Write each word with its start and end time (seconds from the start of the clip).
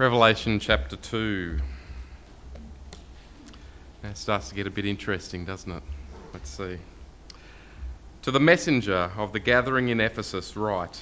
Revelation 0.00 0.60
chapter 0.60 0.96
2. 0.96 1.58
It 4.02 4.16
starts 4.16 4.48
to 4.48 4.54
get 4.54 4.66
a 4.66 4.70
bit 4.70 4.86
interesting, 4.86 5.44
doesn't 5.44 5.70
it? 5.70 5.82
Let's 6.32 6.48
see. 6.48 6.78
To 8.22 8.30
the 8.30 8.40
messenger 8.40 9.12
of 9.18 9.34
the 9.34 9.40
gathering 9.40 9.90
in 9.90 10.00
Ephesus, 10.00 10.56
write 10.56 10.98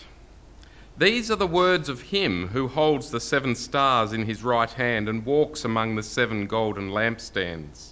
These 0.96 1.30
are 1.30 1.36
the 1.36 1.46
words 1.46 1.88
of 1.88 2.02
him 2.02 2.48
who 2.48 2.66
holds 2.66 3.12
the 3.12 3.20
seven 3.20 3.54
stars 3.54 4.12
in 4.12 4.26
his 4.26 4.42
right 4.42 4.70
hand 4.72 5.08
and 5.08 5.24
walks 5.24 5.64
among 5.64 5.94
the 5.94 6.02
seven 6.02 6.48
golden 6.48 6.90
lampstands. 6.90 7.90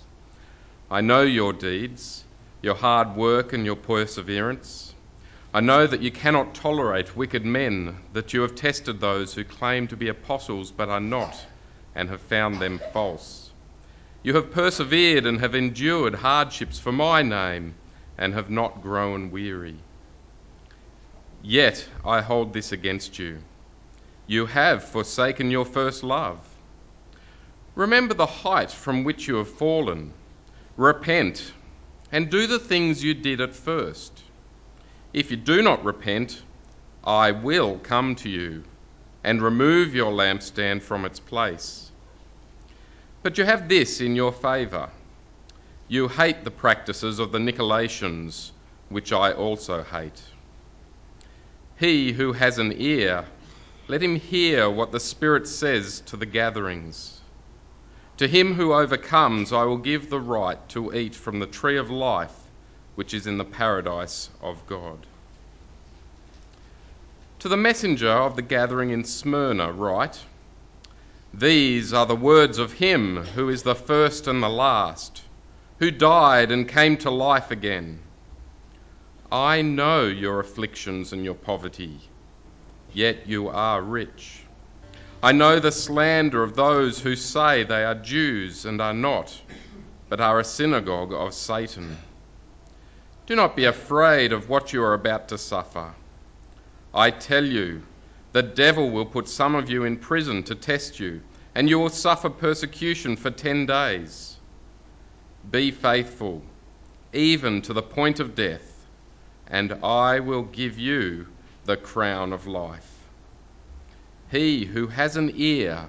I 0.91 1.03
know 1.03 1.23
your 1.23 1.53
deeds, 1.53 2.25
your 2.63 2.75
hard 2.75 3.15
work, 3.15 3.53
and 3.53 3.65
your 3.65 3.77
perseverance. 3.77 4.93
I 5.57 5.61
know 5.61 5.87
that 5.87 6.03
you 6.03 6.11
cannot 6.11 6.55
tolerate 6.55 7.17
wicked 7.17 7.47
men, 7.47 7.97
that 8.13 8.35
you 8.35 8.43
have 8.43 8.55
tested 8.57 9.01
those 9.01 9.33
who 9.33 9.43
claim 9.43 9.89
to 9.89 9.97
be 9.97 10.09
apostles 10.09 10.71
but 10.71 10.91
are 10.91 11.01
not, 11.01 11.35
and 11.95 12.11
have 12.11 12.21
found 12.21 12.61
them 12.61 12.79
false. 12.93 13.49
You 14.23 14.35
have 14.35 14.53
persevered 14.53 15.25
and 15.25 15.41
have 15.41 15.55
endured 15.55 16.17
hardships 16.17 16.79
for 16.79 16.93
my 16.93 17.23
name, 17.23 17.75
and 18.19 18.35
have 18.35 18.51
not 18.51 18.83
grown 18.83 19.31
weary. 19.31 19.77
Yet 21.43 21.89
I 22.05 22.21
hold 22.21 22.53
this 22.53 22.73
against 22.73 23.19
you 23.19 23.39
you 24.27 24.45
have 24.45 24.85
forsaken 24.85 25.51
your 25.51 25.65
first 25.65 26.05
love. 26.05 26.39
Remember 27.77 28.13
the 28.13 28.27
height 28.27 28.71
from 28.71 29.05
which 29.05 29.27
you 29.27 29.37
have 29.37 29.49
fallen. 29.49 30.13
Repent 30.77 31.51
and 32.13 32.29
do 32.29 32.47
the 32.47 32.59
things 32.59 33.03
you 33.03 33.15
did 33.15 33.41
at 33.41 33.55
first. 33.55 34.26
If 35.17 35.31
you 35.31 35.39
do 35.39 35.63
not 35.63 35.83
repent, 35.83 36.43
I 37.03 37.31
will 37.31 37.79
come 37.79 38.17
to 38.17 38.29
you 38.29 38.65
and 39.25 39.41
remove 39.41 39.95
your 39.95 40.13
lampstand 40.13 40.83
from 40.83 41.07
its 41.07 41.19
place. 41.19 41.91
But 43.23 43.39
you 43.39 43.45
have 43.47 43.67
this 43.67 44.03
in 44.03 44.15
your 44.15 44.31
favour 44.31 44.91
you 45.89 46.09
hate 46.09 46.45
the 46.45 46.51
practices 46.51 47.19
of 47.19 47.33
the 47.33 47.39
Nicolaitans, 47.39 48.51
which 48.91 49.11
I 49.11 49.33
also 49.33 49.83
hate. 49.85 50.23
He 51.79 52.13
who 52.13 52.35
has 52.35 52.59
an 52.59 52.75
ear, 52.77 53.25
let 53.89 54.03
him 54.03 54.17
hear 54.17 54.69
what 54.69 54.93
the 54.93 55.01
Spirit 55.01 55.49
says 55.49 56.03
to 56.07 56.19
the 56.19 56.27
gatherings. 56.27 57.23
To 58.19 58.29
him 58.29 58.53
who 58.53 58.75
overcomes, 58.75 59.51
I 59.51 59.65
will 59.65 59.79
give 59.79 60.11
the 60.11 60.21
right 60.21 60.59
to 60.71 60.93
eat 60.93 61.15
from 61.15 61.39
the 61.39 61.47
tree 61.47 61.79
of 61.79 61.91
life 61.91 62.46
which 62.97 63.15
is 63.15 63.27
in 63.27 63.39
the 63.39 63.45
paradise 63.45 64.29
of 64.43 64.67
God. 64.67 65.07
To 67.41 67.49
the 67.49 67.57
messenger 67.57 68.11
of 68.11 68.35
the 68.35 68.43
gathering 68.43 68.91
in 68.91 69.05
Smyrna, 69.05 69.71
write 69.71 70.19
These 71.33 71.93
are 71.93 72.07
the 72.07 72.17
words 72.17 72.59
of 72.59 72.73
him 72.73 73.19
who 73.19 73.51
is 73.51 73.63
the 73.63 73.75
first 73.75 74.27
and 74.27 74.43
the 74.43 74.49
last, 74.49 75.23
who 75.79 75.91
died 75.91 76.51
and 76.51 76.67
came 76.69 76.97
to 76.99 77.11
life 77.11 77.51
again. 77.51 78.01
I 79.31 79.61
know 79.61 80.05
your 80.07 80.41
afflictions 80.41 81.13
and 81.13 81.23
your 81.23 81.35
poverty, 81.35 82.01
yet 82.93 83.27
you 83.27 83.49
are 83.49 83.83
rich. 83.83 84.43
I 85.23 85.33
know 85.33 85.61
the 85.61 85.73
slander 85.73 86.43
of 86.43 86.57
those 86.57 87.01
who 87.01 87.17
say 87.17 87.65
they 87.65 87.85
are 87.85 87.95
Jews 87.95 88.65
and 88.65 88.81
are 88.81 88.95
not, 88.95 89.39
but 90.09 90.21
are 90.21 90.41
a 90.41 90.45
synagogue 90.45 91.13
of 91.13 91.35
Satan. 91.35 91.97
Do 93.27 93.35
not 93.35 93.57
be 93.57 93.65
afraid 93.65 94.33
of 94.33 94.49
what 94.49 94.73
you 94.73 94.83
are 94.85 94.95
about 94.95 95.29
to 95.29 95.39
suffer. 95.39 95.95
I 96.95 97.11
tell 97.11 97.45
you, 97.45 97.83
the 98.33 98.43
devil 98.43 98.91
will 98.91 99.07
put 99.07 99.29
some 99.29 99.55
of 99.55 99.69
you 99.69 99.85
in 99.85 99.97
prison 99.97 100.45
to 100.45 100.55
test 100.55 101.01
you, 101.01 101.23
and 101.55 101.69
you 101.69 101.79
will 101.79 101.89
suffer 101.89 102.31
persecution 102.31 103.17
for 103.17 103.31
ten 103.31 103.67
days. 103.67 104.37
Be 105.51 105.73
faithful, 105.73 106.43
even 107.13 107.63
to 107.63 107.73
the 107.73 107.83
point 107.83 108.21
of 108.21 108.35
death, 108.35 108.87
and 109.49 109.73
I 109.83 110.21
will 110.21 110.43
give 110.43 110.79
you 110.79 111.27
the 111.65 111.77
crown 111.77 112.33
of 112.33 112.47
life. 112.47 112.93
He 114.31 114.65
who 114.65 114.87
has 114.87 115.17
an 115.17 115.33
ear, 115.35 115.89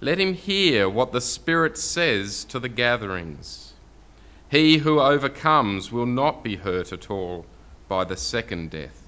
let 0.00 0.18
him 0.18 0.34
hear 0.34 0.88
what 0.88 1.12
the 1.12 1.20
Spirit 1.20 1.78
says 1.78 2.44
to 2.46 2.58
the 2.58 2.68
gatherings. 2.68 3.71
He 4.52 4.76
who 4.76 5.00
overcomes 5.00 5.90
will 5.90 6.04
not 6.04 6.44
be 6.44 6.56
hurt 6.56 6.92
at 6.92 7.10
all 7.10 7.46
by 7.88 8.04
the 8.04 8.18
second 8.18 8.68
death. 8.68 9.02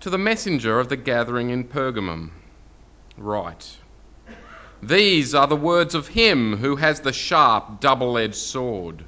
To 0.00 0.10
the 0.10 0.18
messenger 0.18 0.80
of 0.80 0.88
the 0.88 0.96
gathering 0.96 1.50
in 1.50 1.62
Pergamum, 1.62 2.32
write 3.16 3.76
These 4.82 5.36
are 5.36 5.46
the 5.46 5.54
words 5.54 5.94
of 5.94 6.08
him 6.08 6.56
who 6.56 6.74
has 6.74 6.98
the 6.98 7.12
sharp, 7.12 7.78
double 7.78 8.18
edged 8.18 8.34
sword. 8.34 9.04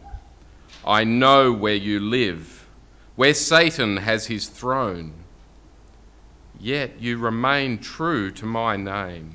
I 0.87 1.03
know 1.03 1.53
where 1.53 1.75
you 1.75 1.99
live, 1.99 2.69
where 3.17 3.35
Satan 3.35 3.97
has 3.97 4.27
his 4.27 4.47
throne. 4.47 5.13
Yet 6.61 7.01
you 7.01 7.19
remain 7.19 7.79
true 7.79 8.31
to 8.31 8.47
my 8.47 8.77
name. 8.77 9.35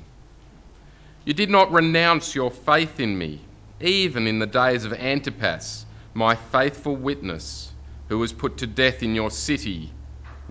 You 1.26 1.34
did 1.34 1.50
not 1.50 1.70
renounce 1.70 2.34
your 2.34 2.50
faith 2.50 2.98
in 2.98 3.18
me 3.18 3.42
even 3.80 4.26
in 4.26 4.38
the 4.38 4.46
days 4.46 4.84
of 4.84 4.92
Antipas, 4.92 5.84
my 6.14 6.34
faithful 6.34 6.96
witness, 6.96 7.72
who 8.08 8.18
was 8.18 8.32
put 8.32 8.58
to 8.58 8.66
death 8.66 9.02
in 9.02 9.14
your 9.14 9.30
city 9.30 9.92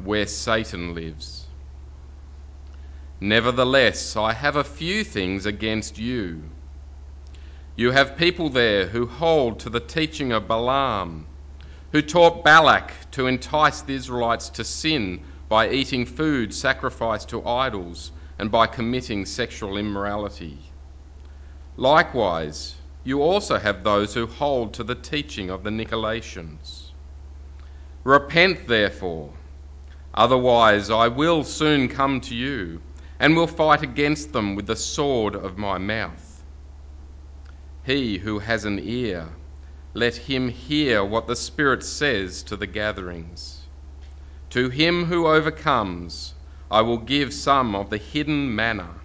where 0.03 0.28
Satan 0.28 0.94
lives. 0.94 1.46
Nevertheless, 3.19 4.16
I 4.16 4.34
have 4.34 4.58
a 4.58 4.63
few 4.63 5.03
things 5.03 5.46
against 5.46 5.97
you. 5.97 6.44
You 7.75 7.91
have 7.91 8.18
people 8.18 8.50
there 8.50 8.88
who 8.88 9.06
hold 9.06 9.59
to 9.62 9.69
the 9.69 9.80
teaching 9.80 10.31
of 10.31 10.47
Balaam, 10.47 11.25
who 11.92 12.02
taught 12.02 12.44
Balak 12.44 12.94
to 13.12 13.28
entice 13.28 13.81
the 13.81 13.96
Israelites 13.96 14.50
to 14.50 14.63
sin 14.63 15.24
by 15.47 15.69
eating 15.69 16.06
food 16.06 16.53
sacrificed 16.53 17.30
to 17.30 17.46
idols 17.46 18.12
and 18.38 18.52
by 18.52 18.68
committing 18.68 19.25
sexual 19.25 19.78
immorality. 19.78 20.59
Likewise, 21.78 22.75
you 23.05 23.21
also 23.21 23.59
have 23.59 23.83
those 23.83 24.16
who 24.16 24.25
hold 24.25 24.73
to 24.73 24.83
the 24.83 24.95
teaching 24.95 25.51
of 25.51 25.63
the 25.63 25.69
Nicolaitans. 25.69 26.89
Repent, 28.03 28.67
therefore, 28.67 29.31
otherwise 30.16 30.89
I 30.89 31.07
will 31.07 31.44
soon 31.44 31.88
come 31.88 32.19
to 32.21 32.35
you 32.35 32.81
and 33.19 33.35
will 33.35 33.45
fight 33.45 33.83
against 33.83 34.33
them 34.33 34.55
with 34.55 34.65
the 34.65 34.75
sword 34.75 35.35
of 35.35 35.55
my 35.55 35.77
mouth. 35.77 36.44
He 37.85 38.17
who 38.17 38.39
has 38.39 38.65
an 38.65 38.79
ear, 38.79 39.29
let 39.94 40.15
him 40.15 40.49
hear 40.49 41.05
what 41.05 41.27
the 41.27 41.35
Spirit 41.35 41.83
says 41.83 42.41
to 42.44 42.57
the 42.57 42.67
gatherings. 42.67 43.61
To 44.49 44.69
him 44.69 45.05
who 45.05 45.27
overcomes, 45.27 46.33
I 46.71 46.81
will 46.81 46.97
give 46.97 47.35
some 47.35 47.75
of 47.75 47.91
the 47.91 47.97
hidden 47.97 48.55
manna. 48.55 48.95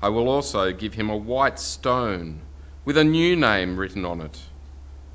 I 0.00 0.08
will 0.08 0.26
also 0.26 0.72
give 0.72 0.94
him 0.94 1.10
a 1.10 1.16
white 1.16 1.58
stone 1.58 2.40
with 2.84 2.98
a 2.98 3.04
new 3.04 3.34
name 3.34 3.76
written 3.78 4.04
on 4.04 4.20
it, 4.20 4.42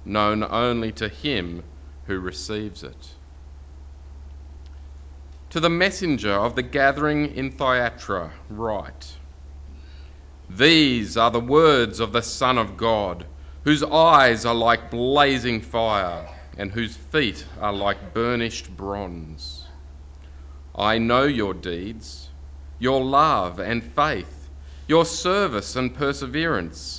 known 0.03 0.43
only 0.43 0.91
to 0.91 1.07
him 1.07 1.63
who 2.05 2.19
receives 2.19 2.83
it. 2.83 3.13
To 5.51 5.59
the 5.59 5.69
messenger 5.69 6.33
of 6.33 6.55
the 6.55 6.63
gathering 6.63 7.35
in 7.35 7.51
Thyatira, 7.51 8.31
write 8.49 9.15
These 10.49 11.15
are 11.17 11.31
the 11.31 11.39
words 11.39 11.99
of 11.99 12.11
the 12.11 12.21
Son 12.21 12.57
of 12.57 12.77
God, 12.77 13.25
whose 13.63 13.83
eyes 13.83 14.45
are 14.45 14.55
like 14.55 14.89
blazing 14.89 15.61
fire, 15.61 16.27
and 16.57 16.71
whose 16.71 16.95
feet 16.95 17.45
are 17.59 17.73
like 17.73 18.13
burnished 18.13 18.75
bronze. 18.75 19.65
I 20.75 20.97
know 20.97 21.25
your 21.25 21.53
deeds, 21.53 22.29
your 22.79 23.03
love 23.03 23.59
and 23.59 23.83
faith, 23.83 24.49
your 24.87 25.05
service 25.05 25.75
and 25.75 25.93
perseverance 25.93 26.98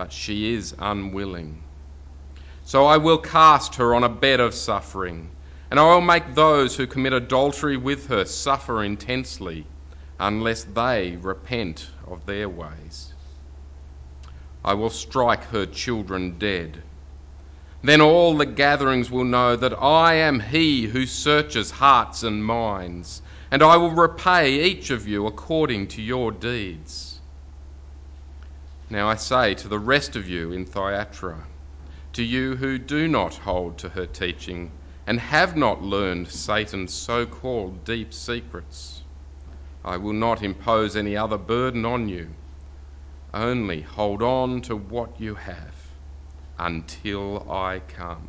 but 0.00 0.14
she 0.14 0.54
is 0.54 0.74
unwilling. 0.78 1.62
So 2.64 2.86
I 2.86 2.96
will 2.96 3.18
cast 3.18 3.74
her 3.74 3.94
on 3.94 4.02
a 4.02 4.08
bed 4.08 4.40
of 4.40 4.54
suffering, 4.54 5.28
and 5.70 5.78
I 5.78 5.82
will 5.92 6.00
make 6.00 6.34
those 6.34 6.74
who 6.74 6.86
commit 6.86 7.12
adultery 7.12 7.76
with 7.76 8.06
her 8.06 8.24
suffer 8.24 8.82
intensely 8.82 9.66
unless 10.18 10.64
they 10.64 11.18
repent 11.20 11.90
of 12.06 12.24
their 12.24 12.48
ways. 12.48 13.12
I 14.64 14.72
will 14.72 14.88
strike 14.88 15.44
her 15.50 15.66
children 15.66 16.38
dead. 16.38 16.82
Then 17.82 18.00
all 18.00 18.38
the 18.38 18.46
gatherings 18.46 19.10
will 19.10 19.24
know 19.24 19.54
that 19.54 19.82
I 19.82 20.14
am 20.14 20.40
he 20.40 20.86
who 20.86 21.04
searches 21.04 21.70
hearts 21.70 22.22
and 22.22 22.42
minds, 22.42 23.20
and 23.50 23.62
I 23.62 23.76
will 23.76 23.90
repay 23.90 24.64
each 24.64 24.88
of 24.88 25.06
you 25.06 25.26
according 25.26 25.88
to 25.88 26.00
your 26.00 26.32
deeds. 26.32 27.09
Now 28.92 29.08
I 29.08 29.14
say 29.14 29.54
to 29.54 29.68
the 29.68 29.78
rest 29.78 30.16
of 30.16 30.28
you 30.28 30.50
in 30.50 30.66
Thyatira, 30.66 31.44
to 32.14 32.24
you 32.24 32.56
who 32.56 32.76
do 32.76 33.06
not 33.06 33.36
hold 33.36 33.78
to 33.78 33.88
her 33.90 34.04
teaching 34.04 34.72
and 35.06 35.20
have 35.20 35.56
not 35.56 35.80
learned 35.80 36.26
Satan's 36.26 36.92
so 36.92 37.24
called 37.24 37.84
deep 37.84 38.12
secrets, 38.12 39.02
I 39.84 39.96
will 39.96 40.12
not 40.12 40.42
impose 40.42 40.96
any 40.96 41.16
other 41.16 41.38
burden 41.38 41.84
on 41.84 42.08
you. 42.08 42.30
Only 43.32 43.80
hold 43.82 44.22
on 44.22 44.60
to 44.62 44.74
what 44.74 45.20
you 45.20 45.36
have 45.36 45.74
until 46.58 47.48
I 47.48 47.82
come. 47.96 48.28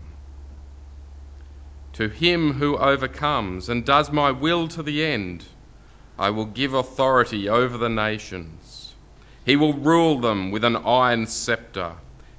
To 1.93 2.07
him 2.07 2.53
who 2.53 2.77
overcomes 2.77 3.67
and 3.67 3.83
does 3.83 4.11
my 4.11 4.29
will 4.29 4.67
to 4.67 4.83
the 4.83 5.03
end, 5.03 5.43
I 6.19 6.29
will 6.29 6.45
give 6.45 6.75
authority 6.75 7.49
over 7.49 7.79
the 7.79 7.89
nations. 7.89 8.70
He 9.45 9.55
will 9.55 9.73
rule 9.73 10.19
them 10.19 10.51
with 10.51 10.63
an 10.63 10.75
iron 10.75 11.25
scepter. 11.25 11.93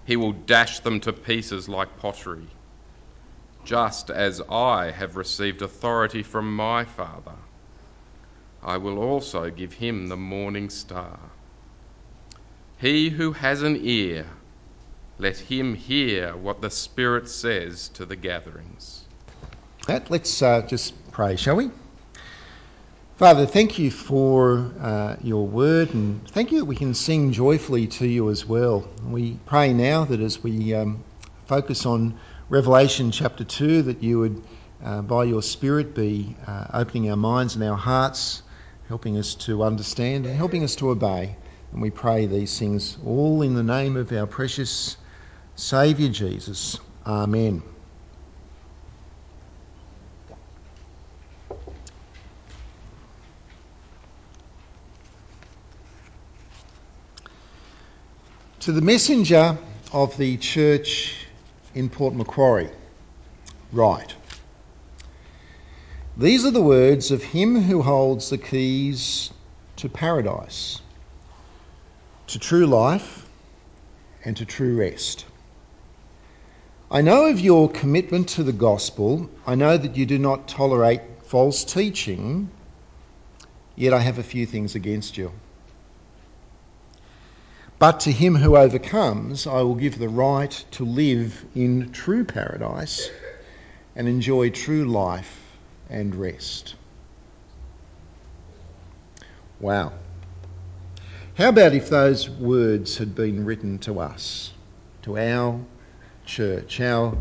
He 0.04 0.16
will 0.16 0.32
dash 0.32 0.80
them 0.80 1.00
to 1.00 1.12
pieces 1.12 1.68
like 1.68 1.98
pottery, 1.98 2.48
just 3.64 4.10
as 4.10 4.40
I 4.48 4.90
have 4.90 5.16
received 5.16 5.62
authority 5.62 6.22
from 6.22 6.54
my 6.54 6.84
Father. 6.84 7.36
I 8.62 8.76
will 8.76 8.98
also 8.98 9.50
give 9.50 9.72
him 9.72 10.06
the 10.06 10.16
morning 10.16 10.70
star. 10.70 11.18
He 12.78 13.10
who 13.10 13.32
has 13.32 13.62
an 13.62 13.78
ear, 13.80 14.26
let 15.18 15.36
him 15.36 15.74
hear 15.74 16.36
what 16.36 16.60
the 16.60 16.70
Spirit 16.70 17.28
says 17.28 17.88
to 17.90 18.04
the 18.04 18.16
gatherings. 18.16 19.04
Right, 19.88 20.08
let's 20.10 20.42
uh, 20.42 20.62
just 20.62 20.94
pray, 21.10 21.36
shall 21.36 21.56
we? 21.56 21.70
Father, 23.22 23.46
thank 23.46 23.78
you 23.78 23.92
for 23.92 24.72
uh, 24.80 25.14
your 25.22 25.46
word 25.46 25.94
and 25.94 26.28
thank 26.30 26.50
you 26.50 26.58
that 26.58 26.64
we 26.64 26.74
can 26.74 26.92
sing 26.92 27.30
joyfully 27.30 27.86
to 27.86 28.04
you 28.04 28.30
as 28.30 28.44
well. 28.44 28.84
We 29.06 29.38
pray 29.46 29.72
now 29.72 30.04
that 30.06 30.18
as 30.18 30.42
we 30.42 30.74
um, 30.74 31.04
focus 31.46 31.86
on 31.86 32.18
Revelation 32.48 33.12
chapter 33.12 33.44
2, 33.44 33.82
that 33.82 34.02
you 34.02 34.18
would, 34.18 34.42
uh, 34.82 35.02
by 35.02 35.22
your 35.22 35.40
Spirit, 35.40 35.94
be 35.94 36.34
uh, 36.48 36.66
opening 36.74 37.10
our 37.10 37.16
minds 37.16 37.54
and 37.54 37.62
our 37.62 37.76
hearts, 37.76 38.42
helping 38.88 39.16
us 39.16 39.36
to 39.46 39.62
understand 39.62 40.26
and 40.26 40.34
helping 40.34 40.64
us 40.64 40.74
to 40.74 40.90
obey. 40.90 41.36
And 41.70 41.80
we 41.80 41.90
pray 41.90 42.26
these 42.26 42.58
things 42.58 42.98
all 43.06 43.42
in 43.42 43.54
the 43.54 43.62
name 43.62 43.96
of 43.96 44.10
our 44.10 44.26
precious 44.26 44.96
Saviour 45.54 46.10
Jesus. 46.10 46.80
Amen. 47.06 47.62
To 58.62 58.70
the 58.70 58.80
messenger 58.80 59.58
of 59.92 60.16
the 60.18 60.36
church 60.36 61.16
in 61.74 61.88
Port 61.88 62.14
Macquarie, 62.14 62.70
write 63.72 64.14
These 66.16 66.44
are 66.44 66.52
the 66.52 66.62
words 66.62 67.10
of 67.10 67.24
him 67.24 67.60
who 67.60 67.82
holds 67.82 68.30
the 68.30 68.38
keys 68.38 69.32
to 69.78 69.88
paradise, 69.88 70.80
to 72.28 72.38
true 72.38 72.68
life, 72.68 73.26
and 74.24 74.36
to 74.36 74.44
true 74.44 74.76
rest. 74.76 75.24
I 76.88 77.00
know 77.00 77.26
of 77.26 77.40
your 77.40 77.68
commitment 77.68 78.28
to 78.28 78.44
the 78.44 78.52
gospel. 78.52 79.28
I 79.44 79.56
know 79.56 79.76
that 79.76 79.96
you 79.96 80.06
do 80.06 80.20
not 80.20 80.46
tolerate 80.46 81.00
false 81.24 81.64
teaching, 81.64 82.48
yet 83.74 83.92
I 83.92 83.98
have 83.98 84.18
a 84.18 84.22
few 84.22 84.46
things 84.46 84.76
against 84.76 85.18
you. 85.18 85.32
But 87.82 87.98
to 88.02 88.12
him 88.12 88.36
who 88.36 88.56
overcomes, 88.56 89.44
I 89.44 89.62
will 89.62 89.74
give 89.74 89.98
the 89.98 90.08
right 90.08 90.52
to 90.70 90.84
live 90.84 91.44
in 91.52 91.90
true 91.90 92.24
paradise 92.24 93.10
and 93.96 94.06
enjoy 94.06 94.50
true 94.50 94.84
life 94.84 95.36
and 95.90 96.14
rest. 96.14 96.76
Wow. 99.58 99.94
How 101.34 101.48
about 101.48 101.74
if 101.74 101.90
those 101.90 102.30
words 102.30 102.98
had 102.98 103.16
been 103.16 103.44
written 103.44 103.80
to 103.80 103.98
us, 103.98 104.52
to 105.02 105.18
our 105.18 105.60
church, 106.24 106.80
our 106.80 107.16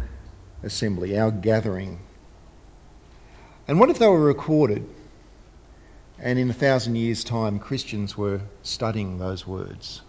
assembly, 0.61 1.17
our 1.17 1.31
gathering? 1.31 1.97
And 3.67 3.79
what 3.79 3.89
if 3.89 3.97
they 3.97 4.07
were 4.07 4.23
recorded 4.23 4.87
and 6.19 6.37
in 6.37 6.51
a 6.51 6.53
thousand 6.53 6.97
years' 6.97 7.23
time 7.23 7.57
Christians 7.57 8.15
were 8.15 8.41
studying 8.61 9.17
those 9.17 9.47
words? 9.47 10.03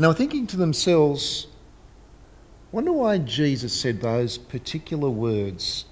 And 0.00 0.04
they 0.04 0.08
were 0.08 0.14
thinking 0.14 0.46
to 0.46 0.56
themselves, 0.56 1.46
wonder 2.72 2.90
why 2.90 3.18
Jesus 3.18 3.78
said 3.78 4.00
those 4.00 4.38
particular 4.38 5.10
words 5.10 5.84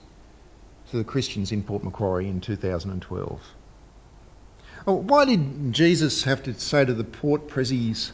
to 0.90 0.96
the 0.96 1.04
Christians 1.04 1.52
in 1.52 1.62
Port 1.62 1.84
Macquarie 1.84 2.26
in 2.26 2.40
2012. 2.40 3.42
Oh, 4.86 4.94
why 4.94 5.26
did 5.26 5.74
Jesus 5.74 6.24
have 6.24 6.42
to 6.44 6.58
say 6.58 6.86
to 6.86 6.94
the 6.94 7.04
Port 7.04 7.48
Prezzies 7.48 8.12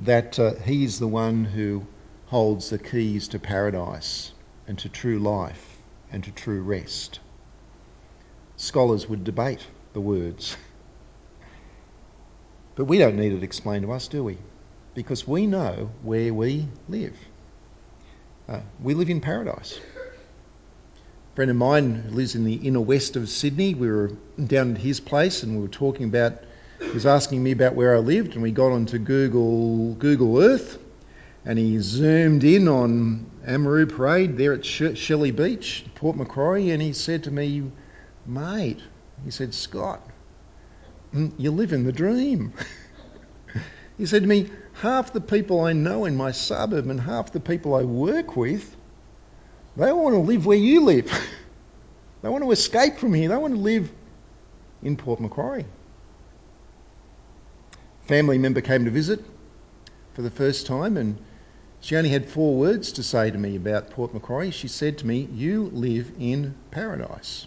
that 0.00 0.40
uh, 0.40 0.54
he's 0.54 0.98
the 0.98 1.06
one 1.06 1.44
who 1.44 1.86
holds 2.26 2.70
the 2.70 2.78
keys 2.80 3.28
to 3.28 3.38
paradise 3.38 4.32
and 4.66 4.76
to 4.80 4.88
true 4.88 5.20
life 5.20 5.78
and 6.10 6.24
to 6.24 6.32
true 6.32 6.62
rest? 6.62 7.20
Scholars 8.56 9.08
would 9.08 9.22
debate 9.22 9.64
the 9.92 10.00
words. 10.00 10.56
But 12.74 12.86
we 12.86 12.98
don't 12.98 13.14
need 13.14 13.32
it 13.32 13.44
explained 13.44 13.84
to 13.84 13.92
us, 13.92 14.08
do 14.08 14.24
we? 14.24 14.38
Because 14.98 15.28
we 15.28 15.46
know 15.46 15.88
where 16.02 16.34
we 16.34 16.66
live. 16.88 17.16
Uh, 18.48 18.58
we 18.82 18.94
live 18.94 19.08
in 19.08 19.20
paradise. 19.20 19.78
A 19.96 21.36
friend 21.36 21.52
of 21.52 21.56
mine 21.56 22.02
lives 22.10 22.34
in 22.34 22.42
the 22.42 22.54
inner 22.54 22.80
west 22.80 23.14
of 23.14 23.28
Sydney. 23.28 23.74
We 23.74 23.88
were 23.88 24.10
down 24.44 24.72
at 24.72 24.78
his 24.78 24.98
place 24.98 25.44
and 25.44 25.54
we 25.54 25.62
were 25.62 25.68
talking 25.68 26.06
about, 26.06 26.42
he 26.80 26.90
was 26.90 27.06
asking 27.06 27.40
me 27.44 27.52
about 27.52 27.76
where 27.76 27.94
I 27.94 28.00
lived, 28.00 28.32
and 28.32 28.42
we 28.42 28.50
got 28.50 28.72
onto 28.72 28.98
Google, 28.98 29.94
Google 29.94 30.42
Earth 30.42 30.80
and 31.44 31.60
he 31.60 31.78
zoomed 31.78 32.42
in 32.42 32.66
on 32.66 33.24
Amaroo 33.46 33.88
Parade 33.88 34.36
there 34.36 34.52
at 34.52 34.64
Shelley 34.64 35.30
Beach, 35.30 35.84
Port 35.94 36.16
Macquarie, 36.16 36.70
and 36.70 36.82
he 36.82 36.92
said 36.92 37.22
to 37.22 37.30
me, 37.30 37.70
Mate, 38.26 38.80
he 39.24 39.30
said, 39.30 39.54
Scott, 39.54 40.02
mm, 41.14 41.32
you 41.38 41.52
live 41.52 41.72
in 41.72 41.84
the 41.84 41.92
dream. 41.92 42.52
he 43.96 44.06
said 44.06 44.22
to 44.22 44.28
me, 44.28 44.50
half 44.80 45.12
the 45.12 45.20
people 45.20 45.60
I 45.60 45.72
know 45.72 46.04
in 46.04 46.16
my 46.16 46.30
suburb 46.30 46.88
and 46.88 47.00
half 47.00 47.32
the 47.32 47.40
people 47.40 47.74
I 47.74 47.82
work 47.82 48.36
with, 48.36 48.76
they 49.76 49.92
want 49.92 50.14
to 50.14 50.20
live 50.20 50.46
where 50.46 50.58
you 50.58 50.84
live. 50.84 51.10
they 52.22 52.28
want 52.28 52.44
to 52.44 52.50
escape 52.52 52.98
from 52.98 53.12
here. 53.12 53.28
They 53.28 53.36
want 53.36 53.54
to 53.54 53.60
live 53.60 53.90
in 54.82 54.96
Port 54.96 55.20
Macquarie. 55.20 55.66
Family 58.06 58.38
member 58.38 58.60
came 58.60 58.84
to 58.84 58.90
visit 58.90 59.22
for 60.14 60.22
the 60.22 60.30
first 60.30 60.66
time 60.66 60.96
and 60.96 61.18
she 61.80 61.96
only 61.96 62.10
had 62.10 62.28
four 62.28 62.56
words 62.56 62.92
to 62.92 63.02
say 63.02 63.30
to 63.30 63.38
me 63.38 63.56
about 63.56 63.90
Port 63.90 64.14
Macquarie. 64.14 64.50
She 64.50 64.68
said 64.68 64.98
to 64.98 65.06
me, 65.06 65.28
You 65.32 65.70
live 65.72 66.10
in 66.18 66.54
paradise. 66.70 67.46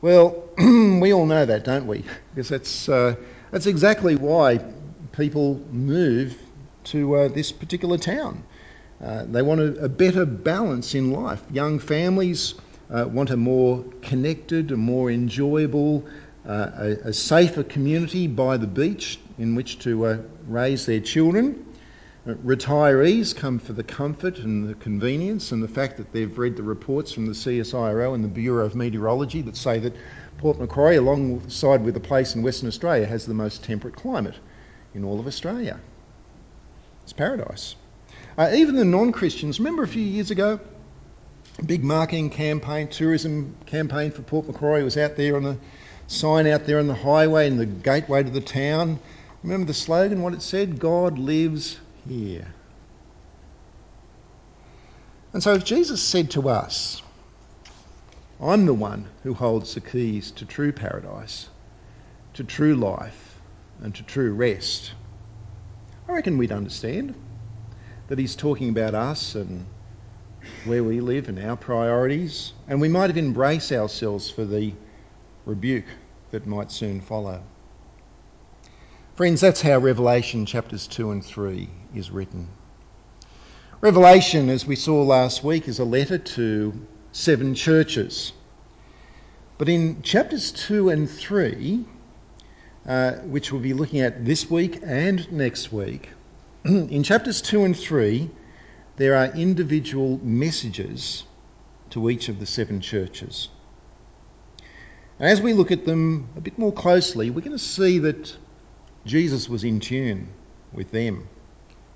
Well, 0.00 0.44
we 0.58 1.12
all 1.12 1.26
know 1.26 1.44
that, 1.44 1.64
don't 1.64 1.86
we? 1.86 2.04
Because 2.34 2.48
that's, 2.48 2.88
uh, 2.88 3.16
that's 3.50 3.66
exactly 3.66 4.16
why 4.16 4.58
people 5.12 5.60
move 5.70 6.36
to 6.84 7.14
uh, 7.14 7.28
this 7.28 7.52
particular 7.52 7.98
town. 7.98 8.42
Uh, 9.02 9.24
they 9.24 9.42
want 9.42 9.60
a, 9.60 9.84
a, 9.84 9.88
better 9.88 10.24
balance 10.24 10.94
in 10.94 11.10
life. 11.10 11.42
Young 11.50 11.78
families 11.78 12.54
uh, 12.90 13.04
want 13.08 13.30
a 13.30 13.36
more 13.36 13.84
connected, 14.00 14.70
a 14.70 14.76
more 14.76 15.10
enjoyable, 15.10 16.04
uh, 16.46 16.70
a, 16.76 16.86
a, 17.08 17.12
safer 17.12 17.64
community 17.64 18.26
by 18.26 18.56
the 18.56 18.66
beach 18.66 19.18
in 19.38 19.54
which 19.54 19.80
to 19.80 20.06
uh, 20.06 20.18
raise 20.46 20.86
their 20.86 21.00
children. 21.00 21.66
Uh, 22.26 22.34
retirees 22.44 23.34
come 23.34 23.58
for 23.58 23.72
the 23.72 23.82
comfort 23.82 24.38
and 24.38 24.68
the 24.68 24.74
convenience 24.74 25.50
and 25.50 25.60
the 25.60 25.68
fact 25.68 25.96
that 25.96 26.12
they've 26.12 26.38
read 26.38 26.56
the 26.56 26.62
reports 26.62 27.10
from 27.10 27.26
the 27.26 27.32
CSIRO 27.32 28.14
and 28.14 28.22
the 28.22 28.28
Bureau 28.28 28.64
of 28.64 28.76
Meteorology 28.76 29.42
that 29.42 29.56
say 29.56 29.80
that 29.80 29.94
Port 30.38 30.60
Macquarie, 30.60 30.96
alongside 30.96 31.84
with 31.84 31.96
a 31.96 32.00
place 32.00 32.36
in 32.36 32.42
Western 32.42 32.68
Australia, 32.68 33.06
has 33.06 33.26
the 33.26 33.34
most 33.34 33.64
temperate 33.64 33.96
climate 33.96 34.36
in 34.94 35.04
all 35.04 35.20
of 35.20 35.26
Australia. 35.26 35.78
It's 37.04 37.12
paradise. 37.12 37.74
Uh, 38.36 38.50
even 38.54 38.76
the 38.76 38.84
non 38.84 39.12
Christians, 39.12 39.58
remember 39.58 39.82
a 39.82 39.88
few 39.88 40.02
years 40.02 40.30
ago, 40.30 40.60
a 41.58 41.64
big 41.64 41.84
marketing 41.84 42.30
campaign, 42.30 42.88
tourism 42.88 43.54
campaign 43.66 44.10
for 44.10 44.22
Port 44.22 44.46
Macquarie 44.46 44.84
was 44.84 44.96
out 44.96 45.16
there 45.16 45.36
on 45.36 45.42
the 45.42 45.58
sign 46.06 46.46
out 46.46 46.66
there 46.66 46.78
on 46.78 46.86
the 46.86 46.94
highway 46.94 47.46
in 47.46 47.56
the 47.56 47.66
gateway 47.66 48.22
to 48.22 48.30
the 48.30 48.40
town. 48.40 48.98
Remember 49.42 49.66
the 49.66 49.74
slogan, 49.74 50.22
what 50.22 50.34
it 50.34 50.42
said? 50.42 50.78
God 50.78 51.18
lives 51.18 51.78
here. 52.08 52.46
And 55.32 55.42
so 55.42 55.54
if 55.54 55.64
Jesus 55.64 56.02
said 56.02 56.30
to 56.32 56.48
us, 56.48 57.02
I'm 58.40 58.66
the 58.66 58.74
one 58.74 59.06
who 59.22 59.34
holds 59.34 59.74
the 59.74 59.80
keys 59.80 60.30
to 60.32 60.44
true 60.44 60.72
paradise, 60.72 61.48
to 62.34 62.44
true 62.44 62.74
life, 62.74 63.21
and 63.82 63.94
to 63.96 64.02
true 64.04 64.32
rest, 64.32 64.92
I 66.08 66.12
reckon 66.12 66.38
we'd 66.38 66.52
understand 66.52 67.14
that 68.08 68.18
he's 68.18 68.36
talking 68.36 68.68
about 68.68 68.94
us 68.94 69.34
and 69.34 69.66
where 70.64 70.84
we 70.84 71.00
live 71.00 71.28
and 71.28 71.38
our 71.38 71.56
priorities, 71.56 72.52
and 72.68 72.80
we 72.80 72.88
might 72.88 73.10
have 73.10 73.18
embraced 73.18 73.72
ourselves 73.72 74.30
for 74.30 74.44
the 74.44 74.72
rebuke 75.46 75.86
that 76.30 76.46
might 76.46 76.70
soon 76.70 77.00
follow. 77.00 77.42
Friends, 79.16 79.40
that's 79.40 79.60
how 79.60 79.78
Revelation 79.78 80.46
chapters 80.46 80.86
2 80.86 81.10
and 81.10 81.24
3 81.24 81.68
is 81.94 82.10
written. 82.10 82.48
Revelation, 83.80 84.48
as 84.48 84.66
we 84.66 84.76
saw 84.76 85.02
last 85.02 85.44
week, 85.44 85.68
is 85.68 85.78
a 85.78 85.84
letter 85.84 86.18
to 86.18 86.72
seven 87.12 87.54
churches. 87.54 88.32
But 89.58 89.68
in 89.68 90.02
chapters 90.02 90.52
2 90.52 90.88
and 90.88 91.10
3, 91.10 91.84
uh, 92.86 93.12
which 93.22 93.52
we'll 93.52 93.62
be 93.62 93.74
looking 93.74 94.00
at 94.00 94.24
this 94.24 94.50
week 94.50 94.80
and 94.84 95.30
next 95.32 95.72
week, 95.72 96.10
in 96.64 97.02
chapters 97.02 97.40
2 97.42 97.64
and 97.64 97.76
3, 97.76 98.28
there 98.96 99.14
are 99.16 99.26
individual 99.26 100.18
messages 100.22 101.24
to 101.90 102.10
each 102.10 102.28
of 102.28 102.40
the 102.40 102.46
seven 102.46 102.80
churches. 102.80 103.48
And 105.18 105.28
as 105.28 105.40
we 105.40 105.52
look 105.52 105.70
at 105.70 105.84
them 105.84 106.28
a 106.36 106.40
bit 106.40 106.58
more 106.58 106.72
closely, 106.72 107.30
we're 107.30 107.40
going 107.40 107.52
to 107.52 107.58
see 107.58 107.98
that 108.00 108.36
Jesus 109.04 109.48
was 109.48 109.64
in 109.64 109.80
tune 109.80 110.28
with 110.72 110.90
them, 110.90 111.28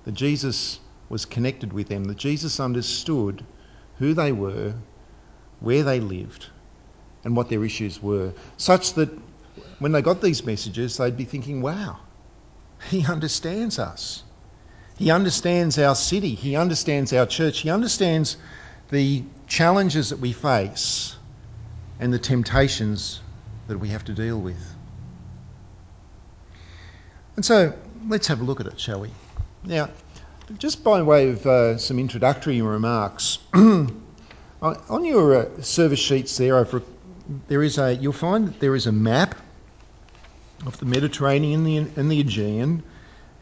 that 0.05 0.13
Jesus 0.13 0.79
was 1.09 1.25
connected 1.25 1.73
with 1.73 1.87
them, 1.87 2.05
that 2.05 2.17
Jesus 2.17 2.59
understood 2.59 3.43
who 3.97 4.13
they 4.13 4.31
were, 4.31 4.73
where 5.59 5.83
they 5.83 5.99
lived, 5.99 6.47
and 7.23 7.35
what 7.35 7.49
their 7.49 7.63
issues 7.63 8.01
were, 8.01 8.33
such 8.57 8.93
that 8.93 9.09
when 9.79 9.91
they 9.91 10.01
got 10.01 10.21
these 10.21 10.43
messages, 10.45 10.97
they'd 10.97 11.17
be 11.17 11.25
thinking, 11.25 11.61
wow, 11.61 11.97
he 12.89 13.05
understands 13.05 13.79
us. 13.79 14.23
He 14.97 15.11
understands 15.11 15.77
our 15.77 15.95
city. 15.95 16.33
He 16.33 16.55
understands 16.55 17.13
our 17.13 17.27
church. 17.27 17.59
He 17.59 17.69
understands 17.69 18.37
the 18.89 19.23
challenges 19.47 20.09
that 20.09 20.19
we 20.19 20.33
face 20.33 21.15
and 21.99 22.11
the 22.11 22.19
temptations 22.19 23.21
that 23.67 23.77
we 23.77 23.89
have 23.89 24.03
to 24.05 24.13
deal 24.13 24.39
with. 24.39 24.75
And 27.35 27.45
so 27.45 27.73
let's 28.07 28.27
have 28.27 28.41
a 28.41 28.43
look 28.43 28.59
at 28.59 28.65
it, 28.65 28.79
shall 28.79 29.01
we? 29.01 29.11
Now, 29.63 29.89
just 30.57 30.83
by 30.83 31.01
way 31.03 31.29
of 31.29 31.45
uh, 31.45 31.77
some 31.77 31.99
introductory 31.99 32.61
remarks, 32.61 33.37
on 33.53 35.05
your 35.05 35.35
uh, 35.35 35.61
service 35.61 35.99
sheets 35.99 36.37
there, 36.37 36.57
over, 36.57 36.81
there 37.47 37.61
is 37.61 37.77
a, 37.77 37.93
you'll 37.93 38.13
find 38.13 38.47
that 38.47 38.59
there 38.59 38.75
is 38.75 38.87
a 38.87 38.91
map 38.91 39.35
of 40.65 40.77
the 40.79 40.85
Mediterranean 40.85 41.65
and 41.65 41.87
the, 41.87 41.99
and 41.99 42.11
the 42.11 42.19
Aegean, 42.19 42.83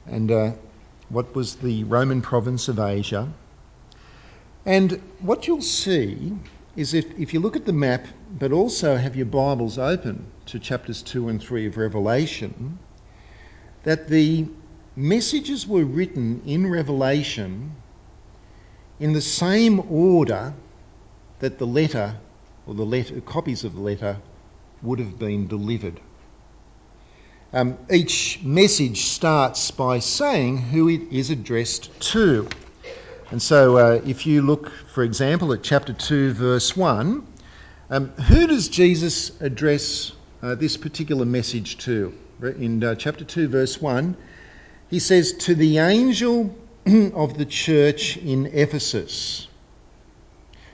and 0.05 0.31
uh, 0.31 0.51
what 1.09 1.33
was 1.35 1.55
the 1.55 1.83
Roman 1.85 2.21
province 2.21 2.67
of 2.67 2.79
Asia. 2.79 3.31
And 4.65 5.01
what 5.19 5.47
you'll 5.47 5.61
see 5.61 6.33
is 6.75 6.93
if, 6.93 7.05
if 7.19 7.33
you 7.33 7.39
look 7.39 7.55
at 7.55 7.65
the 7.65 7.73
map, 7.73 8.05
but 8.39 8.51
also 8.51 8.97
have 8.97 9.15
your 9.15 9.27
Bibles 9.27 9.77
open 9.77 10.25
to 10.47 10.59
chapters 10.59 11.01
2 11.01 11.29
and 11.29 11.41
3 11.41 11.67
of 11.67 11.77
Revelation, 11.77 12.77
that 13.83 14.07
the 14.07 14.47
messages 14.95 15.67
were 15.67 15.85
written 15.85 16.41
in 16.45 16.69
Revelation 16.69 17.75
in 18.99 19.13
the 19.13 19.21
same 19.21 19.79
order 19.91 20.53
that 21.39 21.59
the 21.59 21.67
letter 21.67 22.15
or 22.65 22.73
the 22.73 22.85
letter, 22.85 23.21
copies 23.21 23.63
of 23.63 23.75
the 23.75 23.81
letter 23.81 24.17
would 24.81 24.99
have 24.99 25.19
been 25.19 25.47
delivered. 25.47 25.99
Um, 27.55 27.77
each 27.89 28.41
message 28.43 29.05
starts 29.05 29.71
by 29.71 29.99
saying 29.99 30.57
who 30.57 30.89
it 30.89 31.03
is 31.09 31.29
addressed 31.29 31.89
to. 32.11 32.49
And 33.31 33.41
so, 33.41 33.77
uh, 33.77 34.01
if 34.05 34.25
you 34.25 34.41
look, 34.41 34.69
for 34.93 35.03
example, 35.03 35.53
at 35.53 35.63
chapter 35.63 35.93
2, 35.93 36.33
verse 36.33 36.75
1, 36.75 37.25
um, 37.91 38.09
who 38.09 38.47
does 38.47 38.67
Jesus 38.67 39.39
address 39.39 40.11
uh, 40.41 40.55
this 40.55 40.75
particular 40.75 41.23
message 41.23 41.77
to? 41.85 42.13
In 42.41 42.83
uh, 42.83 42.95
chapter 42.95 43.23
2, 43.23 43.47
verse 43.47 43.81
1, 43.81 44.17
he 44.89 44.99
says, 44.99 45.31
To 45.31 45.55
the 45.55 45.77
angel 45.77 46.53
of 47.13 47.37
the 47.37 47.45
church 47.45 48.17
in 48.17 48.47
Ephesus. 48.47 49.47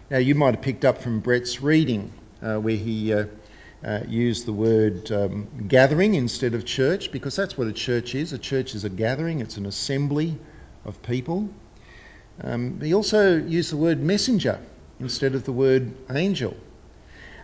Now, 0.09 0.17
you 0.17 0.33
might 0.33 0.55
have 0.55 0.63
picked 0.63 0.83
up 0.83 0.97
from 1.03 1.19
Brett's 1.19 1.61
reading 1.61 2.11
uh, 2.41 2.55
where 2.55 2.75
he 2.75 3.13
uh, 3.83 4.01
used 4.07 4.45
the 4.45 4.53
word 4.53 5.11
um, 5.11 5.47
gathering 5.67 6.13
instead 6.13 6.53
of 6.53 6.65
church 6.65 7.11
because 7.11 7.35
that's 7.35 7.57
what 7.57 7.67
a 7.67 7.73
church 7.73 8.13
is. 8.15 8.33
A 8.33 8.37
church 8.37 8.75
is 8.75 8.83
a 8.83 8.89
gathering, 8.89 9.39
it's 9.39 9.57
an 9.57 9.65
assembly 9.65 10.37
of 10.85 11.01
people. 11.01 11.49
Um, 12.43 12.79
he 12.79 12.93
also 12.93 13.37
used 13.37 13.71
the 13.71 13.77
word 13.77 13.99
messenger 13.99 14.59
instead 14.99 15.35
of 15.35 15.43
the 15.43 15.51
word 15.51 15.91
angel. 16.09 16.55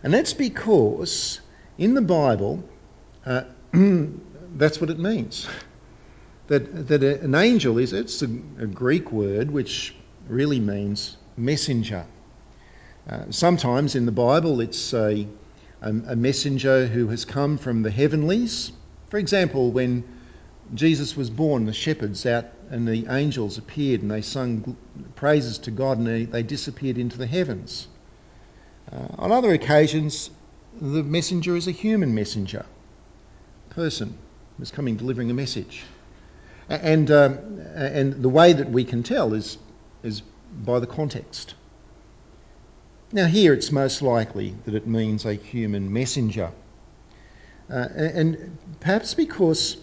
And 0.03 0.13
that's 0.13 0.34
because 0.34 1.41
in 1.77 1.94
the 1.94 2.01
Bible, 2.01 2.63
uh, 3.25 3.44
that's 3.74 4.79
what 4.79 4.89
it 4.89 5.00
means. 5.00 5.48
That, 6.48 6.88
that 6.88 7.03
an 7.03 7.36
angel 7.36 7.77
is, 7.77 7.94
it's 7.94 8.22
a, 8.22 8.25
a 8.25 8.67
Greek 8.67 9.12
word 9.12 9.51
which 9.51 9.96
really 10.27 10.60
means 10.60 11.17
messenger. 11.36 12.06
Uh, 13.10 13.24
sometimes 13.32 13.96
in 13.96 14.06
the 14.06 14.12
Bible, 14.12 14.62
it's 14.62 14.94
a 14.94 15.27
a, 15.81 16.15
messenger 16.15 16.88
who 16.88 17.07
has 17.07 17.25
come 17.25 17.57
from 17.57 17.84
the 17.84 17.91
heavenlies. 17.91 18.72
For 19.10 19.17
example, 19.17 19.72
when 19.72 20.03
Jesus 20.74 21.15
was 21.15 21.29
born, 21.29 21.65
the 21.65 21.74
shepherds 21.74 22.25
out 22.25 22.46
and 22.69 22.88
the 22.88 23.07
angels 23.10 23.57
appeared 23.57 24.01
and 24.01 24.12
they 24.12 24.22
sung 24.22 24.75
praises 25.15 25.60
to 25.60 25.72
God 25.72 25.98
and 25.98 26.07
they, 26.07 26.25
they 26.25 26.43
disappeared 26.43 26.98
into 26.98 27.17
the 27.17 27.27
heavens. 27.27 27.88
Uh, 28.91 29.07
on 29.17 29.31
other 29.31 29.51
occasions, 29.53 30.29
the 30.79 31.03
messenger 31.03 31.55
is 31.55 31.67
a 31.67 31.72
human 31.72 32.13
messenger, 32.15 32.65
person 33.69 34.17
who's 34.57 34.72
coming 34.72 34.98
delivering 34.98 35.29
a 35.31 35.34
message. 35.34 35.84
And, 36.69 37.10
um, 37.12 37.60
and 37.75 38.22
the 38.22 38.29
way 38.29 38.53
that 38.53 38.69
we 38.69 38.84
can 38.84 39.03
tell 39.03 39.34
is, 39.34 39.57
is 40.03 40.22
by 40.51 40.79
the 40.79 40.88
context. 40.88 41.53
Now, 43.13 43.25
here 43.25 43.53
it's 43.53 43.71
most 43.71 44.01
likely 44.01 44.53
that 44.65 44.75
it 44.75 44.85
means 44.85 45.23
a 45.23 45.33
human 45.33 45.93
messenger. 45.93 46.51
Uh, 47.69 47.87
and 47.95 48.57
perhaps 48.81 49.13
because 49.13 49.77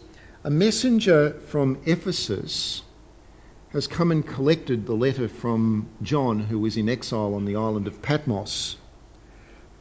a 0.44 0.50
messenger 0.50 1.30
from 1.46 1.78
Ephesus 1.86 2.82
has 3.70 3.86
come 3.86 4.10
and 4.10 4.26
collected 4.26 4.84
the 4.84 4.94
letter 4.94 5.26
from 5.26 5.88
John, 6.02 6.38
who 6.38 6.58
was 6.58 6.76
in 6.76 6.90
exile 6.90 7.34
on 7.34 7.46
the 7.46 7.56
island 7.56 7.86
of 7.86 8.02
Patmos, 8.02 8.76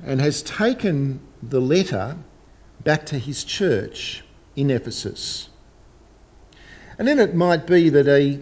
and 0.01 0.21
has 0.21 0.41
taken 0.41 1.19
the 1.41 1.59
letter 1.59 2.15
back 2.85 3.05
to 3.07 3.19
his 3.19 3.43
church 3.43 4.23
in 4.55 4.71
Ephesus. 4.71 5.50
And 6.97 7.05
then 7.05 7.19
it 7.19 7.35
might 7.35 7.67
be 7.67 7.89
that 7.89 8.07
a, 8.07 8.39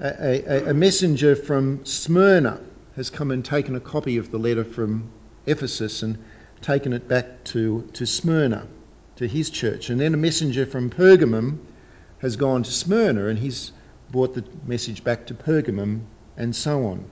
a, 0.00 0.70
a 0.70 0.74
messenger 0.74 1.36
from 1.36 1.84
Smyrna 1.84 2.60
has 2.98 3.10
come 3.10 3.30
and 3.30 3.44
taken 3.44 3.76
a 3.76 3.80
copy 3.80 4.16
of 4.16 4.32
the 4.32 4.38
letter 4.38 4.64
from 4.64 5.08
Ephesus 5.46 6.02
and 6.02 6.18
taken 6.60 6.92
it 6.92 7.06
back 7.06 7.44
to, 7.44 7.88
to 7.92 8.04
Smyrna, 8.04 8.66
to 9.14 9.28
his 9.28 9.50
church. 9.50 9.88
And 9.88 10.00
then 10.00 10.14
a 10.14 10.16
messenger 10.16 10.66
from 10.66 10.90
Pergamum 10.90 11.60
has 12.18 12.34
gone 12.34 12.64
to 12.64 12.72
Smyrna 12.72 13.26
and 13.26 13.38
he's 13.38 13.70
brought 14.10 14.34
the 14.34 14.44
message 14.66 15.04
back 15.04 15.26
to 15.26 15.34
Pergamum 15.34 16.00
and 16.36 16.56
so 16.56 16.86
on. 16.86 17.04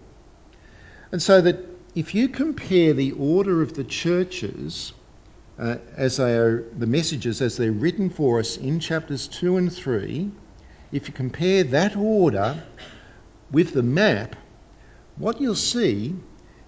And 1.12 1.22
so 1.22 1.40
that 1.40 1.60
if 1.94 2.16
you 2.16 2.30
compare 2.30 2.92
the 2.92 3.12
order 3.12 3.62
of 3.62 3.74
the 3.74 3.84
churches 3.84 4.92
uh, 5.56 5.76
as 5.96 6.16
they 6.16 6.36
are, 6.36 6.64
the 6.76 6.88
messages 6.88 7.40
as 7.40 7.56
they're 7.56 7.70
written 7.70 8.10
for 8.10 8.40
us 8.40 8.56
in 8.56 8.80
chapters 8.80 9.28
2 9.28 9.56
and 9.56 9.72
3, 9.72 10.32
if 10.90 11.06
you 11.06 11.14
compare 11.14 11.62
that 11.62 11.96
order 11.96 12.60
with 13.52 13.72
the 13.72 13.84
map, 13.84 14.34
what 15.16 15.40
you'll 15.40 15.54
see 15.54 16.14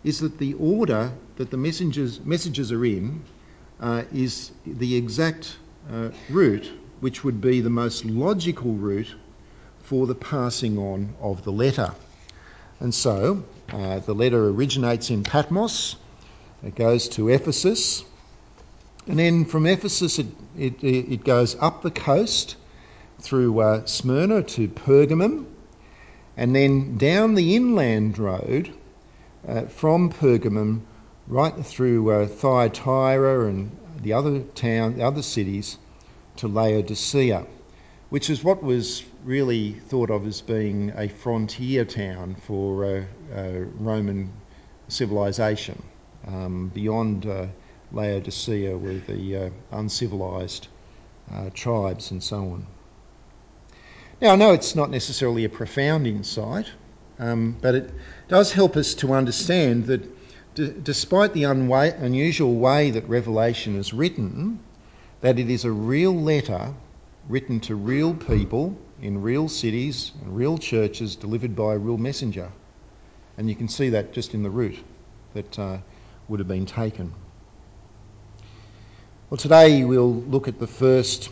is 0.05 0.21
that 0.21 0.39
the 0.39 0.55
order 0.55 1.13
that 1.37 1.51
the 1.51 1.57
messengers, 1.57 2.21
messages 2.21 2.73
are 2.73 2.85
in 2.85 3.23
uh, 3.81 4.03
is 4.13 4.51
the 4.67 4.97
exact 4.97 5.57
uh, 5.93 6.11
route 6.31 6.71
which 7.01 7.23
would 7.25 7.41
be 7.41 7.61
the 7.61 7.71
most 7.71 8.05
logical 8.05 8.73
route 8.73 9.15
for 9.83 10.07
the 10.07 10.15
passing 10.15 10.79
on 10.79 11.15
of 11.21 11.45
the 11.45 11.53
letter. 11.53 11.95
And 12.81 12.95
so 12.95 13.45
uh, 13.73 14.01
the 14.01 14.15
letter 14.15 14.49
originates 14.49 15.11
in 15.11 15.23
Patmos, 15.23 15.97
it 16.63 16.75
goes 16.75 17.09
to 17.11 17.29
Ephesus, 17.29 18.05
And 19.09 19.19
then 19.19 19.47
from 19.47 19.67
Ephesus, 19.67 20.19
it, 20.19 20.27
it, 20.57 20.85
it 20.85 21.25
goes 21.25 21.57
up 21.59 21.81
the 21.81 21.91
coast 21.91 22.57
through 23.21 23.59
uh, 23.59 23.87
Smyrna 23.87 24.43
to 24.43 24.69
Pergamum, 24.69 25.47
and 26.39 26.55
then 26.55 26.97
down 26.97 27.35
the 27.35 27.57
inland 27.57 28.17
road 28.17 28.73
uh, 29.47 29.63
from 29.63 30.13
Pergamum 30.13 30.83
right 31.27 31.67
through 31.67 32.11
uh, 32.13 32.27
Thyatira 32.29 33.49
and 33.49 33.77
the 34.03 34.13
other 34.13 34.39
town, 34.55 34.97
the 34.97 35.03
other 35.03 35.23
cities 35.23 35.77
to 36.37 36.47
Laodicea, 36.47 37.45
which 38.09 38.31
is 38.31 38.45
what 38.45 38.63
was 38.63 39.05
really 39.25 39.73
thought 39.73 40.11
of 40.11 40.29
as 40.29 40.41
being 40.41 40.93
a 40.95 41.09
frontier 41.09 41.85
town 41.85 42.37
for 42.47 42.85
uh, 42.85 43.05
uh, 43.37 43.65
Roman 43.77 44.33
civilization. 44.87 45.83
Um, 46.25 46.69
beyond 46.73 47.27
uh, 47.27 47.47
Laodicea 47.91 48.79
were 48.79 49.01
the 49.09 49.37
uh, 49.37 49.51
uncivilized 49.73 50.69
uh, 51.33 51.51
tribes 51.53 52.13
and 52.13 52.23
so 52.23 52.37
on. 52.39 52.67
Now, 54.21 54.33
I 54.33 54.37
know 54.37 54.53
it's 54.53 54.75
not 54.75 54.91
necessarily 54.91 55.45
a 55.45 55.49
profound 55.49 56.05
insight, 56.05 56.67
um, 57.21 57.57
but 57.61 57.77
it 57.77 57.95
does 58.27 58.51
help 58.51 58.77
us 58.77 58.95
to 58.95 59.13
understand 59.13 59.87
that 59.87 60.03
d- 60.57 60.75
despite 60.83 61.35
the 61.35 61.45
unwa- 61.45 62.03
unusual 62.03 62.57
way 62.57 62.91
that 62.91 63.09
Revelation 63.09 63.77
is 63.77 63.95
written, 63.95 64.59
that 65.21 65.39
it 65.39 65.49
is 65.49 65.65
a 65.65 65.71
real 65.71 66.13
letter 66.13 66.75
written 67.29 67.61
to 67.61 67.77
real 67.77 68.13
people 68.13 68.77
in 69.01 69.23
real 69.23 69.49
cities 69.49 70.11
and 70.21 70.37
real 70.37 70.59
churches 70.59 71.15
delivered 71.15 71.55
by 71.55 71.75
a 71.75 71.79
real 71.79 71.99
messenger. 71.99 72.51
And 73.37 73.49
you 73.49 73.55
can 73.55 73.69
see 73.69 73.91
that 73.91 74.13
just 74.13 74.35
in 74.35 74.43
the 74.43 74.51
route 74.51 74.83
that 75.35 75.57
uh, 75.61 75.79
would 76.27 76.41
have 76.41 76.49
been 76.49 76.67
taken. 76.67 77.15
Well, 79.31 79.39
today 79.39 79.85
we'll 79.85 80.13
look 80.13 80.49
at 80.49 80.59
the 80.59 80.67
first 80.67 81.31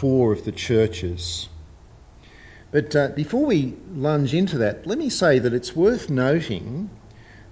four 0.00 0.32
of 0.32 0.46
the 0.46 0.52
churches. 0.52 1.46
But 2.72 2.96
uh, 2.96 3.08
before 3.08 3.44
we 3.44 3.74
lunge 3.92 4.32
into 4.32 4.56
that, 4.58 4.86
let 4.86 4.96
me 4.96 5.10
say 5.10 5.38
that 5.38 5.52
it's 5.52 5.76
worth 5.76 6.08
noting 6.08 6.88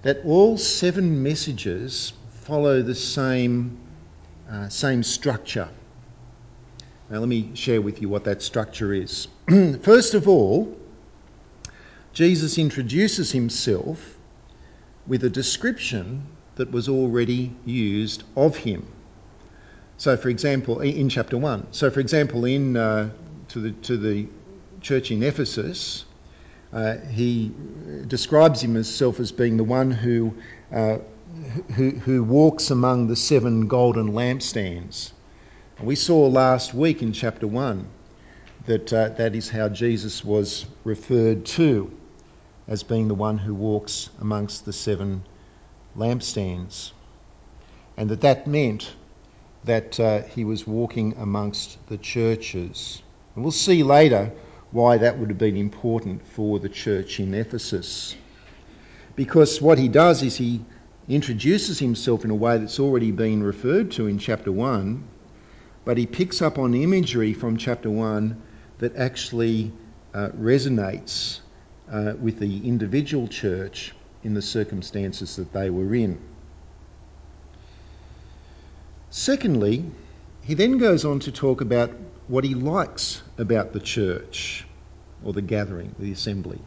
that 0.01 0.25
all 0.25 0.57
seven 0.57 1.21
messages 1.21 2.11
follow 2.41 2.81
the 2.81 2.95
same, 2.95 3.77
uh, 4.49 4.67
same 4.67 5.03
structure. 5.03 5.69
Now, 7.11 7.19
let 7.19 7.29
me 7.29 7.51
share 7.53 7.83
with 7.83 8.01
you 8.01 8.09
what 8.09 8.23
that 8.23 8.41
structure 8.41 8.93
is. 8.93 9.27
First 9.83 10.15
of 10.15 10.27
all, 10.27 10.75
Jesus 12.13 12.57
introduces 12.57 13.31
himself 13.31 14.17
with 15.05 15.23
a 15.23 15.29
description 15.29 16.25
that 16.55 16.71
was 16.71 16.89
already 16.89 17.55
used 17.63 18.23
of 18.35 18.57
him. 18.57 18.87
So, 19.99 20.15
for 20.15 20.29
example, 20.29 20.79
in 20.79 21.09
chapter 21.09 21.37
1. 21.37 21.67
So, 21.71 21.91
for 21.91 21.99
example, 21.99 22.45
in 22.45 22.77
uh, 22.77 23.09
to, 23.49 23.59
the, 23.59 23.71
to 23.71 23.97
the 23.97 24.27
church 24.79 25.11
in 25.11 25.21
Ephesus, 25.21 26.05
uh, 26.71 26.95
he 27.11 27.51
describes 28.07 28.61
himself 28.61 29.19
as 29.19 29.33
being 29.33 29.57
the 29.57 29.65
one 29.65 29.91
who, 29.91 30.35
uh, 30.71 30.99
who, 31.75 31.89
who 31.89 32.23
walks 32.23 32.71
among 32.71 33.07
the 33.07 33.17
seven 33.17 33.67
golden 33.67 34.13
lampstands. 34.13 35.11
We 35.81 35.95
saw 35.95 36.27
last 36.27 36.73
week 36.73 37.01
in 37.01 37.11
chapter 37.11 37.45
1 37.45 37.85
that 38.67 38.93
uh, 38.93 39.09
that 39.09 39.35
is 39.35 39.49
how 39.49 39.67
Jesus 39.67 40.23
was 40.23 40.65
referred 40.85 41.45
to 41.57 41.91
as 42.69 42.83
being 42.83 43.09
the 43.09 43.15
one 43.15 43.37
who 43.37 43.53
walks 43.53 44.09
amongst 44.21 44.63
the 44.63 44.71
seven 44.71 45.23
lampstands. 45.97 46.93
And 47.97 48.09
that 48.11 48.21
that 48.21 48.47
meant 48.47 48.93
that 49.65 49.99
uh, 49.99 50.21
he 50.23 50.45
was 50.45 50.65
walking 50.65 51.15
amongst 51.17 51.77
the 51.87 51.97
churches. 51.97 53.01
And 53.35 53.43
we'll 53.43 53.51
see 53.51 53.83
later 53.83 54.31
why 54.71 54.97
that 54.97 55.17
would 55.17 55.29
have 55.29 55.37
been 55.37 55.57
important 55.57 56.25
for 56.27 56.59
the 56.59 56.69
church 56.69 57.19
in 57.19 57.33
Ephesus. 57.33 58.15
Because 59.15 59.61
what 59.61 59.77
he 59.77 59.87
does 59.87 60.23
is 60.23 60.37
he 60.37 60.63
introduces 61.07 61.79
himself 61.79 62.23
in 62.23 62.31
a 62.31 62.35
way 62.35 62.57
that's 62.57 62.79
already 62.79 63.11
been 63.11 63.41
referred 63.41 63.91
to 63.91 64.07
in 64.07 64.19
chapter 64.19 64.51
1, 64.51 65.03
but 65.83 65.97
he 65.97 66.05
picks 66.05 66.41
up 66.41 66.59
on 66.59 66.73
imagery 66.73 67.33
from 67.33 67.57
chapter 67.57 67.89
1 67.89 68.41
that 68.77 68.95
actually 68.95 69.71
uh, 70.13 70.29
resonates 70.29 71.39
uh, 71.91 72.13
with 72.19 72.39
the 72.39 72.67
individual 72.67 73.27
church 73.27 73.93
in 74.23 74.33
the 74.33 74.41
circumstances 74.41 75.35
that 75.37 75.51
they 75.51 75.69
were 75.69 75.95
in. 75.95 76.19
Secondly, 79.11 79.85
he 80.41 80.53
then 80.53 80.77
goes 80.77 81.05
on 81.05 81.19
to 81.21 81.31
talk 81.31 81.61
about 81.61 81.91
what 82.27 82.43
he 82.43 82.53
likes 82.53 83.23
about 83.37 83.73
the 83.73 83.79
church 83.79 84.65
or 85.23 85.33
the 85.33 85.41
gathering, 85.41 85.95
the 85.97 86.11
assembly. 86.11 86.59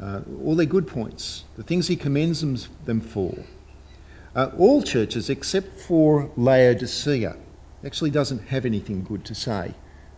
Uh, 0.00 0.20
all 0.44 0.56
their 0.56 0.66
good 0.66 0.86
points, 0.86 1.44
the 1.56 1.62
things 1.62 1.88
he 1.88 1.96
commends 1.96 2.40
them, 2.40 2.56
them 2.84 3.00
for. 3.00 3.34
Uh, 4.34 4.50
all 4.58 4.82
churches, 4.82 5.28
except 5.28 5.80
for 5.80 6.30
Laodicea, 6.36 7.36
actually 7.84 8.10
doesn't 8.10 8.48
have 8.48 8.64
anything 8.64 9.02
good 9.04 9.24
to 9.26 9.34
say 9.34 9.74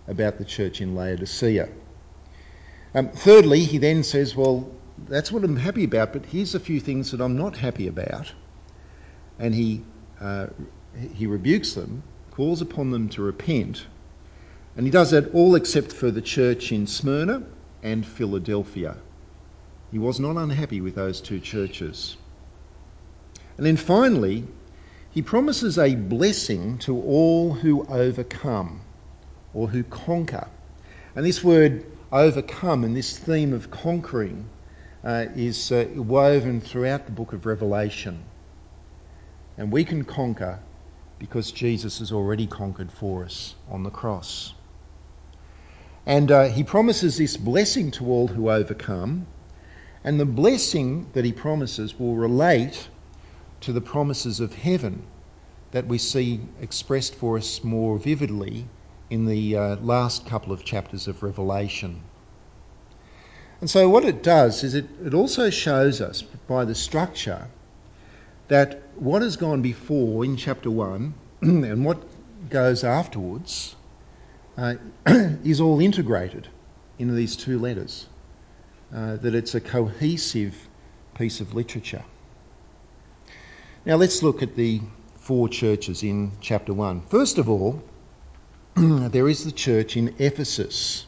about 0.07 0.39
the 0.39 0.45
church 0.45 0.81
in 0.81 0.95
Laodicea. 0.95 1.69
Um, 2.95 3.09
thirdly, 3.09 3.65
he 3.65 3.79
then 3.79 4.05
says, 4.05 4.37
Well, 4.37 4.71
that's 5.09 5.33
what 5.33 5.43
I'm 5.43 5.57
happy 5.57 5.85
about, 5.85 6.13
but 6.13 6.27
here's 6.27 6.55
a 6.55 6.61
few 6.61 6.79
things 6.79 7.11
that 7.11 7.21
I'm 7.21 7.37
not 7.37 7.57
happy 7.57 7.89
about. 7.89 8.33
And 9.39 9.53
he, 9.53 9.83
uh, 10.21 10.47
he 11.15 11.27
rebukes 11.27 11.75
them, 11.75 12.03
calls 12.31 12.61
upon 12.61 12.91
them 12.91 13.09
to 13.11 13.23
repent, 13.23 13.87
and 14.77 14.87
he 14.87 14.91
does 14.91 15.13
that 15.13 15.35
all 15.35 15.55
except 15.55 15.93
for 15.93 16.11
the 16.11 16.23
church 16.23 16.73
in 16.73 16.87
Smyrna 16.87 17.43
and 17.83 18.05
Philadelphia. 18.05 18.97
He 19.93 19.99
was 19.99 20.19
not 20.19 20.37
unhappy 20.37 20.81
with 20.81 20.97
those 20.97 21.21
two 21.21 21.39
churches. 21.39 22.17
And 23.57 23.65
then 23.65 23.77
finally, 23.77 24.45
he 25.11 25.23
promises 25.23 25.79
a 25.79 25.95
blessing 25.95 26.79
to 26.79 27.01
all 27.01 27.53
who 27.53 27.87
overcome 27.87 28.81
or 29.53 29.69
who 29.69 29.85
conquer. 29.85 30.49
And 31.15 31.25
this 31.25 31.45
word 31.45 31.87
overcome 32.11 32.83
and 32.83 32.97
this 32.97 33.17
theme 33.17 33.53
of 33.53 33.71
conquering 33.71 34.49
uh, 35.05 35.27
is 35.37 35.71
uh, 35.71 35.87
woven 35.95 36.61
throughout 36.61 37.07
the 37.07 37.13
book 37.13 37.33
of 37.33 37.47
Revelation. 37.47 38.25
And 39.57 39.71
we 39.71 39.85
can 39.85 40.05
conquer 40.05 40.59
because 41.25 41.53
Jesus 41.53 42.01
has 42.01 42.13
already 42.13 42.47
conquered 42.47 42.93
for 42.93 43.25
us 43.25 43.55
on 43.71 43.83
the 43.83 43.89
cross. 43.89 44.53
And 46.05 46.31
uh, 46.31 46.49
he 46.49 46.65
promises 46.65 47.17
this 47.17 47.39
blessing 47.39 47.93
to 47.93 48.05
all 48.09 48.29
who 48.29 48.51
overcome. 48.51 49.27
And 50.05 50.21
the 50.21 50.27
blessing 50.27 51.07
that 51.15 51.25
he 51.25 51.33
promises 51.33 51.99
will 51.99 52.15
relate 52.15 52.91
to 53.63 53.73
the 53.73 53.81
promises 53.81 54.41
of 54.41 54.53
heaven 54.53 55.03
that 55.71 55.87
we 55.87 55.97
see 55.97 56.41
expressed 56.61 57.15
for 57.15 57.39
us 57.39 57.65
more 57.65 57.99
vividly 57.99 58.67
in 59.09 59.25
the 59.25 59.57
uh, 59.57 59.77
last 59.77 60.27
couple 60.27 60.53
of 60.53 60.63
chapters 60.63 61.09
of 61.09 61.23
Revelation. 61.23 62.03
And 63.63 63.71
so, 63.71 63.89
what 63.89 64.05
it 64.05 64.23
does 64.23 64.63
is 64.63 64.75
it, 64.75 64.85
it 65.03 65.15
also 65.15 65.49
shows 65.49 66.03
us 66.03 66.21
by 66.21 66.67
the 66.67 66.75
structure 66.75 67.49
that 68.49 68.83
what 68.97 69.23
has 69.23 69.37
gone 69.37 69.63
before 69.63 70.25
in 70.25 70.37
chapter 70.37 70.71
1 70.71 71.15
and 71.43 71.85
what 71.85 72.03
goes 72.49 72.85
afterwards 72.85 73.75
uh, 74.57 74.75
is 75.07 75.61
all 75.61 75.81
integrated 75.81 76.49
in 76.99 77.15
these 77.15 77.37
two 77.37 77.59
letters, 77.59 78.07
uh, 78.95 79.17
that 79.17 79.35
it's 79.35 79.55
a 79.55 79.61
cohesive 79.61 80.55
piece 81.15 81.41
of 81.41 81.55
literature. 81.55 82.05
Now 83.85 83.97
let's 83.97 84.23
look 84.23 84.43
at 84.43 84.55
the 84.55 84.81
four 85.17 85.49
churches 85.49 86.03
in 86.03 86.33
chapter 86.41 86.73
1. 86.73 87.03
First 87.09 87.39
of 87.39 87.49
all, 87.49 87.83
there 88.77 89.29
is 89.29 89.45
the 89.45 89.53
church 89.53 89.97
in 89.97 90.15
Ephesus. 90.19 91.07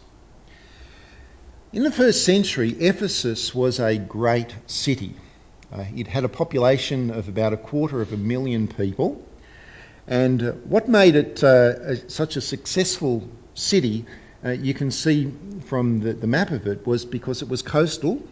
In 1.73 1.83
the 1.83 1.93
first 1.93 2.25
century, 2.25 2.71
Ephesus 2.71 3.55
was 3.55 3.79
a 3.79 3.97
great 3.97 4.55
city. 4.67 5.15
Uh, 5.73 5.85
it 5.97 6.07
had 6.07 6.25
a 6.25 6.29
population 6.29 7.11
of 7.11 7.29
about 7.29 7.53
a 7.53 7.57
quarter 7.57 8.01
of 8.01 8.13
a 8.13 8.17
million 8.17 8.69
people. 8.69 9.21
And 10.07 10.43
uh, 10.43 10.53
what 10.53 10.89
made 10.89 11.17
it 11.17 11.43
uh, 11.43 11.75
a, 11.83 12.11
such 12.11 12.37
a 12.37 12.41
successful 12.41 13.29
city, 13.55 14.07
uh, 14.45 14.51
you 14.51 14.75
can 14.75 14.91
see 14.91 15.33
from 15.65 16.01
the, 16.01 16.13
the, 16.13 16.27
map 16.27 16.51
of 16.51 16.67
it, 16.67 16.87
was 16.87 17.05
because 17.05 17.43
it 17.43 17.49
was 17.49 17.63
coastal 17.63 18.23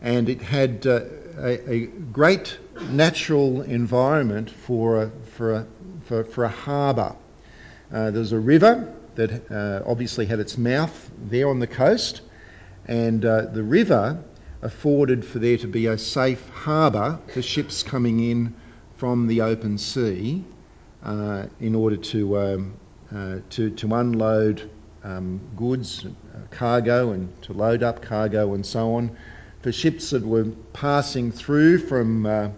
and 0.00 0.28
it 0.28 0.40
had 0.40 0.86
uh, 0.86 1.00
a, 1.38 1.70
a, 1.70 1.86
great 1.86 2.58
natural 2.90 3.62
environment 3.62 4.50
for 4.50 5.02
a, 5.02 5.10
for 5.36 5.52
a, 5.54 5.66
for, 6.04 6.24
for 6.24 6.44
a 6.44 6.48
harbour. 6.48 7.14
Uh, 7.92 8.10
there 8.10 8.20
was 8.20 8.32
a 8.32 8.38
river 8.38 8.92
that 9.14 9.50
uh, 9.50 9.82
obviously 9.88 10.26
had 10.26 10.40
its 10.40 10.56
mouth 10.56 11.10
there 11.28 11.48
on 11.48 11.60
the 11.60 11.66
coast, 11.66 12.22
and 12.86 13.24
uh, 13.24 13.42
the 13.42 13.62
river 13.62 14.18
afforded 14.62 15.24
for 15.24 15.40
there 15.40 15.56
to 15.58 15.66
be 15.66 15.86
a 15.86 15.98
safe 15.98 16.48
harbour 16.50 17.18
for 17.34 17.42
ships 17.42 17.82
coming 17.82 18.20
in 18.20 18.54
from 18.96 19.26
the 19.26 19.40
open 19.40 19.76
sea 19.76 20.44
uh, 21.02 21.46
in 21.58 21.74
order 21.74 21.96
to, 21.96 22.38
um, 22.38 22.74
uh, 23.12 23.38
to, 23.50 23.70
to 23.70 23.92
unload 23.94 24.70
um, 25.02 25.40
goods, 25.56 26.06
cargo, 26.50 27.10
and 27.10 27.42
to 27.42 27.52
load 27.52 27.82
up 27.82 28.02
cargo 28.02 28.54
and 28.54 28.64
so 28.64 28.94
on. 28.94 29.16
For 29.62 29.72
ships 29.72 30.10
that 30.10 30.24
were 30.24 30.46
passing 30.72 31.32
through 31.32 31.78
from, 31.78 32.26
uh, 32.26 32.50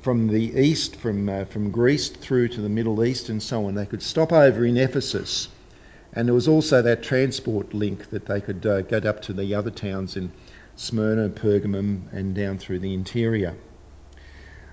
from 0.00 0.28
the 0.28 0.58
east, 0.58 0.96
from, 0.96 1.28
uh, 1.28 1.44
from 1.44 1.70
Greece 1.70 2.08
through 2.08 2.48
to 2.48 2.62
the 2.62 2.68
Middle 2.70 3.04
East 3.04 3.28
and 3.28 3.42
so 3.42 3.66
on, 3.66 3.74
they 3.74 3.86
could 3.86 4.02
stop 4.02 4.32
over 4.32 4.64
in 4.64 4.78
Ephesus. 4.78 5.48
And 6.14 6.28
there 6.28 6.34
was 6.34 6.48
also 6.48 6.82
that 6.82 7.02
transport 7.02 7.74
link 7.74 8.10
that 8.10 8.26
they 8.26 8.40
could 8.40 8.64
uh, 8.64 8.82
get 8.82 9.06
up 9.06 9.22
to 9.22 9.32
the 9.34 9.54
other 9.54 9.70
towns 9.70 10.16
in 10.16 10.30
Smyrna, 10.76 11.28
Pergamum, 11.28 12.12
and 12.12 12.34
down 12.34 12.58
through 12.58 12.80
the 12.80 12.94
interior. 12.94 13.54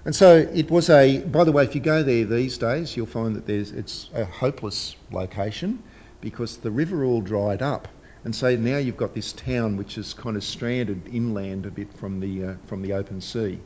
And 0.05 0.15
so 0.15 0.37
it 0.37 0.71
was 0.71 0.89
a, 0.89 1.19
by 1.19 1.43
the 1.43 1.51
way, 1.51 1.63
if 1.63 1.75
you 1.75 1.81
go 1.81 2.03
there 2.03 2.25
these 2.25 2.57
days, 2.57 2.95
you'll 2.95 3.05
find 3.05 3.35
that 3.35 3.45
there's, 3.45 3.71
it's 3.71 4.09
a 4.13 4.25
hopeless 4.25 4.95
location 5.11 5.83
because 6.21 6.57
the 6.57 6.71
river 6.71 7.03
all 7.03 7.21
dried 7.21 7.61
up. 7.61 7.87
And 8.23 8.35
so 8.35 8.55
now 8.55 8.77
you've 8.77 8.97
got 8.97 9.13
this 9.13 9.33
town 9.33 9.77
which 9.77 9.97
is 9.97 10.13
kind 10.13 10.35
of 10.35 10.43
stranded 10.43 11.07
inland 11.13 11.65
a 11.65 11.71
bit 11.71 11.93
from 11.93 12.19
the, 12.19 12.43
uh, 12.43 12.53
from 12.65 12.81
the 12.81 12.93
open 12.93 13.21
sea 13.21 13.59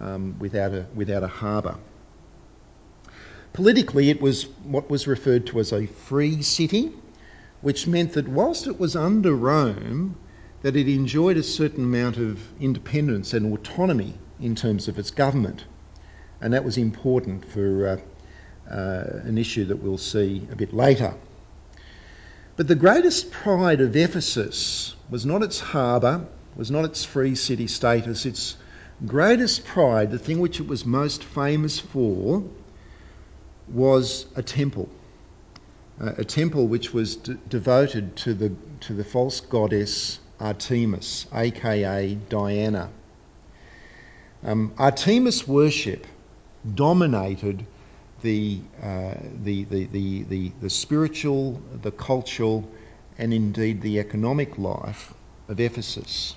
um, 0.00 0.36
without 0.38 0.72
a, 0.72 0.86
without 0.94 1.22
a 1.22 1.28
harbour. 1.28 1.76
Politically, 3.52 4.10
it 4.10 4.20
was 4.20 4.44
what 4.64 4.90
was 4.90 5.06
referred 5.06 5.46
to 5.46 5.60
as 5.60 5.72
a 5.72 5.86
free 5.86 6.42
city, 6.42 6.92
which 7.62 7.86
meant 7.86 8.12
that 8.12 8.28
whilst 8.28 8.66
it 8.66 8.78
was 8.78 8.96
under 8.96 9.34
Rome, 9.34 10.16
that 10.66 10.74
it 10.74 10.88
enjoyed 10.88 11.36
a 11.36 11.44
certain 11.44 11.84
amount 11.84 12.16
of 12.16 12.40
independence 12.60 13.34
and 13.34 13.52
autonomy 13.52 14.12
in 14.40 14.56
terms 14.56 14.88
of 14.88 14.98
its 14.98 15.12
government. 15.12 15.64
And 16.40 16.54
that 16.54 16.64
was 16.64 16.76
important 16.76 17.44
for 17.44 17.86
uh, 17.86 18.74
uh, 18.74 19.20
an 19.22 19.38
issue 19.38 19.66
that 19.66 19.76
we'll 19.76 19.96
see 19.96 20.44
a 20.50 20.56
bit 20.56 20.74
later. 20.74 21.14
But 22.56 22.66
the 22.66 22.74
greatest 22.74 23.30
pride 23.30 23.80
of 23.80 23.94
Ephesus 23.94 24.96
was 25.08 25.24
not 25.24 25.44
its 25.44 25.60
harbour, 25.60 26.26
was 26.56 26.68
not 26.68 26.84
its 26.84 27.04
free 27.04 27.36
city 27.36 27.68
status. 27.68 28.26
Its 28.26 28.56
greatest 29.06 29.66
pride, 29.66 30.10
the 30.10 30.18
thing 30.18 30.40
which 30.40 30.58
it 30.58 30.66
was 30.66 30.84
most 30.84 31.22
famous 31.22 31.78
for, 31.78 32.42
was 33.68 34.26
a 34.34 34.42
temple. 34.42 34.88
Uh, 36.00 36.14
a 36.18 36.24
temple 36.24 36.66
which 36.66 36.92
was 36.92 37.14
devoted 37.14 38.16
to 38.16 38.34
the, 38.34 38.52
to 38.80 38.94
the 38.94 39.04
false 39.04 39.38
goddess 39.38 40.18
Artemis, 40.40 41.26
aka 41.32 42.14
Diana. 42.28 42.90
Um, 44.44 44.72
Artemis 44.78 45.48
worship 45.48 46.06
dominated 46.74 47.64
the, 48.22 48.60
uh, 48.82 49.14
the, 49.42 49.64
the, 49.64 49.86
the, 49.86 50.22
the, 50.24 50.52
the 50.60 50.70
spiritual, 50.70 51.60
the 51.82 51.90
cultural, 51.90 52.68
and 53.18 53.32
indeed 53.32 53.80
the 53.82 53.98
economic 53.98 54.58
life 54.58 55.14
of 55.48 55.60
Ephesus. 55.60 56.34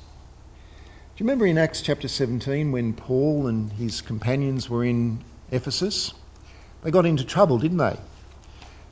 Do 1.16 1.24
you 1.24 1.28
remember 1.28 1.46
in 1.46 1.58
Acts 1.58 1.82
chapter 1.82 2.08
17 2.08 2.72
when 2.72 2.94
Paul 2.94 3.48
and 3.48 3.72
his 3.74 4.02
companions 4.02 4.70
were 4.70 4.86
in 4.86 5.22
Ephesus? 5.52 6.14
They 6.84 6.92
got 6.92 7.06
into 7.06 7.26
trouble, 7.26 7.58
didn't 7.58 7.78
they? 7.78 7.98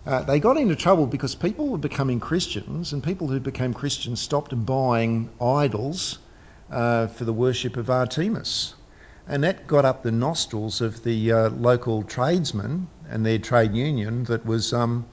Uh, 0.07 0.21
they 0.21 0.39
got 0.39 0.55
into 0.55 0.73
trouble 0.73 1.05
because 1.05 1.35
people 1.35 1.67
were 1.67 1.77
becoming 1.77 2.21
Christians, 2.21 2.93
and 2.93 3.03
people 3.03 3.27
who 3.27 3.41
became 3.41 3.73
Christians 3.73 4.21
stopped 4.21 4.53
buying 4.65 5.29
idols 5.41 6.19
uh, 6.71 7.07
for 7.07 7.25
the 7.25 7.33
worship 7.33 7.75
of 7.75 7.89
Artemis. 7.89 8.73
And 9.27 9.43
that 9.43 9.67
got 9.67 9.83
up 9.83 10.03
the 10.03 10.13
nostrils 10.13 10.79
of 10.79 11.03
the 11.03 11.33
uh, 11.33 11.49
local 11.49 12.03
tradesmen 12.03 12.87
and 13.09 13.25
their 13.25 13.37
trade 13.37 13.73
union 13.73 14.23
that 14.25 14.45
was 14.45 14.71
um, 14.71 15.05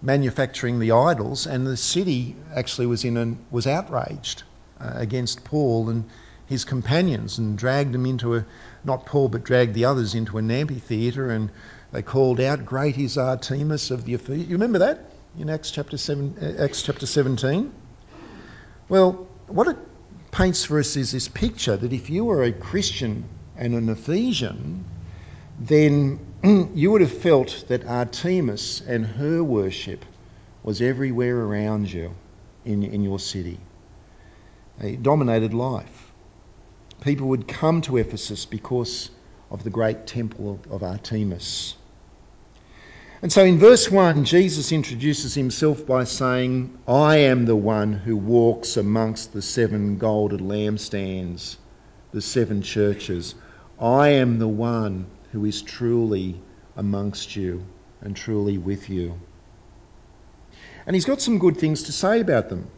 manufacturing 0.00 0.78
the 0.78 0.92
idols, 0.92 1.46
and 1.46 1.66
the 1.66 1.76
city 1.76 2.34
actually 2.54 2.86
was 2.86 3.04
in 3.04 3.18
an, 3.18 3.38
was 3.50 3.66
outraged 3.66 4.44
uh, 4.80 4.92
against 4.94 5.44
Paul 5.44 5.90
and 5.90 6.04
his 6.46 6.64
companions 6.64 7.36
and 7.36 7.58
dragged 7.58 7.92
them 7.92 8.06
into 8.06 8.36
a 8.36 8.46
not 8.82 9.04
Paul 9.04 9.28
but 9.28 9.44
dragged 9.44 9.74
the 9.74 9.84
others 9.84 10.14
into 10.14 10.38
an 10.38 10.50
amphitheatre 10.50 11.30
and 11.30 11.50
they 11.92 12.02
called 12.02 12.40
out, 12.40 12.64
"Great 12.66 12.98
is 12.98 13.16
Artemis 13.16 13.90
of 13.90 14.04
the 14.04 14.14
Ephesians." 14.14 14.48
You 14.48 14.56
remember 14.56 14.78
that 14.80 15.10
in 15.38 15.48
Acts 15.48 15.70
chapter 15.70 15.96
seven, 15.96 16.34
Acts 16.58 16.82
chapter 16.82 17.06
seventeen. 17.06 17.72
Well, 18.88 19.26
what 19.46 19.68
it 19.68 19.76
paints 20.30 20.64
for 20.64 20.78
us 20.78 20.96
is 20.96 21.12
this 21.12 21.28
picture 21.28 21.76
that 21.76 21.92
if 21.92 22.10
you 22.10 22.24
were 22.24 22.42
a 22.42 22.52
Christian 22.52 23.24
and 23.56 23.74
an 23.74 23.88
Ephesian, 23.88 24.84
then 25.58 26.18
you 26.74 26.90
would 26.90 27.00
have 27.00 27.12
felt 27.12 27.64
that 27.68 27.86
Artemis 27.86 28.82
and 28.86 29.06
her 29.06 29.42
worship 29.42 30.04
was 30.62 30.80
everywhere 30.80 31.40
around 31.40 31.92
you 31.92 32.14
in, 32.64 32.82
in 32.82 33.02
your 33.02 33.18
city. 33.18 33.58
It 34.80 35.02
dominated 35.02 35.54
life. 35.54 36.12
People 37.00 37.28
would 37.28 37.48
come 37.48 37.80
to 37.82 37.96
Ephesus 37.96 38.44
because 38.44 39.10
of 39.50 39.64
the 39.64 39.70
great 39.70 40.06
temple 40.06 40.60
of 40.70 40.82
Artemis. 40.82 41.74
And 43.20 43.32
so 43.32 43.44
in 43.44 43.58
verse 43.58 43.90
1, 43.90 44.24
Jesus 44.24 44.70
introduces 44.70 45.34
himself 45.34 45.84
by 45.84 46.04
saying, 46.04 46.78
I 46.86 47.16
am 47.16 47.46
the 47.46 47.56
one 47.56 47.92
who 47.92 48.16
walks 48.16 48.76
amongst 48.76 49.32
the 49.32 49.42
seven 49.42 49.98
golden 49.98 50.40
lampstands, 50.40 51.56
the 52.12 52.22
seven 52.22 52.62
churches. 52.62 53.34
I 53.80 54.10
am 54.10 54.38
the 54.38 54.48
one 54.48 55.06
who 55.32 55.44
is 55.44 55.62
truly 55.62 56.40
amongst 56.76 57.34
you 57.34 57.64
and 58.00 58.14
truly 58.14 58.56
with 58.56 58.88
you. 58.88 59.18
And 60.86 60.94
he's 60.94 61.04
got 61.04 61.20
some 61.20 61.38
good 61.38 61.56
things 61.56 61.84
to 61.84 61.92
say 61.92 62.20
about 62.20 62.48
them. 62.48 62.70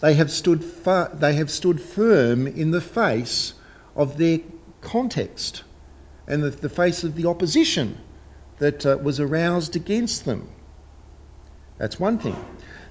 They 0.00 0.14
have 0.14 0.30
stood, 0.30 0.64
far, 0.64 1.10
they 1.12 1.34
have 1.34 1.50
stood 1.50 1.80
firm 1.80 2.46
in 2.46 2.70
the 2.70 2.80
face 2.80 3.54
of 3.96 4.16
their 4.16 4.38
context 4.80 5.64
and 6.26 6.42
the, 6.42 6.50
the 6.50 6.68
face 6.68 7.04
of 7.04 7.14
the 7.14 7.26
opposition 7.26 7.98
that 8.58 8.84
uh, 8.86 8.98
was 9.02 9.20
aroused 9.20 9.76
against 9.76 10.24
them. 10.24 10.48
That's 11.78 11.98
one 11.98 12.18
thing. 12.18 12.36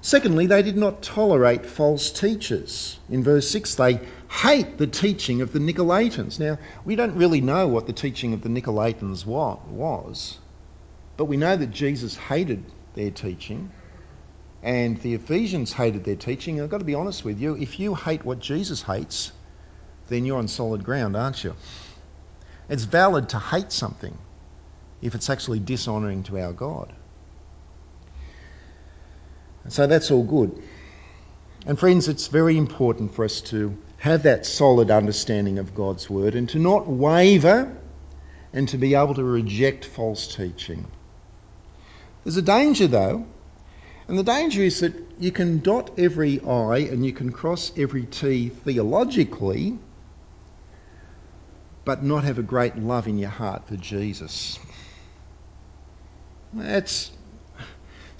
Secondly, 0.02 0.46
they 0.46 0.62
did 0.62 0.76
not 0.76 1.02
tolerate 1.02 1.66
false 1.66 2.10
teachers. 2.10 2.98
In 3.08 3.22
verse 3.22 3.48
6, 3.50 3.74
they 3.76 4.00
hate 4.28 4.78
the 4.78 4.86
teaching 4.86 5.42
of 5.42 5.52
the 5.52 5.58
Nicolaitans. 5.58 6.40
Now, 6.40 6.58
we 6.84 6.96
don't 6.96 7.16
really 7.16 7.40
know 7.40 7.68
what 7.68 7.86
the 7.86 7.92
teaching 7.92 8.32
of 8.32 8.42
the 8.42 8.48
Nicolaitans 8.48 9.26
was, 9.26 10.38
but 11.16 11.26
we 11.26 11.36
know 11.36 11.56
that 11.56 11.70
Jesus 11.70 12.16
hated 12.16 12.64
their 12.94 13.10
teaching 13.10 13.70
and 14.62 15.00
the 15.00 15.14
Ephesians 15.14 15.72
hated 15.72 16.04
their 16.04 16.16
teaching. 16.16 16.60
I've 16.60 16.70
got 16.70 16.78
to 16.78 16.84
be 16.84 16.94
honest 16.94 17.24
with 17.24 17.40
you, 17.40 17.56
if 17.56 17.80
you 17.80 17.94
hate 17.94 18.24
what 18.24 18.40
Jesus 18.40 18.82
hates, 18.82 19.32
then 20.10 20.26
you're 20.26 20.38
on 20.38 20.48
solid 20.48 20.84
ground, 20.84 21.16
aren't 21.16 21.42
you? 21.42 21.54
It's 22.68 22.84
valid 22.84 23.30
to 23.30 23.38
hate 23.38 23.72
something 23.72 24.16
if 25.00 25.14
it's 25.14 25.30
actually 25.30 25.60
dishonouring 25.60 26.24
to 26.24 26.38
our 26.38 26.52
God. 26.52 26.92
So 29.68 29.86
that's 29.86 30.10
all 30.10 30.24
good. 30.24 30.62
And 31.66 31.78
friends, 31.78 32.08
it's 32.08 32.28
very 32.28 32.56
important 32.56 33.14
for 33.14 33.24
us 33.24 33.40
to 33.42 33.76
have 33.98 34.24
that 34.24 34.46
solid 34.46 34.90
understanding 34.90 35.58
of 35.58 35.74
God's 35.74 36.08
word 36.08 36.34
and 36.34 36.48
to 36.50 36.58
not 36.58 36.86
waver 36.86 37.76
and 38.52 38.68
to 38.70 38.78
be 38.78 38.94
able 38.94 39.14
to 39.14 39.24
reject 39.24 39.84
false 39.84 40.34
teaching. 40.34 40.86
There's 42.24 42.36
a 42.36 42.42
danger 42.42 42.86
though, 42.86 43.26
and 44.08 44.18
the 44.18 44.24
danger 44.24 44.62
is 44.62 44.80
that 44.80 44.94
you 45.18 45.30
can 45.30 45.60
dot 45.60 45.98
every 45.98 46.40
I 46.40 46.78
and 46.78 47.04
you 47.04 47.12
can 47.12 47.30
cross 47.30 47.72
every 47.76 48.04
T 48.04 48.48
theologically, 48.48 49.78
but 51.84 52.02
not 52.02 52.24
have 52.24 52.38
a 52.38 52.42
great 52.42 52.76
love 52.76 53.06
in 53.06 53.18
your 53.18 53.30
heart 53.30 53.66
for 53.66 53.76
Jesus. 53.76 54.58
That's 56.52 57.10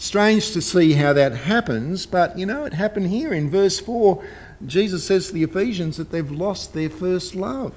Strange 0.00 0.52
to 0.52 0.62
see 0.62 0.94
how 0.94 1.12
that 1.12 1.32
happens, 1.32 2.06
but 2.06 2.38
you 2.38 2.46
know, 2.46 2.64
it 2.64 2.72
happened 2.72 3.06
here 3.06 3.34
in 3.34 3.50
verse 3.50 3.78
4. 3.78 4.24
Jesus 4.64 5.04
says 5.04 5.26
to 5.26 5.34
the 5.34 5.42
Ephesians 5.42 5.98
that 5.98 6.10
they've 6.10 6.30
lost 6.30 6.72
their 6.72 6.88
first 6.88 7.34
love. 7.34 7.74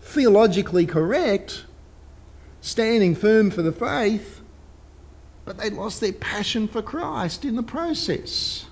Theologically 0.00 0.86
correct, 0.86 1.64
standing 2.60 3.16
firm 3.16 3.50
for 3.50 3.62
the 3.62 3.72
faith, 3.72 4.40
but 5.44 5.58
they 5.58 5.70
lost 5.70 6.00
their 6.00 6.12
passion 6.12 6.68
for 6.68 6.82
Christ 6.82 7.44
in 7.44 7.56
the 7.56 7.64
process. 7.64 8.64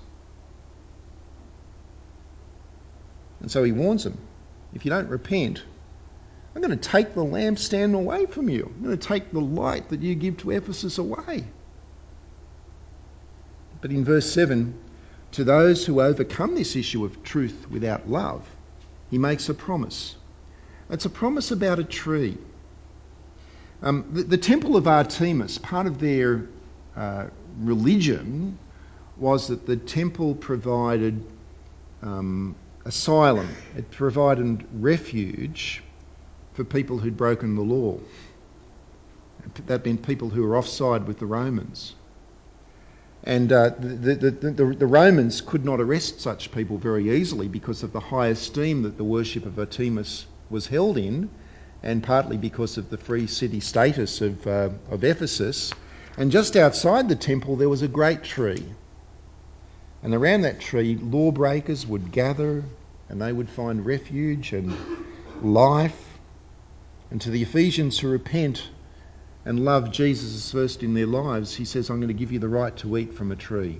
And 3.41 3.51
so 3.51 3.61
he 3.61 3.73
warns 3.73 4.05
them 4.05 4.17
if 4.73 4.85
you 4.85 4.89
don't 4.89 5.09
repent, 5.09 5.65
I'm 6.57 6.63
going 6.63 6.75
to 6.75 6.89
take 6.89 7.13
the 7.13 7.23
lampstand 7.23 7.93
away 7.93 8.25
from 8.25 8.49
you. 8.49 8.73
I'm 8.75 8.83
going 8.83 8.97
to 8.97 9.07
take 9.07 9.31
the 9.31 9.39
light 9.39 9.89
that 9.89 10.01
you 10.01 10.15
give 10.15 10.37
to 10.37 10.49
Ephesus 10.49 10.97
away. 10.97 11.43
But 13.79 13.91
in 13.91 14.03
verse 14.03 14.27
7, 14.31 14.73
to 15.33 15.43
those 15.43 15.85
who 15.85 16.01
overcome 16.01 16.55
this 16.55 16.75
issue 16.75 17.05
of 17.05 17.21
truth 17.21 17.67
without 17.69 18.09
love, 18.09 18.49
he 19.11 19.19
makes 19.19 19.49
a 19.49 19.53
promise. 19.53 20.15
It's 20.89 21.05
a 21.05 21.11
promise 21.11 21.51
about 21.51 21.77
a 21.77 21.83
tree. 21.83 22.39
Um, 23.83 24.09
the, 24.11 24.23
the, 24.23 24.37
temple 24.39 24.77
of 24.77 24.87
Artemis, 24.87 25.59
part 25.59 25.85
of 25.85 25.99
their 25.99 26.47
uh, 26.95 27.27
religion 27.59 28.57
was 29.17 29.49
that 29.49 29.67
the 29.67 29.77
temple 29.77 30.33
provided 30.33 31.23
um, 32.01 32.55
asylum, 32.83 33.47
it 33.75 33.91
provided 33.91 34.65
refuge 34.73 35.83
for 36.57 36.63
people 36.63 36.97
who'd 36.97 37.15
broken 37.15 37.55
the 37.55 37.61
law. 37.61 37.99
That 39.67 39.85
meant 39.85 40.01
people 40.01 40.29
who 40.31 40.41
were 40.41 40.57
offside 40.57 41.05
with 41.05 41.19
the 41.19 41.27
Romans. 41.27 41.93
And 43.23 43.51
uh, 43.51 43.69
the, 43.77 44.15
the, 44.15 44.31
the, 44.31 44.65
the, 44.73 44.87
Romans 44.87 45.41
could 45.41 45.63
not 45.63 45.79
arrest 45.79 46.19
such 46.19 46.51
people 46.51 46.79
very 46.79 47.11
easily 47.11 47.47
because 47.47 47.83
of 47.83 47.93
the 47.93 47.99
high 47.99 48.29
esteem 48.29 48.81
that 48.83 48.97
the 48.97 49.03
worship 49.03 49.45
of 49.45 49.59
Artemis 49.59 50.25
was 50.49 50.65
held 50.65 50.97
in, 50.97 51.29
and 51.83 52.01
partly 52.01 52.37
because 52.37 52.79
of 52.79 52.89
the 52.89 52.97
free 52.97 53.27
city 53.27 53.59
status 53.59 54.21
of, 54.21 54.47
uh, 54.47 54.69
of 54.89 55.03
Ephesus. 55.03 55.71
And 56.17 56.31
just 56.31 56.55
outside 56.55 57.07
the 57.07 57.15
temple, 57.15 57.57
there 57.57 57.69
was 57.69 57.83
a 57.83 57.87
great 57.87 58.23
tree. 58.23 58.65
And 60.01 60.15
around 60.15 60.41
that 60.41 60.59
tree, 60.59 60.97
lawbreakers 60.99 61.85
would 61.85 62.11
gather 62.11 62.63
and 63.09 63.21
they 63.21 63.31
would 63.31 63.49
find 63.49 63.85
refuge 63.85 64.53
and 64.53 64.75
life. 65.43 66.06
And 67.09 67.21
to 67.21 67.29
the 67.29 67.41
Ephesians 67.41 67.97
who 67.99 68.09
repent 68.09 68.69
and 69.45 69.63
love 69.63 69.91
Jesus 69.91 70.51
first 70.51 70.83
in 70.83 70.93
their 70.93 71.07
lives, 71.07 71.55
he 71.55 71.63
says, 71.63 71.89
I'm 71.89 71.99
going 71.99 72.09
to 72.09 72.13
give 72.13 72.33
you 72.33 72.39
the 72.39 72.49
right 72.49 72.75
to 72.77 72.97
eat 72.97 73.13
from 73.13 73.31
a 73.31 73.35
tree. 73.35 73.79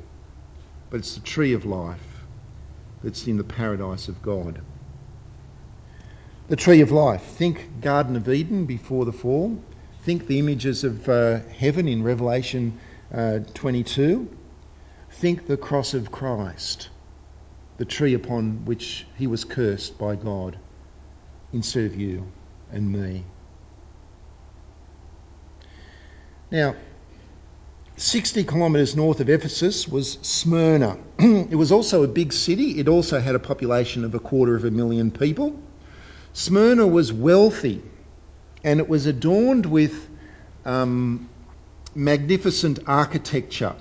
But 0.90 0.98
it's 1.02 1.16
the 1.16 1.22
tree 1.22 1.54
of 1.54 1.66
life 1.66 2.26
that's 3.04 3.28
in 3.28 3.36
the 3.36 3.44
paradise 3.44 4.08
of 4.08 4.22
God. 4.22 4.62
The 6.48 6.56
tree 6.56 6.80
of 6.80 6.92
life. 6.92 7.22
Think 7.22 7.82
Garden 7.82 8.16
of 8.16 8.30
Eden 8.30 8.66
before 8.66 9.04
the 9.04 9.12
fall. 9.12 9.62
Think 10.04 10.28
the 10.28 10.40
images 10.40 10.86
of 10.86 11.10
uh, 11.10 11.40
heaven 11.58 11.90
in 11.90 12.04
Revelation 12.04 12.80
uh, 13.14 13.40
22. 13.54 14.30
Think 15.12 15.48
the 15.48 15.58
cross 15.58 15.94
of 15.94 16.12
Christ, 16.12 16.88
the 17.78 17.86
tree 17.86 18.14
upon 18.14 18.64
which 18.64 19.06
he 19.18 19.28
was 19.28 19.44
cursed 19.44 19.98
by 19.98 20.16
God 20.16 20.58
of 21.54 21.96
you 21.96 22.32
and 22.72 22.92
me. 22.92 23.24
Now, 26.52 26.76
60 27.98 28.44
kilometres 28.44 28.96
north 28.96 29.20
of 29.20 29.30
Ephesus 29.30 29.88
was 29.88 30.20
Smyrna. 30.22 30.98
it 31.20 31.56
was 31.56 31.72
also 31.72 32.04
a 32.04 32.08
big 32.08 32.32
city. 32.32 32.80
It 32.80 32.88
also 32.88 33.20
had 33.20 33.36
a 33.36 33.40
population 33.40 34.06
of 34.06 34.14
a 34.14 34.20
quarter 34.20 34.56
of 34.56 34.64
a 34.66 34.72
million 34.72 35.12
people. 35.12 35.60
Smyrna 36.34 36.86
was 36.86 37.12
wealthy 37.12 37.82
and 38.64 38.80
it 38.80 38.88
was 38.88 39.08
adorned 39.08 39.66
with 39.66 40.10
um, 40.66 41.28
magnificent 41.96 42.80
architecture, 42.86 43.76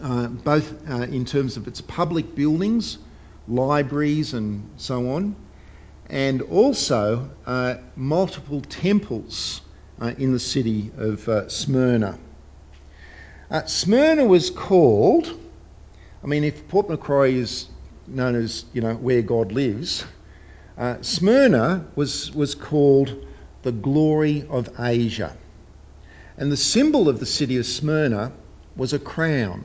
uh, 0.00 0.28
both 0.28 0.88
uh, 0.88 1.02
in 1.02 1.24
terms 1.24 1.56
of 1.56 1.68
its 1.68 1.80
public 1.80 2.34
buildings, 2.34 2.98
libraries, 3.46 4.32
and 4.32 4.68
so 4.78 5.10
on, 5.10 5.36
and 6.12 6.42
also 6.42 7.30
uh, 7.46 7.76
multiple 7.96 8.60
temples 8.60 9.62
uh, 9.98 10.12
in 10.18 10.32
the 10.32 10.38
city 10.38 10.92
of 10.98 11.26
uh, 11.26 11.48
Smyrna. 11.48 12.18
Smyrna 13.66 14.24
was 14.24 14.50
called, 14.50 15.38
I 16.22 16.26
mean, 16.26 16.44
if 16.44 16.68
Port 16.68 16.88
Macquarie 16.88 17.38
is 17.38 17.68
known 18.06 18.34
as, 18.34 18.66
you 18.74 18.82
know, 18.82 18.94
where 18.94 19.22
God 19.22 19.52
lives, 19.52 20.04
uh, 20.76 20.96
Smyrna 21.00 21.86
was, 21.96 22.30
was 22.34 22.54
called 22.54 23.26
the 23.62 23.72
glory 23.72 24.46
of 24.48 24.68
Asia. 24.78 25.36
And 26.36 26.52
the 26.52 26.56
symbol 26.56 27.08
of 27.08 27.20
the 27.20 27.26
city 27.26 27.56
of 27.56 27.66
Smyrna 27.66 28.32
was 28.76 28.92
a 28.92 28.98
crown. 28.98 29.64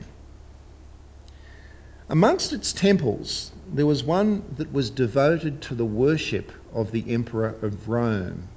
Amongst 2.10 2.54
its 2.54 2.72
temples, 2.72 3.52
there 3.70 3.84
was 3.84 4.02
one 4.02 4.42
that 4.56 4.72
was 4.72 4.88
devoted 4.88 5.60
to 5.62 5.74
the 5.74 5.84
worship 5.84 6.52
of 6.72 6.90
the 6.90 7.04
Emperor 7.12 7.54
of 7.60 7.88
Rome. 7.88 8.48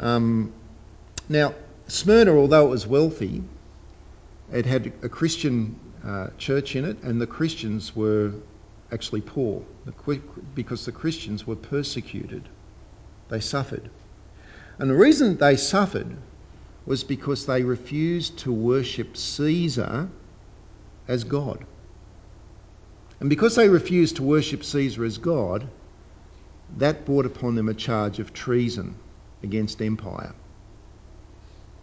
Um, 0.00 0.52
now, 1.28 1.54
Smyrna, 1.86 2.36
although 2.36 2.66
it 2.66 2.70
was 2.70 2.86
wealthy, 2.86 3.44
it 4.52 4.66
had 4.66 4.92
a 5.02 5.08
Christian 5.08 5.78
uh, 6.04 6.28
church 6.36 6.74
in 6.74 6.84
it, 6.84 7.00
and 7.02 7.20
the 7.20 7.26
Christians 7.26 7.94
were 7.94 8.32
actually 8.90 9.20
poor 9.20 9.62
because 10.54 10.84
the 10.84 10.92
Christians 10.92 11.46
were 11.46 11.56
persecuted. 11.56 12.48
They 13.28 13.40
suffered. 13.40 13.88
And 14.78 14.90
the 14.90 14.94
reason 14.94 15.36
they 15.36 15.56
suffered 15.56 16.16
was 16.86 17.04
because 17.04 17.46
they 17.46 17.62
refused 17.62 18.38
to 18.38 18.52
worship 18.52 19.16
Caesar 19.16 20.08
as 21.08 21.24
God. 21.24 21.64
And 23.20 23.28
because 23.28 23.56
they 23.56 23.68
refused 23.68 24.16
to 24.16 24.22
worship 24.22 24.62
Caesar 24.62 25.04
as 25.04 25.18
God, 25.18 25.66
that 26.76 27.04
brought 27.04 27.26
upon 27.26 27.54
them 27.54 27.68
a 27.68 27.74
charge 27.74 28.18
of 28.18 28.32
treason 28.32 28.94
against 29.42 29.82
empire, 29.82 30.34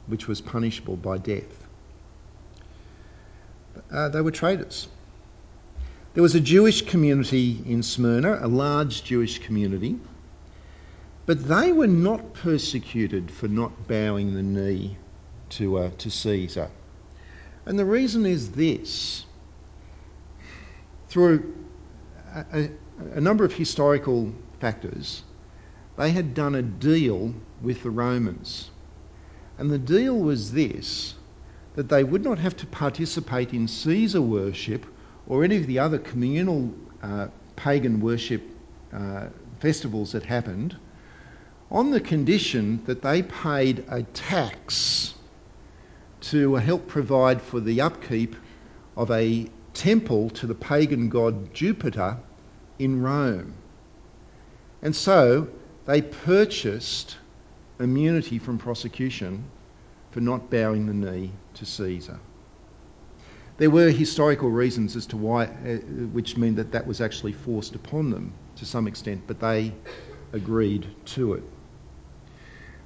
which 0.07 0.27
was 0.27 0.39
punishable 0.39 0.95
by 0.95 1.17
death. 1.17 1.65
Uh, 3.91 4.09
they 4.09 4.21
were 4.21 4.31
traitors. 4.31 4.88
There 6.13 6.23
was 6.23 6.35
a 6.35 6.39
Jewish 6.39 6.83
community 6.83 7.61
in 7.65 7.83
Smyrna, 7.83 8.39
a 8.41 8.47
large 8.47 9.03
Jewish 9.03 9.39
community, 9.39 9.99
but 11.25 11.45
they 11.45 11.73
were 11.73 11.88
not 11.88 12.33
persecuted 12.33 13.31
for 13.31 13.49
not 13.49 13.88
bowing 13.88 14.33
the 14.33 14.43
knee 14.43 14.97
to, 15.49 15.79
uh, 15.79 15.89
to 15.97 16.09
Caesar. 16.09 16.69
And 17.65 17.80
the 17.80 17.86
reason 17.86 18.25
is 18.25 18.51
this 18.51 19.25
through 21.08 21.56
a, 22.54 22.69
a, 23.13 23.21
number 23.21 23.43
of 23.43 23.54
historical 23.54 24.32
factors, 24.60 25.23
they 25.97 26.12
had 26.12 26.34
done 26.34 26.56
a 26.56 26.62
deal 26.62 27.34
with 27.62 27.82
the 27.82 27.89
Romans. 27.89 28.69
And 29.58 29.71
the 29.71 29.80
deal 29.80 30.19
was 30.19 30.51
this 30.51 31.15
that 31.75 31.89
they 31.89 32.04
would 32.04 32.23
not 32.23 32.38
have 32.38 32.56
to 32.58 32.65
participate 32.67 33.54
in 33.54 33.67
Caesar 33.67 34.21
worship 34.21 34.86
or 35.28 35.43
any 35.43 35.58
of 35.58 35.67
the 35.67 35.80
other 35.80 35.97
communal 35.97 36.73
uh, 37.01 37.28
pagan 37.56 37.99
worship 37.99 38.43
uh, 38.93 39.28
festivals 39.60 40.12
that 40.12 40.23
happened 40.23 40.78
on 41.71 41.91
the 41.91 41.99
condition 41.99 42.82
that 42.86 43.01
they 43.01 43.23
paid 43.23 43.84
a 43.89 44.04
tax 44.04 45.14
to 46.21 46.56
help 46.56 46.88
provide 46.88 47.41
for 47.41 47.60
the 47.60 47.82
upkeep 47.82 48.36
of 48.97 49.12
a 49.12 49.47
temple 49.73 50.30
to 50.32 50.47
the 50.47 50.56
pagan 50.56 51.10
god 51.10 51.54
Jupiter 51.54 52.17
in 52.80 53.01
Rome. 53.01 53.54
And 54.82 54.95
so 54.95 55.49
they 55.86 56.01
purchased 56.01 57.17
immunity 57.80 58.39
from 58.39 58.58
prosecution 58.58 59.45
for 60.12 60.21
not 60.21 60.49
bowing 60.49 60.86
the 60.88 60.93
knee 60.93 61.32
to 61.56 61.65
Caesar. 61.65 62.19
There 63.58 63.69
were 63.69 63.89
historical 63.89 64.49
reasons 64.49 64.95
as 64.95 65.06
to 65.08 65.17
why, 65.17 65.45
uh, 65.45 65.78
which 66.12 66.38
mean 66.38 66.56
that 66.56 66.71
that 66.73 66.86
was 66.86 66.99
actually 66.99 67.34
forced 67.34 67.75
upon 67.75 68.10
them 68.10 68.34
to 68.58 68.65
some 68.65 68.88
extent, 68.88 69.23
but 69.28 69.39
they 69.39 69.73
agreed 70.34 70.88
to 71.06 71.34
it. 71.34 71.43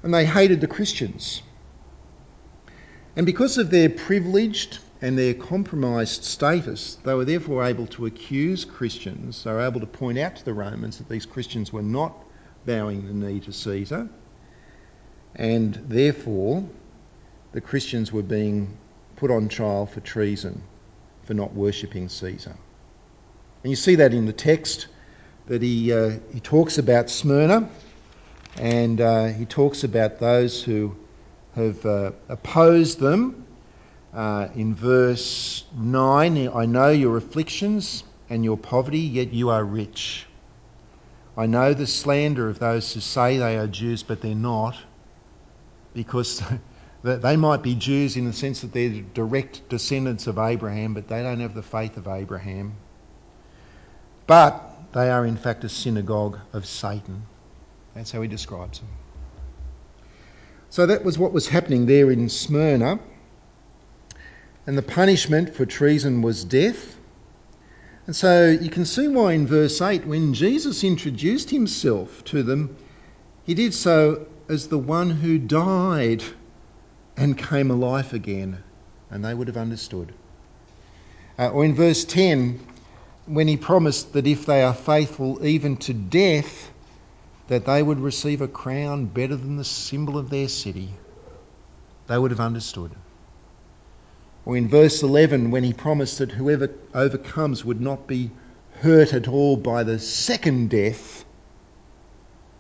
And 0.04 0.14
they 0.14 0.26
hated 0.26 0.62
the 0.62 0.68
Christians. 0.68 1.42
And 3.20 3.26
because 3.26 3.58
of 3.58 3.70
their 3.70 3.90
privileged 3.90 4.80
and 5.02 5.18
their 5.18 5.34
compromised 5.34 6.24
status, 6.24 6.96
they 7.04 7.14
were 7.14 7.26
therefore 7.26 7.66
able 7.66 7.86
to 7.88 8.06
accuse 8.06 8.64
Christians, 8.64 9.44
they 9.44 9.52
were 9.52 9.60
able 9.60 9.82
to 9.82 9.88
point 9.88 10.18
out 10.18 10.38
to 10.38 10.46
the 10.46 10.54
Romans 10.54 11.00
that 11.00 11.10
these 11.10 11.26
Christians 11.26 11.74
were 11.74 11.82
not 11.82 12.16
bowing 12.66 13.06
the 13.06 13.14
knee 13.14 13.42
to 13.42 13.52
Caesar, 13.52 14.08
and 15.36 15.76
therefore 15.90 16.64
the 17.52 17.60
Christians 17.60 18.14
were 18.14 18.24
being 18.24 18.78
put 19.18 19.32
on 19.32 19.50
trial 19.50 19.86
for 19.86 20.00
treason, 20.00 20.64
for 21.24 21.34
not 21.34 21.54
worshipping 21.54 22.08
Caesar. 22.08 22.56
And 23.64 23.70
you 23.70 23.76
see 23.76 23.96
that 23.96 24.14
in 24.14 24.28
the 24.28 24.32
text 24.32 24.88
that 25.48 25.62
he, 25.62 25.92
uh, 25.92 26.20
he 26.32 26.40
talks 26.40 26.78
about 26.78 27.10
Smyrna 27.10 27.68
and 28.56 29.02
uh, 29.02 29.26
he 29.26 29.44
talks 29.44 29.84
about 29.84 30.20
those 30.20 30.64
who 30.64 30.96
have 31.60 31.86
uh, 31.86 32.12
opposed 32.28 33.00
them. 33.00 33.46
Uh, 34.14 34.48
in 34.56 34.74
verse 34.74 35.66
9, 35.78 36.50
I 36.50 36.66
know 36.66 36.90
your 36.90 37.18
afflictions 37.18 38.04
and 38.30 38.44
your 38.44 38.58
poverty, 38.58 39.00
yet 39.00 39.34
you 39.34 39.50
are 39.50 39.64
rich. 39.64 40.26
I 41.38 41.46
know 41.46 41.74
the 41.74 41.88
slander 41.88 42.50
of 42.50 42.60
those 42.60 42.94
who 42.94 43.00
say 43.00 43.38
they 43.38 43.58
are 43.58 43.68
Jews, 43.68 44.04
but 44.04 44.22
they're 44.22 44.36
not, 44.36 44.76
because 45.94 46.42
they 47.04 47.38
might 47.38 47.62
be 47.62 47.76
Jews 47.76 48.18
in 48.18 48.26
the 48.26 48.34
sense 48.34 48.62
that 48.62 48.74
they're 48.74 49.02
direct 49.14 49.70
descendants 49.70 50.28
of 50.28 50.38
Abraham, 50.38 50.94
but 50.94 51.08
they 51.08 51.22
don't 51.24 51.40
have 51.40 51.54
the 51.54 51.64
faith 51.64 51.98
of 51.98 52.08
Abraham. 52.08 52.74
But 54.28 54.92
they 54.94 55.10
are, 55.10 55.26
in 55.26 55.38
fact, 55.38 55.64
a 55.64 55.70
synagogue 55.70 56.40
of 56.52 56.66
Satan. 56.66 57.26
That's 57.96 58.12
how 58.12 58.22
he 58.22 58.28
describes 58.28 58.80
them. 58.80 58.90
So 60.70 60.86
that 60.86 61.04
was 61.04 61.18
what 61.18 61.34
was 61.34 61.48
happening 61.48 61.86
there 61.86 62.12
in 62.12 62.30
Smyrna. 62.30 63.00
And 64.68 64.78
the 64.78 64.84
punishment 64.84 65.56
for 65.56 65.66
treason 65.66 66.22
was 66.22 66.44
death. 66.44 66.96
And 68.06 68.16
so 68.16 68.50
you 68.50 68.70
can 68.70 68.86
see 68.86 69.08
why 69.08 69.34
in 69.34 69.48
verse 69.48 69.82
8, 69.82 70.06
when 70.06 70.34
Jesus 70.34 70.84
introduced 70.84 71.50
himself 71.50 72.24
to 72.26 72.44
them, 72.44 72.76
he 73.46 73.54
did 73.54 73.74
so 73.74 74.28
as 74.48 74.68
the 74.68 74.78
one 74.78 75.10
who 75.10 75.38
died 75.40 76.24
and 77.18 77.38
came 77.38 77.72
alive 77.72 78.14
again. 78.14 78.64
And 79.10 79.26
they 79.26 79.34
would 79.34 79.48
have 79.48 79.58
understood. 79.58 80.14
Uh, 81.38 81.50
or 81.50 81.66
in 81.66 81.74
verse 81.74 82.06
10, 82.06 82.60
when 83.26 83.48
he 83.48 83.58
promised 83.58 84.14
that 84.14 84.28
if 84.28 84.46
they 84.46 84.62
are 84.62 84.74
faithful 84.74 85.44
even 85.46 85.78
to 85.78 85.94
death, 85.94 86.72
that 87.50 87.66
they 87.66 87.82
would 87.82 88.00
receive 88.00 88.42
a 88.42 88.48
crown 88.48 89.06
better 89.06 89.36
than 89.36 89.58
the 89.58 89.64
symbol 89.64 90.20
of 90.20 90.30
their 90.30 90.48
city, 90.48 90.94
they 92.06 92.18
would 92.18 92.30
have 92.30 92.40
understood. 92.40 92.92
Or 94.46 94.56
in 94.56 94.68
verse 94.68 95.02
11, 95.02 95.50
when 95.50 95.64
he 95.64 95.74
promised 95.74 96.20
that 96.20 96.32
whoever 96.32 96.70
overcomes 96.94 97.66
would 97.66 97.82
not 97.82 98.06
be 98.06 98.30
hurt 98.82 99.14
at 99.14 99.28
all 99.28 99.58
by 99.58 99.84
the 99.84 99.98
second 99.98 100.70
death, 100.70 101.26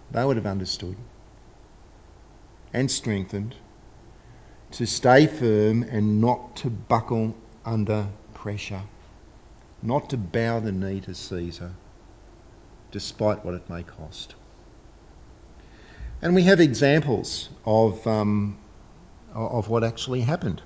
they 0.10 0.26
would 0.26 0.38
have 0.38 0.48
understood 0.48 0.98
and 2.74 2.90
strengthened 2.90 3.56
to 4.72 4.88
stay 4.88 5.28
firm 5.28 5.84
and 5.84 6.20
not 6.20 6.56
to 6.58 6.70
buckle 6.72 7.36
under 7.64 8.08
pressure, 8.34 8.82
not 9.84 10.10
to 10.10 10.18
bow 10.18 10.60
the 10.60 10.72
knee 10.72 11.00
to 11.02 11.14
Caesar, 11.14 11.74
despite 12.92 13.46
what 13.46 13.54
it 13.54 13.70
may 13.70 13.84
cost. 13.84 14.34
And 16.22 16.36
we 16.36 16.44
have 16.44 16.60
examples 16.60 17.50
of, 17.66 18.06
um, 18.06 18.58
of 19.34 19.70
what 19.70 19.86
actually 19.86 20.22
happened. 20.22 20.62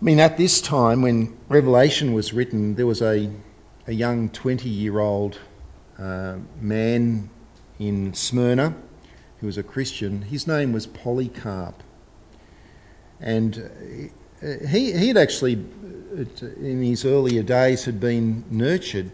I 0.00 0.04
mean, 0.04 0.20
at 0.20 0.36
this 0.36 0.60
time 0.60 1.02
when 1.02 1.36
Revelation 1.48 2.12
was 2.12 2.32
written, 2.32 2.74
there 2.74 2.86
was 2.86 3.00
a, 3.00 3.30
a 3.86 3.92
young 3.92 4.28
20 4.28 4.68
year 4.68 4.98
old 4.98 5.38
uh, 5.98 6.36
man 6.60 7.30
in 7.78 8.12
Smyrna 8.12 8.74
who 9.40 9.46
was 9.46 9.56
a 9.56 9.62
Christian. 9.62 10.20
His 10.20 10.46
name 10.46 10.72
was 10.72 10.86
Polycarp. 10.86 11.82
And 13.20 13.58
uh, 14.42 14.66
he, 14.68 14.92
he 14.92 15.08
had 15.08 15.16
actually, 15.16 15.54
uh, 15.56 16.46
in 16.60 16.82
his 16.82 17.04
earlier 17.04 17.42
days, 17.42 17.86
had 17.86 18.00
been 18.00 18.44
nurtured 18.50 19.10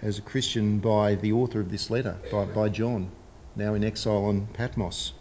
as 0.00 0.18
a 0.18 0.22
Christian 0.22 0.78
by 0.78 1.16
the 1.16 1.32
author 1.32 1.60
of 1.60 1.70
this 1.70 1.90
letter, 1.90 2.16
by, 2.30 2.44
by 2.44 2.68
John, 2.68 3.10
now 3.56 3.74
in 3.74 3.84
exile 3.84 4.24
on 4.26 4.46
Patmos. 4.48 5.12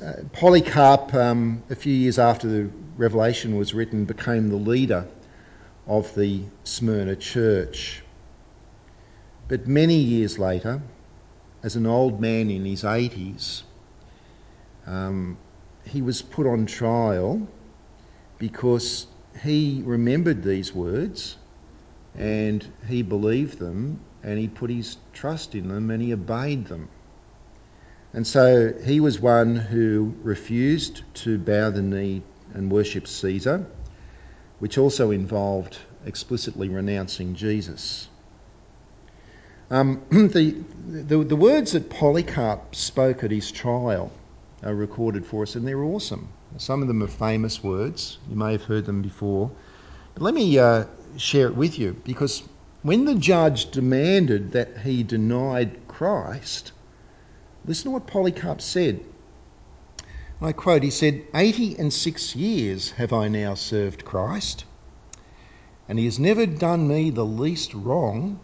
Uh, 0.00 0.12
Polycarp, 0.32 1.12
um, 1.14 1.62
a 1.68 1.74
few 1.74 1.92
years 1.92 2.18
after 2.18 2.48
the 2.48 2.70
Revelation 2.96 3.56
was 3.56 3.74
written, 3.74 4.06
became 4.06 4.48
the 4.48 4.56
leader 4.56 5.06
of 5.86 6.14
the 6.14 6.42
Smyrna 6.64 7.16
church. 7.16 8.02
But 9.48 9.66
many 9.66 9.96
years 9.96 10.38
later, 10.38 10.80
as 11.62 11.76
an 11.76 11.86
old 11.86 12.20
man 12.20 12.50
in 12.50 12.64
his 12.64 12.82
80s, 12.82 13.62
um, 14.86 15.36
he 15.86 16.00
was 16.00 16.22
put 16.22 16.46
on 16.46 16.64
trial 16.64 17.46
because 18.38 19.06
he 19.42 19.82
remembered 19.84 20.42
these 20.42 20.74
words 20.74 21.36
and 22.16 22.66
he 22.88 23.02
believed 23.02 23.58
them 23.58 24.00
and 24.24 24.38
he 24.38 24.48
put 24.48 24.70
his 24.70 24.96
trust 25.12 25.54
in 25.54 25.68
them 25.68 25.90
and 25.90 26.02
he 26.02 26.12
obeyed 26.12 26.66
them. 26.66 26.88
And 28.12 28.26
so 28.26 28.72
he 28.84 29.00
was 29.00 29.20
one 29.20 29.56
who 29.56 30.14
refused 30.22 31.02
to 31.14 31.38
bow 31.38 31.70
the 31.70 31.82
knee 31.82 32.22
and 32.54 32.70
worship 32.70 33.06
Caesar, 33.06 33.66
which 34.60 34.78
also 34.78 35.10
involved 35.10 35.78
explicitly 36.06 36.68
renouncing 36.68 37.34
Jesus. 37.34 38.08
Um, 39.70 40.02
the, 40.10 40.56
the, 40.86 41.18
the 41.18 41.36
words 41.36 41.72
that 41.72 41.90
Polycarp 41.90 42.74
spoke 42.74 43.24
at 43.24 43.30
his 43.30 43.50
trial 43.50 44.12
are 44.62 44.74
recorded 44.74 45.26
for 45.26 45.42
us, 45.42 45.56
and 45.56 45.66
they're 45.66 45.82
awesome. 45.82 46.28
Some 46.56 46.82
of 46.82 46.88
them 46.88 47.02
are 47.02 47.08
famous 47.08 47.62
words. 47.62 48.18
You 48.30 48.36
may 48.36 48.52
have 48.52 48.62
heard 48.62 48.86
them 48.86 49.02
before. 49.02 49.50
But 50.14 50.22
let 50.22 50.34
me 50.34 50.58
uh, 50.58 50.84
share 51.16 51.48
it 51.48 51.56
with 51.56 51.78
you 51.78 52.00
because 52.04 52.44
when 52.84 53.06
the 53.06 53.14
judge 53.14 53.70
demanded 53.70 54.52
that 54.52 54.76
he 54.80 55.02
denied 55.02 55.74
Christ, 55.88 56.70
listen 57.64 57.84
to 57.84 57.90
what 57.92 58.06
Polycarp 58.06 58.60
said. 58.60 59.00
I 60.42 60.52
quote, 60.52 60.82
he 60.82 60.90
said, 60.90 61.22
Eighty 61.34 61.78
and 61.78 61.90
six 61.90 62.36
years 62.36 62.90
have 62.92 63.10
I 63.10 63.28
now 63.28 63.54
served 63.54 64.04
Christ, 64.04 64.66
and 65.88 65.98
he 65.98 66.04
has 66.04 66.18
never 66.18 66.44
done 66.44 66.86
me 66.86 67.08
the 67.08 67.24
least 67.24 67.72
wrong. 67.72 68.38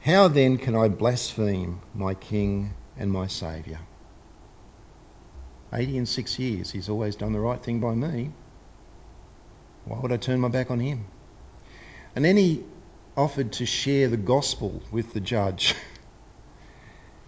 How 0.00 0.28
then 0.28 0.56
can 0.56 0.74
I 0.74 0.88
blaspheme 0.88 1.82
my 1.94 2.14
King 2.14 2.72
and 2.96 3.12
my 3.12 3.26
Saviour? 3.26 3.80
80 5.70 5.98
and 5.98 6.08
six 6.08 6.38
years, 6.38 6.70
he's 6.70 6.88
always 6.88 7.14
done 7.14 7.34
the 7.34 7.40
right 7.40 7.62
thing 7.62 7.78
by 7.78 7.94
me. 7.94 8.30
Why 9.84 9.98
would 10.00 10.12
I 10.12 10.16
turn 10.16 10.40
my 10.40 10.48
back 10.48 10.70
on 10.70 10.80
him? 10.80 11.04
And 12.16 12.24
then 12.24 12.38
he 12.38 12.64
offered 13.18 13.50
to 13.50 13.66
share 13.66 14.08
the 14.08 14.16
gospel 14.16 14.80
with 14.92 15.12
the 15.12 15.20
judge. 15.20 15.74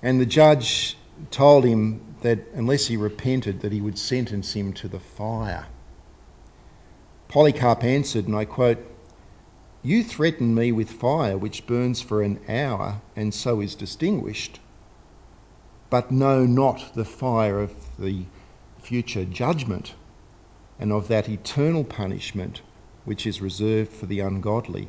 and 0.03 0.20
the 0.20 0.26
judge 0.26 0.96
told 1.33 1.64
him 1.64 2.14
that 2.22 2.38
unless 2.55 2.87
he 2.87 2.96
repented, 2.96 3.61
that 3.61 3.72
he 3.72 3.81
would 3.81 3.98
sentence 3.98 4.53
him 4.53 4.72
to 4.72 4.87
the 4.87 5.00
fire. 5.00 5.66
Polycarp 7.26 7.83
answered, 7.83 8.26
and 8.29 8.37
I 8.37 8.44
quote, 8.44 8.79
You 9.83 10.05
threaten 10.05 10.55
me 10.55 10.70
with 10.70 10.90
fire 10.90 11.37
which 11.37 11.66
burns 11.66 12.00
for 12.00 12.22
an 12.22 12.38
hour 12.48 13.00
and 13.16 13.35
so 13.35 13.61
is 13.61 13.74
distinguished 13.74 14.61
but 15.90 16.12
know 16.12 16.46
not 16.46 16.94
the 16.94 17.05
fire 17.05 17.59
of 17.61 17.72
the 17.98 18.24
future 18.81 19.24
judgment 19.24 19.92
and 20.79 20.92
of 20.92 21.09
that 21.09 21.29
eternal 21.29 21.83
punishment 21.83 22.62
which 23.05 23.26
is 23.26 23.40
reserved 23.42 23.90
for 23.90 24.07
the 24.07 24.20
ungodly. 24.20 24.88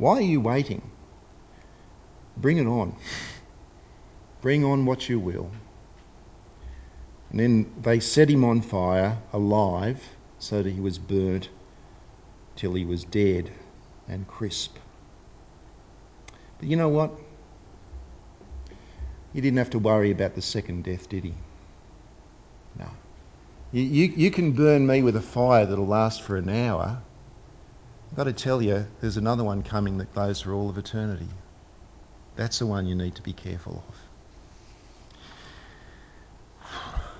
Why 0.00 0.16
are 0.16 0.22
you 0.22 0.40
waiting? 0.40 0.80
Bring 2.38 2.56
it 2.56 2.66
on. 2.66 2.96
Bring 4.40 4.64
on 4.64 4.86
what 4.86 5.10
you 5.10 5.20
will. 5.20 5.50
And 7.28 7.38
then 7.38 7.74
they 7.82 8.00
set 8.00 8.30
him 8.30 8.42
on 8.42 8.62
fire 8.62 9.18
alive 9.34 10.02
so 10.38 10.62
that 10.62 10.70
he 10.70 10.80
was 10.80 10.98
burnt 10.98 11.50
till 12.56 12.72
he 12.72 12.86
was 12.86 13.04
dead 13.04 13.52
and 14.08 14.26
crisp. 14.26 14.74
But 16.58 16.68
you 16.70 16.78
know 16.78 16.88
what? 16.88 17.12
He 19.34 19.42
didn't 19.42 19.58
have 19.58 19.70
to 19.70 19.78
worry 19.78 20.12
about 20.12 20.34
the 20.34 20.40
second 20.40 20.84
death, 20.84 21.10
did 21.10 21.24
he? 21.24 21.34
No. 22.78 22.88
You, 23.70 23.82
you, 23.82 24.12
you 24.16 24.30
can 24.30 24.52
burn 24.52 24.86
me 24.86 25.02
with 25.02 25.14
a 25.14 25.20
fire 25.20 25.66
that'll 25.66 25.86
last 25.86 26.22
for 26.22 26.38
an 26.38 26.48
hour. 26.48 27.02
I've 28.10 28.16
got 28.16 28.24
to 28.24 28.32
tell 28.32 28.60
you, 28.60 28.88
there's 29.00 29.16
another 29.16 29.44
one 29.44 29.62
coming 29.62 29.98
that 29.98 30.12
goes 30.12 30.40
for 30.40 30.52
all 30.52 30.68
of 30.68 30.76
eternity. 30.76 31.28
That's 32.34 32.58
the 32.58 32.66
one 32.66 32.86
you 32.86 32.96
need 32.96 33.14
to 33.14 33.22
be 33.22 33.32
careful 33.32 33.84
of. 36.62 36.68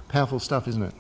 Powerful 0.08 0.40
stuff, 0.40 0.66
isn't 0.66 0.82
it? 0.82 0.94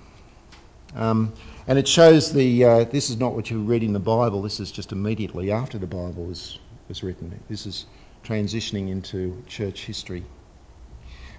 Um, 0.94 1.32
and 1.66 1.76
it 1.76 1.88
shows 1.88 2.32
the. 2.32 2.64
Uh, 2.64 2.84
this 2.84 3.10
is 3.10 3.18
not 3.18 3.34
what 3.34 3.50
you 3.50 3.60
read 3.62 3.82
in 3.82 3.92
the 3.92 3.98
Bible. 3.98 4.42
This 4.42 4.60
is 4.60 4.70
just 4.70 4.92
immediately 4.92 5.50
after 5.50 5.76
the 5.76 5.88
Bible 5.88 6.24
was 6.24 6.60
was 6.86 7.02
written. 7.02 7.40
This 7.48 7.66
is 7.66 7.86
transitioning 8.24 8.90
into 8.90 9.42
church 9.48 9.86
history. 9.86 10.24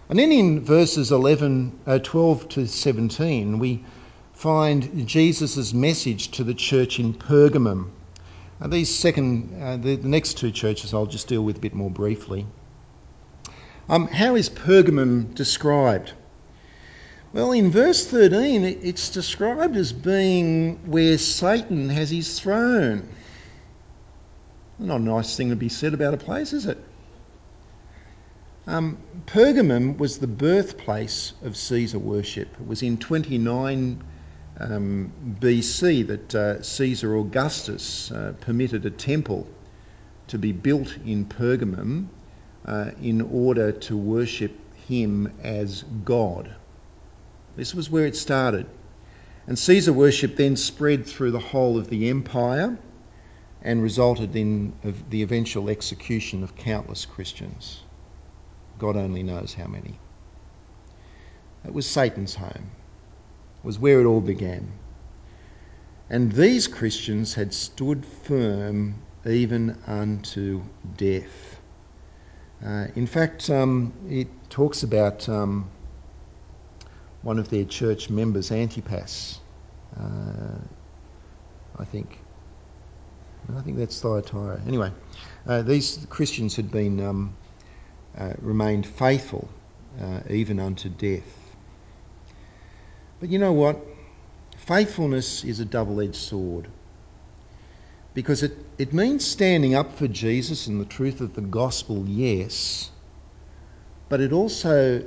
And 0.09 0.19
then 0.19 0.31
in 0.33 0.59
verses 0.59 1.11
11, 1.13 1.79
uh, 1.87 1.99
12 1.99 2.49
to 2.49 2.67
17, 2.67 3.59
we 3.59 3.85
find 4.33 5.07
Jesus' 5.07 5.73
message 5.73 6.31
to 6.31 6.43
the 6.43 6.53
church 6.53 6.99
in 6.99 7.13
Pergamum. 7.13 7.91
Now, 8.61 8.67
these 8.67 8.93
second, 8.93 9.59
uh, 9.59 9.77
the, 9.77 9.95
the, 9.95 10.07
next 10.07 10.37
two 10.37 10.51
churches 10.51 10.93
I'll 10.93 11.07
just 11.07 11.27
deal 11.27 11.43
with 11.43 11.57
a 11.57 11.59
bit 11.59 11.73
more 11.73 11.89
briefly. 11.89 12.45
Um, 13.89 14.07
how 14.07 14.35
is 14.35 14.51
Pergamum 14.51 15.33
described? 15.33 16.13
Well, 17.33 17.53
in 17.53 17.71
verse 17.71 18.05
13, 18.05 18.63
it's 18.63 19.09
described 19.09 19.75
as 19.77 19.91
being 19.91 20.75
where 20.85 21.17
Satan 21.17 21.89
has 21.89 22.11
his 22.11 22.39
throne. 22.39 23.09
Not 24.77 24.99
a 24.99 25.03
nice 25.03 25.35
thing 25.35 25.49
to 25.49 25.55
be 25.55 25.69
said 25.69 25.95
about 25.95 26.13
a 26.13 26.17
place, 26.17 26.53
is 26.53 26.67
it? 26.67 26.77
Um, 28.67 28.99
Pergamum 29.25 29.97
was 29.97 30.19
the 30.19 30.27
birthplace 30.27 31.33
of 31.41 31.57
Caesar 31.57 31.97
worship. 31.97 32.49
It 32.59 32.67
was 32.67 32.83
in 32.83 32.97
29 32.97 34.03
um, 34.59 35.11
BC 35.39 36.07
that 36.07 36.35
uh, 36.35 36.61
Caesar 36.61 37.15
Augustus 37.15 38.11
uh, 38.11 38.33
permitted 38.41 38.85
a 38.85 38.91
temple 38.91 39.47
to 40.27 40.37
be 40.37 40.51
built 40.51 40.97
in 41.05 41.25
Pergamum 41.25 42.07
uh, 42.65 42.91
in 43.01 43.21
order 43.21 43.71
to 43.71 43.97
worship 43.97 44.57
him 44.87 45.33
as 45.43 45.83
God. 45.83 46.53
This 47.55 47.73
was 47.75 47.89
where 47.89 48.05
it 48.05 48.15
started. 48.15 48.65
And 49.47 49.57
Caesar 49.57 49.91
worship 49.91 50.35
then 50.35 50.55
spread 50.55 51.05
through 51.05 51.31
the 51.31 51.39
whole 51.39 51.77
of 51.77 51.89
the 51.89 52.09
empire 52.09 52.77
and 53.61 53.81
resulted 53.81 54.35
in 54.35 54.73
the 55.09 55.23
eventual 55.23 55.69
execution 55.69 56.43
of 56.43 56.55
countless 56.55 57.05
Christians. 57.05 57.81
God 58.79 58.95
only 58.95 59.23
knows 59.23 59.53
how 59.53 59.67
many. 59.67 59.99
It 61.65 61.73
was 61.73 61.87
Satan's 61.87 62.33
home, 62.33 62.71
was 63.63 63.79
where 63.79 64.01
it 64.01 64.05
all 64.05 64.21
began. 64.21 64.71
And 66.09 66.31
these 66.31 66.67
Christians 66.67 67.33
had 67.33 67.53
stood 67.53 68.05
firm 68.05 68.95
even 69.25 69.77
unto 69.87 70.61
death. 70.97 71.59
Uh, 72.65 72.87
in 72.95 73.07
fact, 73.07 73.49
um, 73.49 73.93
it 74.09 74.27
talks 74.49 74.83
about 74.83 75.27
um, 75.29 75.69
one 77.21 77.39
of 77.39 77.49
their 77.49 77.65
church 77.65 78.09
members, 78.09 78.51
Antipas. 78.51 79.39
Uh, 79.97 80.59
I 81.77 81.85
think. 81.85 82.19
I 83.57 83.61
think 83.61 83.77
that's 83.77 83.99
Thyatira. 83.99 84.61
Anyway, 84.67 84.91
uh, 85.47 85.61
these 85.63 86.05
Christians 86.09 86.55
had 86.55 86.71
been 86.71 86.99
um, 86.99 87.35
uh, 88.17 88.33
remained 88.39 88.85
faithful 88.85 89.49
uh, 89.99 90.19
even 90.29 90.59
unto 90.59 90.89
death. 90.89 91.40
But 93.21 93.29
you 93.29 93.39
know 93.39 93.53
what? 93.53 93.79
Faithfulness 94.57 95.43
is 95.43 95.59
a 95.59 95.65
double-edged 95.65 96.15
sword 96.15 96.67
because 98.13 98.43
it, 98.43 98.57
it 98.77 98.93
means 98.93 99.23
standing 99.23 99.75
up 99.75 99.97
for 99.97 100.07
Jesus 100.07 100.67
and 100.67 100.81
the 100.81 100.85
truth 100.85 101.21
of 101.21 101.33
the 101.33 101.41
gospel, 101.41 102.03
yes, 102.07 102.89
but 104.09 104.19
it 104.21 104.33
also 104.33 105.05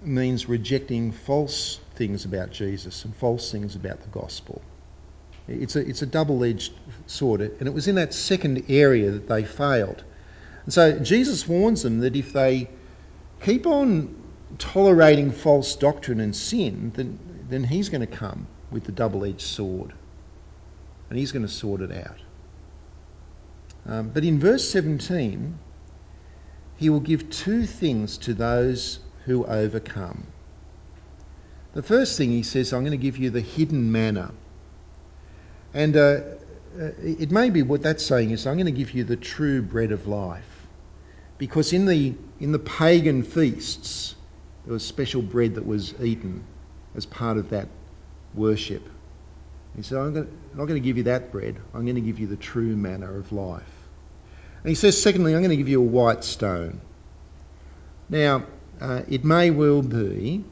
means 0.00 0.48
rejecting 0.48 1.12
false 1.12 1.80
things 1.96 2.24
about 2.24 2.52
Jesus 2.52 3.04
and 3.04 3.14
false 3.16 3.52
things 3.52 3.76
about 3.76 4.00
the 4.00 4.08
gospel. 4.08 4.62
It's 5.48 5.76
a, 5.76 5.80
it's 5.80 6.02
a 6.02 6.06
double 6.06 6.44
edged 6.44 6.72
sword, 7.06 7.40
and 7.40 7.66
it 7.66 7.74
was 7.74 7.88
in 7.88 7.96
that 7.96 8.14
second 8.14 8.64
area 8.68 9.10
that 9.10 9.28
they 9.28 9.44
failed. 9.44 10.02
And 10.64 10.72
so 10.72 11.00
Jesus 11.00 11.48
warns 11.48 11.82
them 11.82 11.98
that 12.00 12.14
if 12.14 12.32
they 12.32 12.70
keep 13.42 13.66
on 13.66 14.16
tolerating 14.58 15.32
false 15.32 15.74
doctrine 15.76 16.20
and 16.20 16.34
sin, 16.34 16.92
then, 16.94 17.18
then 17.50 17.64
he's 17.64 17.88
going 17.88 18.00
to 18.00 18.06
come 18.06 18.46
with 18.70 18.84
the 18.84 18.92
double 18.92 19.24
edged 19.24 19.40
sword 19.40 19.92
and 21.10 21.18
he's 21.18 21.32
going 21.32 21.44
to 21.44 21.52
sort 21.52 21.80
it 21.80 21.92
out. 21.92 22.18
Um, 23.86 24.10
but 24.10 24.24
in 24.24 24.38
verse 24.38 24.68
17, 24.70 25.58
he 26.76 26.90
will 26.90 27.00
give 27.00 27.28
two 27.30 27.66
things 27.66 28.18
to 28.18 28.34
those 28.34 29.00
who 29.24 29.44
overcome. 29.44 30.26
The 31.72 31.82
first 31.82 32.16
thing 32.16 32.30
he 32.30 32.42
says, 32.42 32.72
I'm 32.72 32.82
going 32.82 32.92
to 32.92 33.02
give 33.02 33.16
you 33.16 33.30
the 33.30 33.40
hidden 33.40 33.90
manna. 33.90 34.32
And 35.74 35.96
uh, 35.96 36.00
uh, 36.00 36.20
it 37.02 37.30
may 37.30 37.50
be 37.50 37.62
what 37.62 37.82
that's 37.82 38.04
saying 38.04 38.30
is, 38.30 38.46
I'm 38.46 38.54
going 38.54 38.66
to 38.66 38.72
give 38.72 38.92
you 38.92 39.04
the 39.04 39.16
true 39.16 39.62
bread 39.62 39.92
of 39.92 40.06
life. 40.06 40.44
Because 41.38 41.72
in 41.72 41.86
the, 41.86 42.14
in 42.38 42.52
the 42.52 42.58
pagan 42.58 43.22
feasts, 43.22 44.14
there 44.64 44.72
was 44.72 44.84
special 44.84 45.22
bread 45.22 45.54
that 45.54 45.66
was 45.66 45.94
eaten 46.00 46.44
as 46.94 47.06
part 47.06 47.36
of 47.36 47.50
that 47.50 47.68
worship. 48.34 48.88
He 49.76 49.82
said, 49.82 49.98
I'm, 49.98 50.12
going 50.12 50.38
not 50.54 50.66
going 50.66 50.80
to 50.80 50.86
give 50.86 50.96
you 50.96 51.04
that 51.04 51.30
bread, 51.30 51.56
I'm 51.74 51.84
going 51.84 51.94
to 51.96 52.00
give 52.00 52.18
you 52.18 52.26
the 52.26 52.36
true 52.36 52.76
manna 52.76 53.12
of 53.12 53.32
life. 53.32 53.62
And 54.62 54.68
he 54.68 54.74
says, 54.74 55.00
secondly, 55.00 55.34
I'm 55.34 55.40
going 55.40 55.50
to 55.50 55.56
give 55.56 55.68
you 55.68 55.80
a 55.80 55.84
white 55.84 56.24
stone. 56.24 56.80
Now, 58.08 58.44
uh, 58.80 59.02
it 59.08 59.24
may 59.24 59.50
well 59.50 59.82
be 59.82 60.44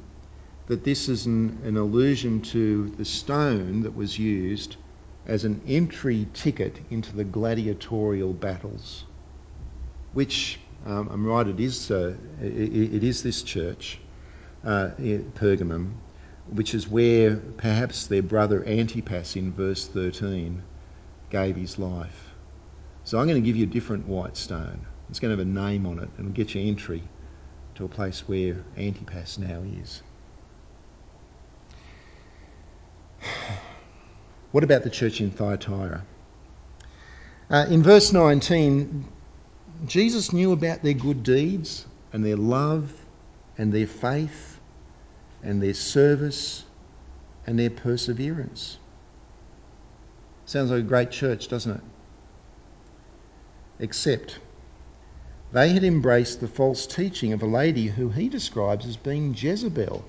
that 0.66 0.84
this 0.84 1.08
is 1.08 1.26
an, 1.26 1.60
an 1.64 1.76
allusion 1.76 2.42
to 2.42 2.88
the 2.90 3.04
stone 3.04 3.82
that 3.82 3.96
was 3.96 4.18
used 4.18 4.76
as 5.26 5.44
an 5.44 5.60
entry 5.66 6.26
ticket 6.32 6.78
into 6.90 7.14
the 7.14 7.24
gladiatorial 7.24 8.32
battles, 8.32 9.04
which 10.12 10.58
um, 10.86 11.08
I'm 11.08 11.26
right, 11.26 11.46
it 11.46 11.60
is, 11.60 11.90
uh, 11.90 12.14
it, 12.40 12.94
it 12.94 13.04
is 13.04 13.22
this 13.22 13.42
church, 13.42 13.98
uh, 14.64 14.90
Pergamum, 14.98 15.92
which 16.52 16.74
is 16.74 16.88
where 16.88 17.36
perhaps 17.36 18.06
their 18.06 18.22
brother 18.22 18.66
Antipas 18.66 19.36
in 19.36 19.52
verse 19.52 19.86
13 19.86 20.62
gave 21.30 21.56
his 21.56 21.78
life. 21.78 22.30
So 23.04 23.18
I'm 23.18 23.26
going 23.26 23.42
to 23.42 23.46
give 23.46 23.56
you 23.56 23.64
a 23.64 23.70
different 23.70 24.06
white 24.06 24.36
stone. 24.36 24.86
It's 25.10 25.20
going 25.20 25.34
to 25.34 25.38
have 25.38 25.46
a 25.46 25.50
name 25.50 25.86
on 25.86 25.98
it 25.98 26.08
and 26.18 26.34
get 26.34 26.54
you 26.54 26.62
entry 26.62 27.02
to 27.74 27.84
a 27.84 27.88
place 27.88 28.26
where 28.26 28.56
Antipas 28.76 29.38
now 29.38 29.62
is. 29.80 30.02
What 34.50 34.64
about 34.64 34.82
the 34.82 34.88
church 34.88 35.20
in 35.20 35.30
Thyatira? 35.30 36.06
Uh, 37.50 37.66
in 37.68 37.82
verse 37.82 38.14
19, 38.14 39.04
Jesus 39.86 40.32
knew 40.32 40.52
about 40.52 40.82
their 40.82 40.94
good 40.94 41.22
deeds 41.22 41.84
and 42.14 42.24
their 42.24 42.36
love 42.36 42.90
and 43.58 43.70
their 43.70 43.86
faith 43.86 44.57
and 45.42 45.62
their 45.62 45.74
service 45.74 46.64
and 47.46 47.58
their 47.58 47.70
perseverance. 47.70 48.78
Sounds 50.46 50.70
like 50.70 50.80
a 50.80 50.82
great 50.82 51.10
church, 51.10 51.48
doesn't 51.48 51.72
it? 51.72 51.80
Except 53.80 54.38
they 55.52 55.70
had 55.70 55.84
embraced 55.84 56.40
the 56.40 56.48
false 56.48 56.86
teaching 56.86 57.32
of 57.32 57.42
a 57.42 57.46
lady 57.46 57.86
who 57.86 58.10
he 58.10 58.28
describes 58.28 58.86
as 58.86 58.96
being 58.96 59.34
Jezebel. 59.34 60.04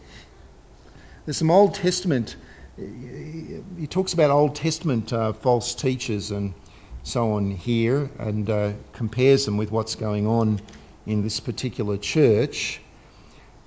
There's 1.26 1.38
some 1.38 1.52
Old 1.52 1.76
Testament, 1.76 2.36
he 2.78 3.88
talks 3.90 4.14
about 4.14 4.32
Old 4.32 4.56
Testament 4.56 5.14
uh, 5.14 5.34
false 5.34 5.76
teachers 5.76 6.32
and 6.32 6.54
so 7.04 7.34
on 7.34 7.52
here 7.52 8.10
and 8.20 8.50
uh, 8.50 8.74
compares 8.94 9.46
them 9.46 9.58
with 9.58 9.72
what's 9.72 9.96
going 9.96 10.28
on 10.28 10.60
in 11.06 11.22
this 11.22 11.40
particular 11.40 11.98
church. 11.98 12.82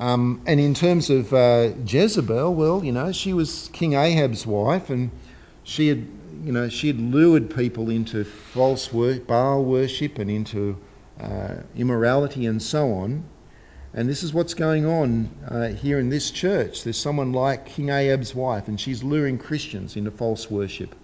Um, 0.02 0.42
and 0.46 0.58
in 0.58 0.74
terms 0.74 1.10
of 1.10 1.32
uh, 1.32 1.70
Jezebel, 1.86 2.52
well, 2.56 2.84
you 2.84 2.90
know, 2.90 3.12
she 3.12 3.34
was 3.34 3.70
King 3.72 3.92
Ahab's 3.92 4.44
wife 4.44 4.90
and 4.90 5.12
she 5.62 5.86
had, 5.86 6.04
you 6.42 6.50
know, 6.50 6.68
she 6.68 6.88
had 6.88 6.98
lured 6.98 7.54
people 7.54 7.88
into 7.88 8.24
false 8.24 8.88
Baal 8.88 9.64
worship 9.64 10.18
and 10.18 10.28
into 10.28 10.76
uh, 11.20 11.54
immorality 11.76 12.46
and 12.46 12.60
so 12.60 12.94
on. 12.94 13.22
And 13.94 14.08
this 14.08 14.24
is 14.24 14.34
what's 14.34 14.54
going 14.54 14.86
on 14.86 15.30
uh, 15.46 15.68
here 15.68 16.00
in 16.00 16.08
this 16.08 16.32
church. 16.32 16.82
There's 16.82 16.98
someone 16.98 17.30
like 17.32 17.66
King 17.66 17.90
Ahab's 17.90 18.34
wife, 18.34 18.66
and 18.66 18.80
she's 18.80 19.04
luring 19.04 19.38
Christians 19.38 19.94
into 19.94 20.10
false 20.10 20.50
worship 20.50 20.96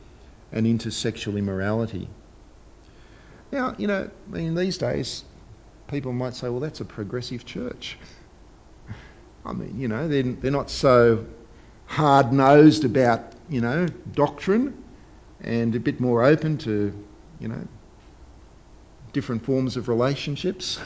and 0.51 0.67
into 0.67 0.91
sexual 0.91 1.37
immorality. 1.37 2.09
Now, 3.53 3.77
you 3.79 3.87
know, 3.87 4.11
I 4.33 4.37
mean, 4.37 4.57
these 4.57 4.77
days, 4.77 5.23
people 5.87 6.13
might 6.13 6.35
say, 6.35 6.49
well, 6.49 6.59
that's 6.59 6.81
a 6.81 6.85
progressive 6.85 7.45
church. 7.45 7.97
I 9.49 9.53
mean, 9.53 9.81
you 9.81 9.89
know, 9.89 10.07
they're, 10.09 10.23
they're 10.23 10.51
not 10.51 10.71
so 10.71 11.25
hard 11.87 12.35
nosed 12.35 12.85
about, 12.85 13.33
you 13.49 13.63
know, 13.63 13.87
doctrine 14.13 14.85
and 15.41 15.75
a 15.75 15.81
bit 15.81 16.01
more 16.01 16.23
open 16.23 16.59
to, 16.59 16.93
you 17.41 17.49
know, 17.49 17.67
different 19.15 19.43
forms 19.45 19.79
of 19.79 19.89
relationships 19.89 20.79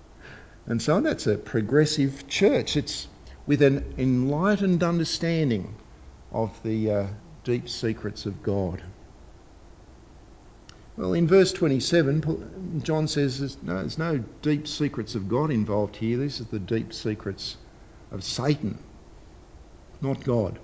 and 0.66 0.82
so 0.82 0.96
on. 0.96 1.02
That's 1.02 1.26
a 1.26 1.38
progressive 1.38 2.28
church. 2.28 2.76
It's 2.76 3.08
with 3.46 3.62
an 3.62 3.94
enlightened 3.96 4.82
understanding 4.82 5.74
of 6.30 6.62
the 6.62 6.90
uh, 6.90 7.06
deep 7.42 7.70
secrets 7.70 8.26
of 8.26 8.42
God. 8.42 8.82
Well, 10.98 11.14
in 11.14 11.26
verse 11.26 11.52
27, 11.54 12.82
John 12.84 13.08
says 13.08 13.38
there's 13.38 13.62
no, 13.62 13.74
there's 13.76 13.98
no 13.98 14.18
deep 14.42 14.68
secrets 14.68 15.14
of 15.14 15.28
God 15.28 15.50
involved 15.50 15.96
here. 15.96 16.18
These 16.18 16.42
are 16.42 16.44
the 16.44 16.58
deep 16.58 16.92
secrets 16.92 17.56
of 18.14 18.24
Satan, 18.24 18.78
not 20.00 20.24
God. 20.24 20.58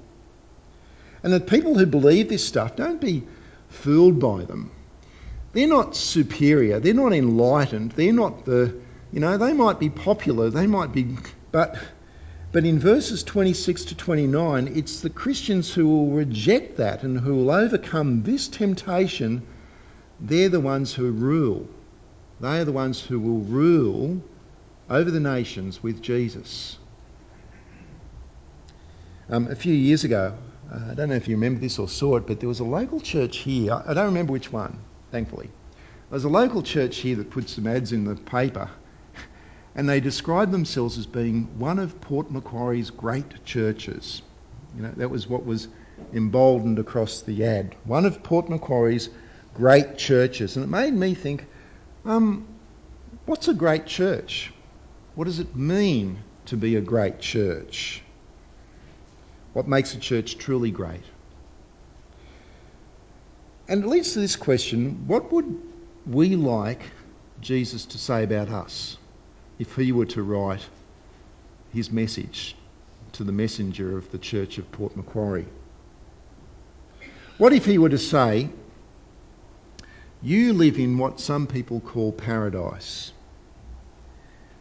And 1.22 1.32
the 1.32 1.40
people 1.40 1.76
who 1.76 1.86
believe 1.86 2.28
this 2.28 2.46
stuff, 2.46 2.76
don't 2.76 3.00
be 3.00 3.24
fooled 3.68 4.18
by 4.18 4.44
them. 4.44 4.70
They're 5.52 5.68
not 5.68 5.96
superior. 5.96 6.80
They're 6.80 6.94
not 6.94 7.12
enlightened. 7.12 7.92
They're 7.92 8.12
not 8.12 8.44
the, 8.44 8.74
you 9.12 9.20
know, 9.20 9.36
they 9.36 9.52
might 9.52 9.80
be 9.80 9.90
popular. 9.90 10.50
They 10.50 10.66
might 10.66 10.92
be, 10.92 11.16
but, 11.50 11.76
but 12.52 12.64
in 12.64 12.78
verses 12.78 13.24
26 13.24 13.86
to 13.86 13.94
29, 13.96 14.72
it's 14.76 15.00
the 15.00 15.10
Christians 15.10 15.72
who 15.72 15.88
will 15.88 16.10
reject 16.12 16.76
that 16.76 17.02
and 17.02 17.18
who 17.18 17.34
will 17.34 17.50
overcome 17.50 18.22
this 18.22 18.48
temptation. 18.48 19.46
They're 20.20 20.48
the 20.48 20.60
ones 20.60 20.94
who 20.94 21.10
rule. 21.10 21.68
They 22.40 22.60
are 22.60 22.64
the 22.64 22.72
ones 22.72 23.00
who 23.00 23.18
will 23.18 23.40
rule 23.40 24.22
over 24.88 25.10
the 25.10 25.20
nations 25.20 25.82
with 25.82 26.00
Jesus. 26.00 26.78
Um, 29.30 29.46
a 29.46 29.54
few 29.54 29.74
years 29.74 30.04
ago, 30.04 30.36
uh, 30.72 30.90
I 30.90 30.94
don't 30.94 31.08
know 31.08 31.14
if 31.14 31.28
you 31.28 31.36
remember 31.36 31.60
this 31.60 31.78
or 31.78 31.88
saw 31.88 32.16
it, 32.16 32.26
but 32.26 32.40
there 32.40 32.48
was 32.48 32.60
a 32.60 32.64
local 32.64 33.00
church 33.00 33.38
here. 33.38 33.80
I 33.86 33.94
don't 33.94 34.06
remember 34.06 34.32
which 34.32 34.52
one 34.52 34.78
thankfully. 35.10 35.46
There 35.46 36.16
was 36.16 36.24
a 36.24 36.28
local 36.28 36.62
church 36.62 36.98
here 36.98 37.16
that 37.16 37.30
put 37.30 37.48
some 37.48 37.66
ads 37.66 37.92
in 37.92 38.04
the 38.04 38.16
paper, 38.16 38.68
and 39.74 39.88
they 39.88 40.00
described 40.00 40.52
themselves 40.52 40.98
as 40.98 41.06
being 41.06 41.48
one 41.58 41.78
of 41.78 42.00
Port 42.00 42.30
Macquarie's 42.30 42.90
great 42.90 43.44
churches. 43.44 44.22
You 44.76 44.82
know, 44.82 44.92
that 44.96 45.10
was 45.10 45.28
what 45.28 45.44
was 45.44 45.68
emboldened 46.12 46.78
across 46.78 47.22
the 47.22 47.44
ad. 47.44 47.74
One 47.84 48.06
of 48.06 48.22
Port 48.22 48.48
Macquarie's 48.48 49.10
great 49.54 49.96
churches. 49.96 50.56
And 50.56 50.64
it 50.64 50.68
made 50.68 50.94
me 50.94 51.14
think, 51.14 51.46
um, 52.04 52.46
what's 53.26 53.48
a 53.48 53.54
great 53.54 53.86
church? 53.86 54.52
What 55.14 55.24
does 55.24 55.38
it 55.38 55.54
mean 55.56 56.18
to 56.46 56.56
be 56.56 56.76
a 56.76 56.80
great 56.80 57.20
church? 57.20 58.02
What 59.52 59.66
makes 59.66 59.94
a 59.94 59.98
church 59.98 60.38
truly 60.38 60.70
great? 60.70 61.02
And 63.68 63.84
it 63.84 63.86
leads 63.86 64.12
to 64.12 64.20
this 64.20 64.36
question 64.36 65.06
what 65.06 65.32
would 65.32 65.60
we 66.06 66.36
like 66.36 66.82
Jesus 67.40 67.86
to 67.86 67.98
say 67.98 68.24
about 68.24 68.48
us 68.48 68.96
if 69.58 69.74
he 69.76 69.92
were 69.92 70.06
to 70.06 70.22
write 70.22 70.66
his 71.72 71.90
message 71.90 72.56
to 73.12 73.24
the 73.24 73.32
messenger 73.32 73.96
of 73.96 74.10
the 74.12 74.18
church 74.18 74.58
of 74.58 74.70
Port 74.72 74.96
Macquarie? 74.96 75.46
What 77.38 77.52
if 77.52 77.64
he 77.64 77.78
were 77.78 77.88
to 77.88 77.98
say, 77.98 78.50
You 80.22 80.52
live 80.52 80.78
in 80.78 80.98
what 80.98 81.18
some 81.18 81.46
people 81.46 81.80
call 81.80 82.12
paradise, 82.12 83.12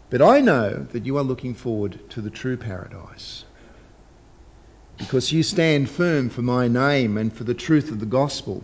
but 0.10 0.22
I 0.22 0.40
know 0.40 0.88
that 0.92 1.06
you 1.06 1.18
are 1.18 1.24
looking 1.24 1.54
forward 1.54 2.00
to 2.12 2.22
the 2.22 2.30
true 2.30 2.58
paradise 2.58 3.44
because 5.00 5.32
you 5.32 5.42
stand 5.42 5.90
firm 5.90 6.30
for 6.30 6.42
my 6.42 6.68
name 6.68 7.18
and 7.18 7.34
for 7.34 7.46
the 7.46 7.54
truth 7.54 7.90
of 7.90 8.00
the 8.00 8.06
gospel. 8.06 8.64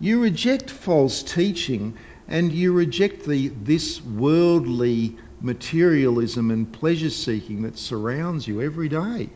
You 0.00 0.20
reject 0.20 0.70
false 0.70 1.22
teaching 1.22 1.96
and 2.26 2.52
you 2.52 2.72
reject 2.72 3.24
the, 3.24 3.48
this 3.48 4.02
worldly 4.02 5.16
materialism 5.40 6.50
and 6.50 6.72
pleasure 6.72 7.10
seeking 7.10 7.62
that 7.62 7.78
surrounds 7.78 8.48
you 8.48 8.62
every 8.62 8.88
day 8.88 9.30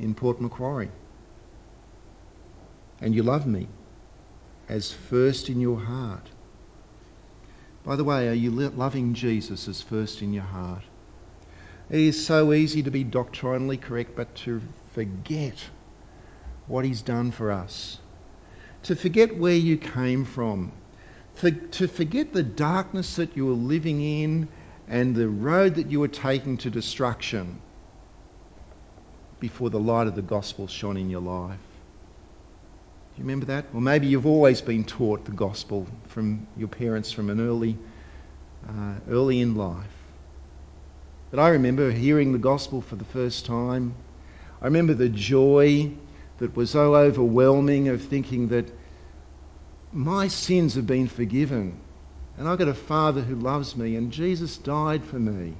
in 0.00 0.14
Port 0.14 0.40
Macquarie. 0.40 0.90
And 3.00 3.14
you 3.14 3.22
love 3.22 3.46
me 3.46 3.68
as 4.68 4.90
first 4.90 5.50
in 5.50 5.60
your 5.60 5.78
heart. 5.78 6.28
By 7.84 7.96
the 7.96 8.04
way, 8.04 8.28
are 8.28 8.34
you 8.34 8.50
loving 8.50 9.14
Jesus 9.14 9.68
as 9.68 9.82
first 9.82 10.22
in 10.22 10.32
your 10.32 10.42
heart? 10.42 10.82
It 11.88 12.00
is 12.00 12.26
so 12.26 12.52
easy 12.52 12.82
to 12.82 12.90
be 12.90 13.04
doctrinally 13.04 13.76
correct, 13.76 14.16
but 14.16 14.34
to 14.36 14.60
forget 14.96 15.62
what 16.68 16.86
he's 16.86 17.02
done 17.02 17.30
for 17.30 17.52
us, 17.52 17.98
to 18.82 18.96
forget 18.96 19.36
where 19.36 19.54
you 19.54 19.76
came 19.76 20.24
from, 20.24 20.72
to 21.42 21.86
forget 21.86 22.32
the 22.32 22.42
darkness 22.42 23.16
that 23.16 23.36
you 23.36 23.44
were 23.44 23.52
living 23.52 24.00
in 24.00 24.48
and 24.88 25.14
the 25.14 25.28
road 25.28 25.74
that 25.74 25.90
you 25.90 26.00
were 26.00 26.08
taking 26.08 26.56
to 26.56 26.70
destruction 26.70 27.60
before 29.38 29.68
the 29.68 29.78
light 29.78 30.06
of 30.06 30.14
the 30.14 30.22
gospel 30.22 30.66
shone 30.66 30.96
in 30.96 31.10
your 31.10 31.20
life. 31.20 31.58
Do 33.14 33.18
you 33.20 33.24
remember 33.24 33.44
that? 33.46 33.66
Or 33.74 33.82
maybe 33.82 34.06
you've 34.06 34.24
always 34.24 34.62
been 34.62 34.84
taught 34.84 35.26
the 35.26 35.32
gospel 35.32 35.86
from 36.08 36.46
your 36.56 36.68
parents 36.68 37.12
from 37.12 37.28
an 37.28 37.38
early, 37.38 37.76
uh, 38.66 38.94
early 39.10 39.40
in 39.40 39.56
life. 39.56 39.92
But 41.30 41.40
I 41.40 41.50
remember 41.50 41.90
hearing 41.90 42.32
the 42.32 42.38
gospel 42.38 42.80
for 42.80 42.96
the 42.96 43.04
first 43.04 43.44
time. 43.44 43.94
I 44.60 44.66
remember 44.66 44.94
the 44.94 45.08
joy 45.08 45.90
that 46.38 46.56
was 46.56 46.70
so 46.70 46.94
overwhelming 46.94 47.88
of 47.88 48.02
thinking 48.02 48.48
that 48.48 48.70
my 49.92 50.28
sins 50.28 50.74
have 50.74 50.86
been 50.86 51.08
forgiven 51.08 51.80
and 52.38 52.48
I've 52.48 52.58
got 52.58 52.68
a 52.68 52.74
Father 52.74 53.22
who 53.22 53.34
loves 53.34 53.76
me 53.76 53.96
and 53.96 54.12
Jesus 54.12 54.58
died 54.58 55.04
for 55.04 55.18
me. 55.18 55.54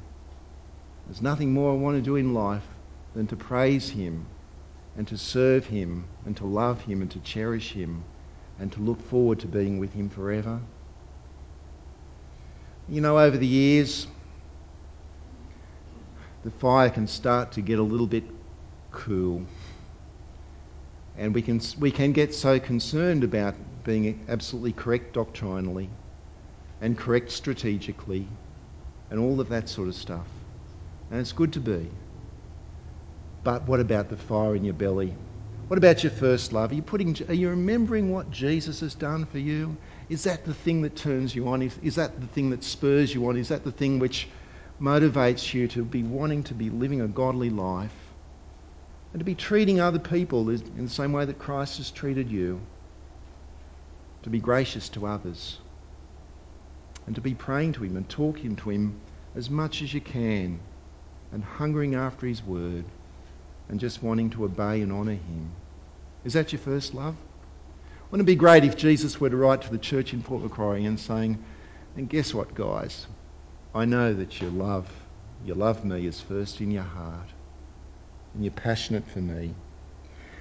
There's 1.07 1.23
nothing 1.23 1.53
more 1.53 1.73
I 1.73 1.77
want 1.77 1.97
to 1.97 2.03
do 2.03 2.17
in 2.17 2.35
life 2.35 2.67
than 3.15 3.27
to 3.29 3.37
praise 3.37 3.89
Him 3.89 4.27
and 4.97 5.07
to 5.09 5.17
serve 5.17 5.67
Him 5.67 6.05
and 6.25 6.37
to 6.39 6.45
love 6.45 6.83
Him 6.83 7.01
and 7.01 7.11
to 7.13 7.21
cherish 7.21 7.73
Him 7.73 8.03
and 8.59 8.73
to 8.73 8.81
look 8.81 9.01
forward 9.01 9.41
to 9.41 9.47
being 9.47 9.79
with 9.79 9.93
Him 9.93 10.11
forever. 10.11 10.61
You 12.89 13.01
know, 13.01 13.19
over 13.19 13.37
the 13.37 13.47
years, 13.47 14.07
the 16.45 16.51
fire 16.51 16.91
can 16.91 17.07
start 17.07 17.53
to 17.53 17.61
get 17.61 17.79
a 17.79 17.83
little 17.83 18.07
bit 18.07 18.25
cool. 18.97 19.43
And 21.17 21.35
we 21.35 21.43
can, 21.43 21.61
we 21.79 21.91
can 21.91 22.13
get 22.13 22.35
so 22.35 22.59
concerned 22.59 23.25
about 23.25 23.55
being 23.85 24.25
absolutely 24.29 24.73
correct 24.73 25.15
doctrinally 25.15 25.89
and 26.81 26.99
correct 26.99 27.31
strategically 27.31 28.27
and 29.11 29.21
all 29.21 29.41
of 29.41 29.49
that 29.51 29.69
sort 29.69 29.89
of 29.89 29.95
stuff. 29.95 30.27
And 31.11 31.21
it's 31.21 31.33
good 31.33 31.53
to 31.53 31.61
be. 31.61 31.89
But 33.45 33.69
what 33.69 33.81
about 33.81 34.09
the 34.09 34.17
fire 34.17 34.57
in 34.57 34.65
your 34.65 34.75
belly? 34.75 35.15
What 35.69 35.79
about 35.79 36.03
your 36.03 36.13
first 36.13 36.53
love? 36.53 36.73
Are 36.73 36.75
you, 36.75 36.83
putting, 36.83 37.17
are 37.29 37.35
you 37.35 37.51
remembering 37.51 38.13
what 38.13 38.31
Jesus 38.31 38.81
has 38.81 38.95
done 38.95 39.25
for 39.25 39.39
you? 39.39 39.77
Is 40.09 40.25
that 40.25 40.45
the 40.45 40.55
thing 40.55 40.83
that 40.83 40.97
turns 40.97 41.35
you 41.35 41.49
on? 41.49 41.63
Is, 41.63 41.79
is 41.83 41.95
that 41.97 42.21
the 42.21 42.27
thing 42.27 42.51
that 42.51 42.65
spurs 42.65 43.15
you 43.15 43.27
on? 43.29 43.37
Is 43.37 43.49
that 43.49 43.65
the 43.65 43.73
thing 43.73 43.99
which 43.99 44.29
motivates 44.81 45.55
you 45.55 45.69
to 45.69 45.85
be 45.85 46.03
wanting 46.03 46.43
to 46.45 46.55
be 46.55 46.71
living 46.71 47.01
a 47.01 47.09
godly 47.09 47.51
life 47.51 48.06
and 49.17 49.21
to 49.21 49.25
be 49.25 49.35
treating 49.35 49.81
other 49.81 49.99
people 49.99 50.51
in 50.51 50.85
the 50.85 50.91
same 50.91 51.11
way 51.11 51.25
that 51.25 51.39
Christ 51.39 51.79
has 51.79 51.91
treated 51.91 52.31
you? 52.31 52.61
To 54.25 54.29
be 54.29 54.39
gracious 54.39 54.91
to 54.91 55.07
others 55.07 55.57
and 57.07 57.15
to 57.15 57.23
be 57.23 57.33
praying 57.33 57.73
to 57.73 57.85
Him 57.85 57.97
and 57.97 58.07
talking 58.11 58.57
to 58.57 58.69
Him 58.69 59.01
as 59.35 59.49
much 59.49 59.81
as 59.81 59.95
you 59.95 60.03
can 60.03 60.61
and 61.33 61.43
hungering 61.43 61.95
after 61.95 62.27
His 62.27 62.45
word 62.45 62.85
and 63.71 63.81
just 63.81 64.03
wanting 64.03 64.29
to 64.29 64.45
obey 64.45 64.83
and 64.83 64.93
honour 64.93 65.13
Him. 65.13 65.51
Is 66.27 66.35
that 66.35 66.53
your 66.53 66.61
first 66.61 66.93
love? 66.93 67.17
Wouldn't 68.11 68.29
it 68.29 68.31
be 68.31 68.37
great 68.37 68.65
if 68.65 68.77
Jesus 68.77 69.19
were 69.19 69.31
to 69.31 69.37
write 69.39 69.63
to 69.63 69.71
the 69.71 69.79
church 69.79 70.13
in 70.13 70.23
Port 70.23 70.43
Macquarie 70.43 70.85
and 70.85 71.01
saying, 71.01 71.43
and 71.97 72.07
guess 72.07 72.35
what, 72.35 72.55
guys? 72.55 73.07
I 73.75 73.87
know 73.87 74.13
that 74.13 74.43
you 74.43 74.51
love, 74.51 74.93
you 75.43 75.55
love 75.55 75.87
me 75.87 76.07
as 76.07 76.21
first 76.21 76.61
in 76.61 76.71
your 76.71 76.83
heart 76.83 77.31
and 78.37 78.45
you're 78.45 78.53
passionate 78.53 79.09
for 79.09 79.21
me. 79.21 79.55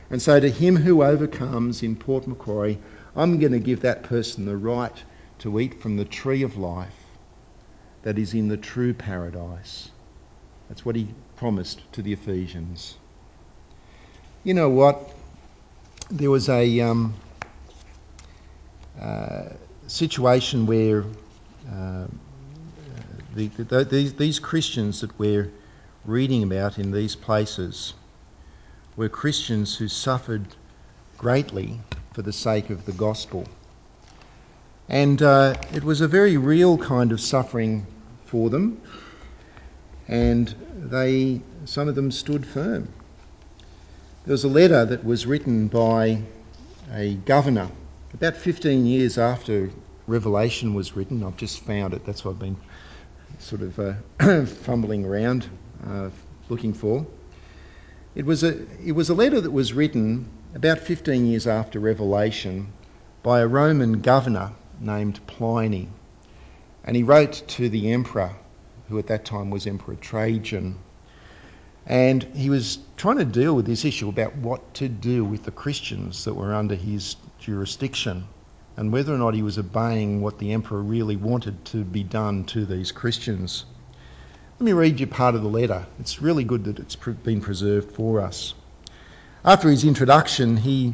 And 0.10 0.22
so 0.22 0.40
to 0.40 0.50
him 0.52 0.76
who 0.76 1.02
overcomes 1.02 1.82
in 1.82 1.96
Port 1.96 2.28
Macquarie, 2.28 2.78
I'm 3.16 3.40
going 3.40 3.54
to 3.54 3.60
give 3.60 3.82
that 3.82 4.04
person 4.04 4.46
the 4.46 4.58
right 4.58 5.04
to 5.40 5.60
eat 5.60 5.82
from 5.82 5.96
the 5.96 6.06
tree 6.06 6.44
of 6.44 6.58
life 6.58 6.94
that 8.04 8.20
is 8.20 8.34
in 8.34 8.50
the 8.50 8.58
true 8.58 8.94
paradise. 8.94 9.90
That's 10.68 10.86
what 10.86 10.96
he 10.96 11.08
promised 11.38 11.82
to 11.94 12.02
the 12.02 12.12
Ephesians. 12.12 12.98
You 14.44 14.54
know 14.54 14.70
what? 14.70 15.10
There 16.12 16.30
was 16.30 16.50
a 16.50 16.82
um, 16.82 17.14
uh, 19.00 19.50
situation 19.88 20.66
where 20.66 21.06
uh, 21.72 22.08
the, 23.34 23.48
the, 23.48 23.86
these, 23.86 24.14
these 24.14 24.40
Christians 24.40 25.02
that 25.02 25.18
we're 25.18 25.52
reading 26.06 26.44
about 26.44 26.78
in 26.78 26.92
these 26.92 27.16
places 27.16 27.94
were 28.96 29.10
Christians 29.10 29.76
who 29.76 29.88
suffered 29.88 30.46
greatly 31.18 31.80
for 32.14 32.22
the 32.22 32.34
sake 32.34 32.70
of 32.70 32.86
the 32.86 32.92
gospel. 32.92 33.46
And 34.88 35.22
uh, 35.22 35.56
it 35.74 35.84
was 35.84 36.02
a 36.02 36.08
very 36.08 36.38
real 36.38 36.78
kind 36.78 37.12
of 37.12 37.20
suffering 37.20 37.88
for 38.26 38.50
them, 38.52 38.80
and 40.08 40.54
they, 40.76 41.42
some 41.66 41.88
of 41.88 41.96
them 41.96 42.12
stood 42.12 42.46
firm. 42.46 42.88
There 44.26 44.32
was 44.32 44.44
a 44.44 44.50
letter 44.50 44.86
that 44.86 45.04
was 45.04 45.26
written 45.26 45.68
by 45.68 46.22
a 46.94 47.16
governor 47.16 47.70
about 48.14 48.36
15 48.38 48.86
years 48.86 49.18
after 49.18 49.72
Revelation 50.08 50.74
was 50.74 50.96
written. 50.96 51.24
I've 51.24 51.36
just 51.36 51.60
found 51.62 51.94
it, 51.94 52.06
that's 52.06 52.24
why 52.24 52.32
I've 52.32 52.40
been 52.40 52.58
sort 53.40 53.62
of 53.62 53.80
uh, 53.80 54.46
fumbling 54.46 55.04
around 55.04 55.50
Uh, 55.84 56.10
looking 56.50 56.74
for. 56.74 57.06
It 58.16 58.26
was, 58.26 58.44
a, 58.44 58.66
it 58.86 58.94
was 58.94 59.10
a 59.10 59.14
letter 59.14 59.42
that 59.42 59.52
was 59.52 59.74
written 59.74 60.30
about 60.54 60.80
15 60.80 61.26
years 61.26 61.48
after 61.48 61.80
Revelation 61.80 62.72
by 63.24 63.42
a 63.42 63.48
Roman 63.48 64.02
governor 64.02 64.52
named 64.80 65.20
Pliny. 65.28 65.90
And 66.84 66.96
he 66.96 67.04
wrote 67.04 67.44
to 67.48 67.68
the 67.68 67.92
emperor, 67.92 68.32
who 68.88 69.00
at 69.00 69.08
that 69.08 69.26
time 69.26 69.50
was 69.50 69.68
Emperor 69.68 69.96
Trajan. 69.96 70.78
And 71.86 72.24
he 72.24 72.50
was 72.50 72.80
trying 72.96 73.18
to 73.18 73.26
deal 73.26 73.56
with 73.56 73.66
this 73.66 73.86
issue 73.86 74.10
about 74.10 74.36
what 74.36 74.76
to 74.76 74.88
do 74.88 75.26
with 75.26 75.44
the 75.44 75.52
Christians 75.52 76.26
that 76.26 76.36
were 76.36 76.54
under 76.54 76.76
his 76.76 77.16
jurisdiction 77.40 78.26
and 78.78 78.92
whether 78.92 79.14
or 79.14 79.18
not 79.18 79.34
he 79.34 79.42
was 79.42 79.58
obeying 79.58 80.22
what 80.22 80.38
the 80.38 80.52
emperor 80.52 80.82
really 80.82 81.16
wanted 81.16 81.64
to 81.66 81.84
be 81.84 82.04
done 82.04 82.44
to 82.46 82.66
these 82.66 82.92
Christians. 82.92 83.66
Let 84.58 84.66
me 84.66 84.72
read 84.72 85.02
you 85.02 85.08
part 85.08 85.36
of 85.36 85.44
the 85.44 85.50
letter. 85.50 85.86
It's 86.00 86.22
really 86.22 86.46
good 86.46 86.64
that 86.64 86.80
it's 86.80 86.96
been 86.96 87.42
preserved 87.42 87.92
for 87.92 88.22
us. 88.22 88.54
After 89.44 89.70
his 89.70 89.84
introduction, 89.84 90.56
he 90.56 90.94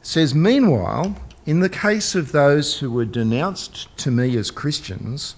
says, 0.00 0.34
Meanwhile, 0.34 1.14
in 1.44 1.60
the 1.60 1.68
case 1.68 2.14
of 2.14 2.32
those 2.32 2.78
who 2.78 2.90
were 2.90 3.04
denounced 3.04 3.94
to 3.98 4.10
me 4.10 4.34
as 4.38 4.50
Christians, 4.50 5.34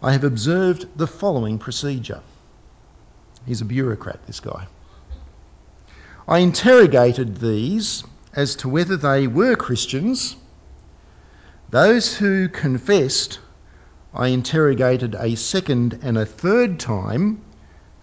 I 0.00 0.12
have 0.12 0.22
observed 0.22 0.86
the 0.94 1.08
following 1.08 1.58
procedure. 1.58 2.22
He's 3.44 3.60
a 3.60 3.64
bureaucrat, 3.64 4.24
this 4.28 4.38
guy. 4.38 4.68
I 6.28 6.38
interrogated 6.38 7.38
these 7.38 8.04
as 8.34 8.54
to 8.56 8.68
whether 8.68 8.96
they 8.96 9.26
were 9.26 9.56
Christians. 9.56 10.36
Those 11.70 12.16
who 12.16 12.48
confessed, 12.48 13.40
I 14.14 14.28
interrogated 14.28 15.14
a 15.18 15.36
second 15.36 15.98
and 16.02 16.18
a 16.18 16.26
third 16.26 16.78
time, 16.78 17.40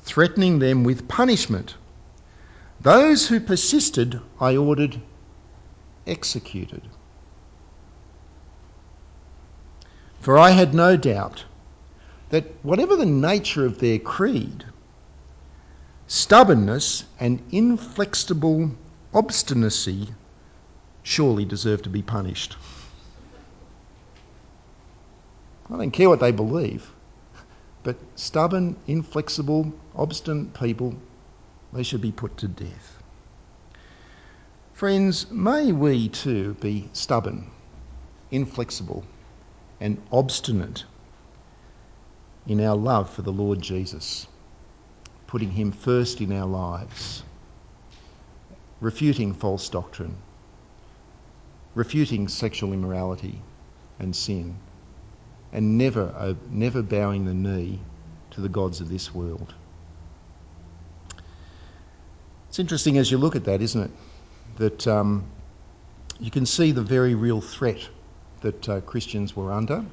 threatening 0.04 0.58
them 0.58 0.84
with 0.84 1.08
punishment. 1.08 1.76
Those 2.82 3.28
who 3.28 3.40
persisted, 3.40 4.20
I 4.40 4.56
ordered 4.56 5.02
executed. 6.08 6.82
For 10.20 10.38
I 10.40 10.50
had 10.52 10.74
no 10.74 10.98
doubt 10.98 11.46
that 12.30 12.56
whatever 12.64 12.96
the 12.96 13.06
nature 13.06 13.66
of 13.66 13.78
their 13.80 14.00
creed, 14.00 14.66
stubbornness 16.08 17.04
and 17.20 17.44
inflexible 17.52 18.72
obstinacy 19.14 20.10
surely 21.04 21.46
deserve 21.46 21.84
to 21.84 21.90
be 21.90 22.02
punished. 22.02 22.58
I 25.72 25.78
don't 25.78 25.92
care 25.92 26.10
what 26.10 26.20
they 26.20 26.32
believe, 26.32 26.92
but 27.84 27.98
stubborn, 28.16 28.76
inflexible, 28.88 29.72
obstinate 29.96 30.54
people, 30.54 30.96
they 31.72 31.84
should 31.84 32.02
be 32.02 32.12
put 32.12 32.38
to 32.38 32.48
death. 32.48 33.04
Friends, 34.74 35.30
may 35.30 35.72
we 35.72 36.10
too 36.10 36.56
be 36.56 36.90
stubborn, 36.94 37.52
inflexible, 38.32 39.04
and 39.80 40.02
obstinate 40.12 40.86
in 42.48 42.62
our 42.62 42.76
love 42.76 43.10
for 43.10 43.22
the 43.22 43.32
Lord 43.32 43.62
Jesus, 43.62 44.26
putting 45.28 45.52
him 45.52 45.72
first 45.72 46.20
in 46.20 46.32
our 46.32 46.48
lives, 46.48 47.24
refuting 48.82 49.34
false 49.34 49.70
doctrine, 49.70 50.16
refuting 51.76 52.28
sexual 52.28 52.74
immorality 52.74 53.40
and 54.00 54.16
sin, 54.16 54.58
and 55.52 55.78
never, 55.78 56.14
uh, 56.16 56.34
never 56.50 56.82
bowing 56.82 57.26
the 57.26 57.34
knee 57.34 57.80
to 58.32 58.42
the 58.42 58.50
gods 58.50 58.82
of 58.82 58.90
this 58.90 59.14
world. 59.14 59.54
It's 62.50 62.60
interesting 62.60 62.98
as 62.98 63.12
you 63.12 63.18
look 63.18 63.36
at 63.36 63.46
that, 63.46 63.62
isn't 63.62 63.84
it? 63.84 63.92
That 64.58 64.88
um, 64.88 65.26
you 66.20 66.32
can 66.32 66.46
see 66.46 66.72
the 66.72 66.82
very 66.82 67.16
real 67.16 67.42
threat 67.42 67.88
that 68.42 68.70
uh, 68.70 68.82
Christians 68.82 69.36
were 69.36 69.52
under. 69.52 69.86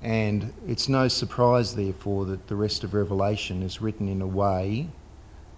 And 0.00 0.52
it's 0.66 0.88
no 0.88 1.08
surprise, 1.08 1.74
therefore, 1.74 2.26
that 2.26 2.46
the 2.46 2.54
rest 2.54 2.84
of 2.84 2.94
Revelation 2.94 3.62
is 3.62 3.80
written 3.80 4.08
in 4.08 4.22
a 4.22 4.26
way 4.26 4.88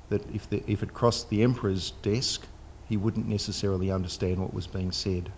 that 0.08 0.28
if, 0.34 0.48
the, 0.50 0.62
if 0.66 0.82
it 0.82 0.94
crossed 0.94 1.28
the 1.30 1.42
emperor's 1.42 1.92
desk, 2.02 2.42
he 2.88 2.96
wouldn't 2.96 3.28
necessarily 3.28 3.90
understand 3.90 4.38
what 4.38 4.52
was 4.52 4.66
being 4.66 4.92
said, 4.92 5.30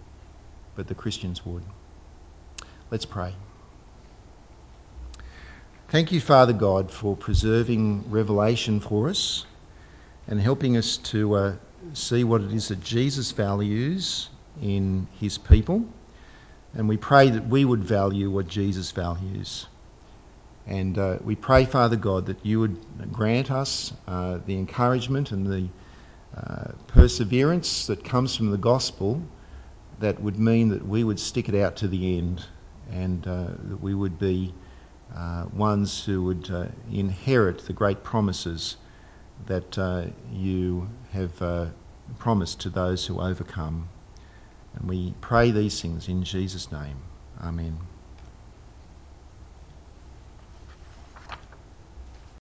but 0.77 0.87
the 0.87 0.95
Christians 0.95 1.45
would. 1.45 1.63
Let's 2.93 3.07
pray. 3.07 3.33
Thank 5.89 6.13
you, 6.13 6.21
Father 6.21 6.53
God, 6.53 6.91
for 6.91 7.17
preserving 7.17 8.11
Revelation 8.11 8.81
for 8.81 9.09
us 9.09 9.47
and 10.29 10.39
helping 10.39 10.77
us 10.77 10.99
to 10.99 11.35
uh, 11.35 11.55
see 11.95 12.23
what 12.23 12.43
it 12.43 12.53
is 12.53 12.69
that 12.69 12.85
Jesus 12.85 13.33
values 13.33 14.29
in 14.61 15.09
his 15.21 15.39
people 15.39 15.87
and 16.75 16.87
we 16.87 16.99
pray 16.99 17.31
that 17.31 17.49
we 17.49 17.65
would 17.65 17.83
value 17.83 18.31
what 18.31 18.47
Jesus 18.47 18.91
values. 18.91 19.67
And 20.67 20.99
uh, 20.99 21.17
we 21.25 21.35
pray, 21.35 21.65
Father 21.65 21.97
God, 21.97 22.27
that 22.27 22.45
you 22.45 22.61
would 22.61 23.11
grant 23.11 23.51
us 23.51 23.91
uh, 24.07 24.41
the 24.45 24.59
encouragement 24.59 25.33
and 25.33 25.47
the 25.47 25.69
uh, 26.37 26.73
perseverance 26.89 27.87
that 27.87 28.05
comes 28.05 28.37
from 28.37 28.51
the 28.51 28.59
gospel 28.59 29.23
that 30.01 30.21
would 30.21 30.39
mean 30.39 30.69
that 30.69 30.87
we 30.87 31.03
would 31.03 31.19
stick 31.19 31.49
it 31.49 31.55
out 31.55 31.77
to 31.77 31.89
the 31.89 32.19
end 32.19 32.45
and 32.91 33.27
uh, 33.27 33.47
that 33.65 33.81
we 33.81 33.95
would 33.95 34.19
be 34.19 34.53
uh, 35.15 35.47
ones 35.53 36.05
who 36.05 36.25
would 36.25 36.51
uh, 36.51 36.67
inherit 36.91 37.67
the 37.67 37.73
great 37.73 38.03
promises 38.03 38.77
that 39.47 40.13
you 40.33 40.89
have 41.13 41.73
promised 42.19 42.61
to 42.61 42.71
those 42.71 43.07
who 43.07 43.21
overcome. 43.21 43.89
And 44.75 44.89
we 44.89 45.15
pray 45.21 45.51
these 45.51 45.81
things 45.81 46.09
in 46.09 46.23
Jesus' 46.25 46.71
name. 46.71 46.97
Amen. 47.41 47.79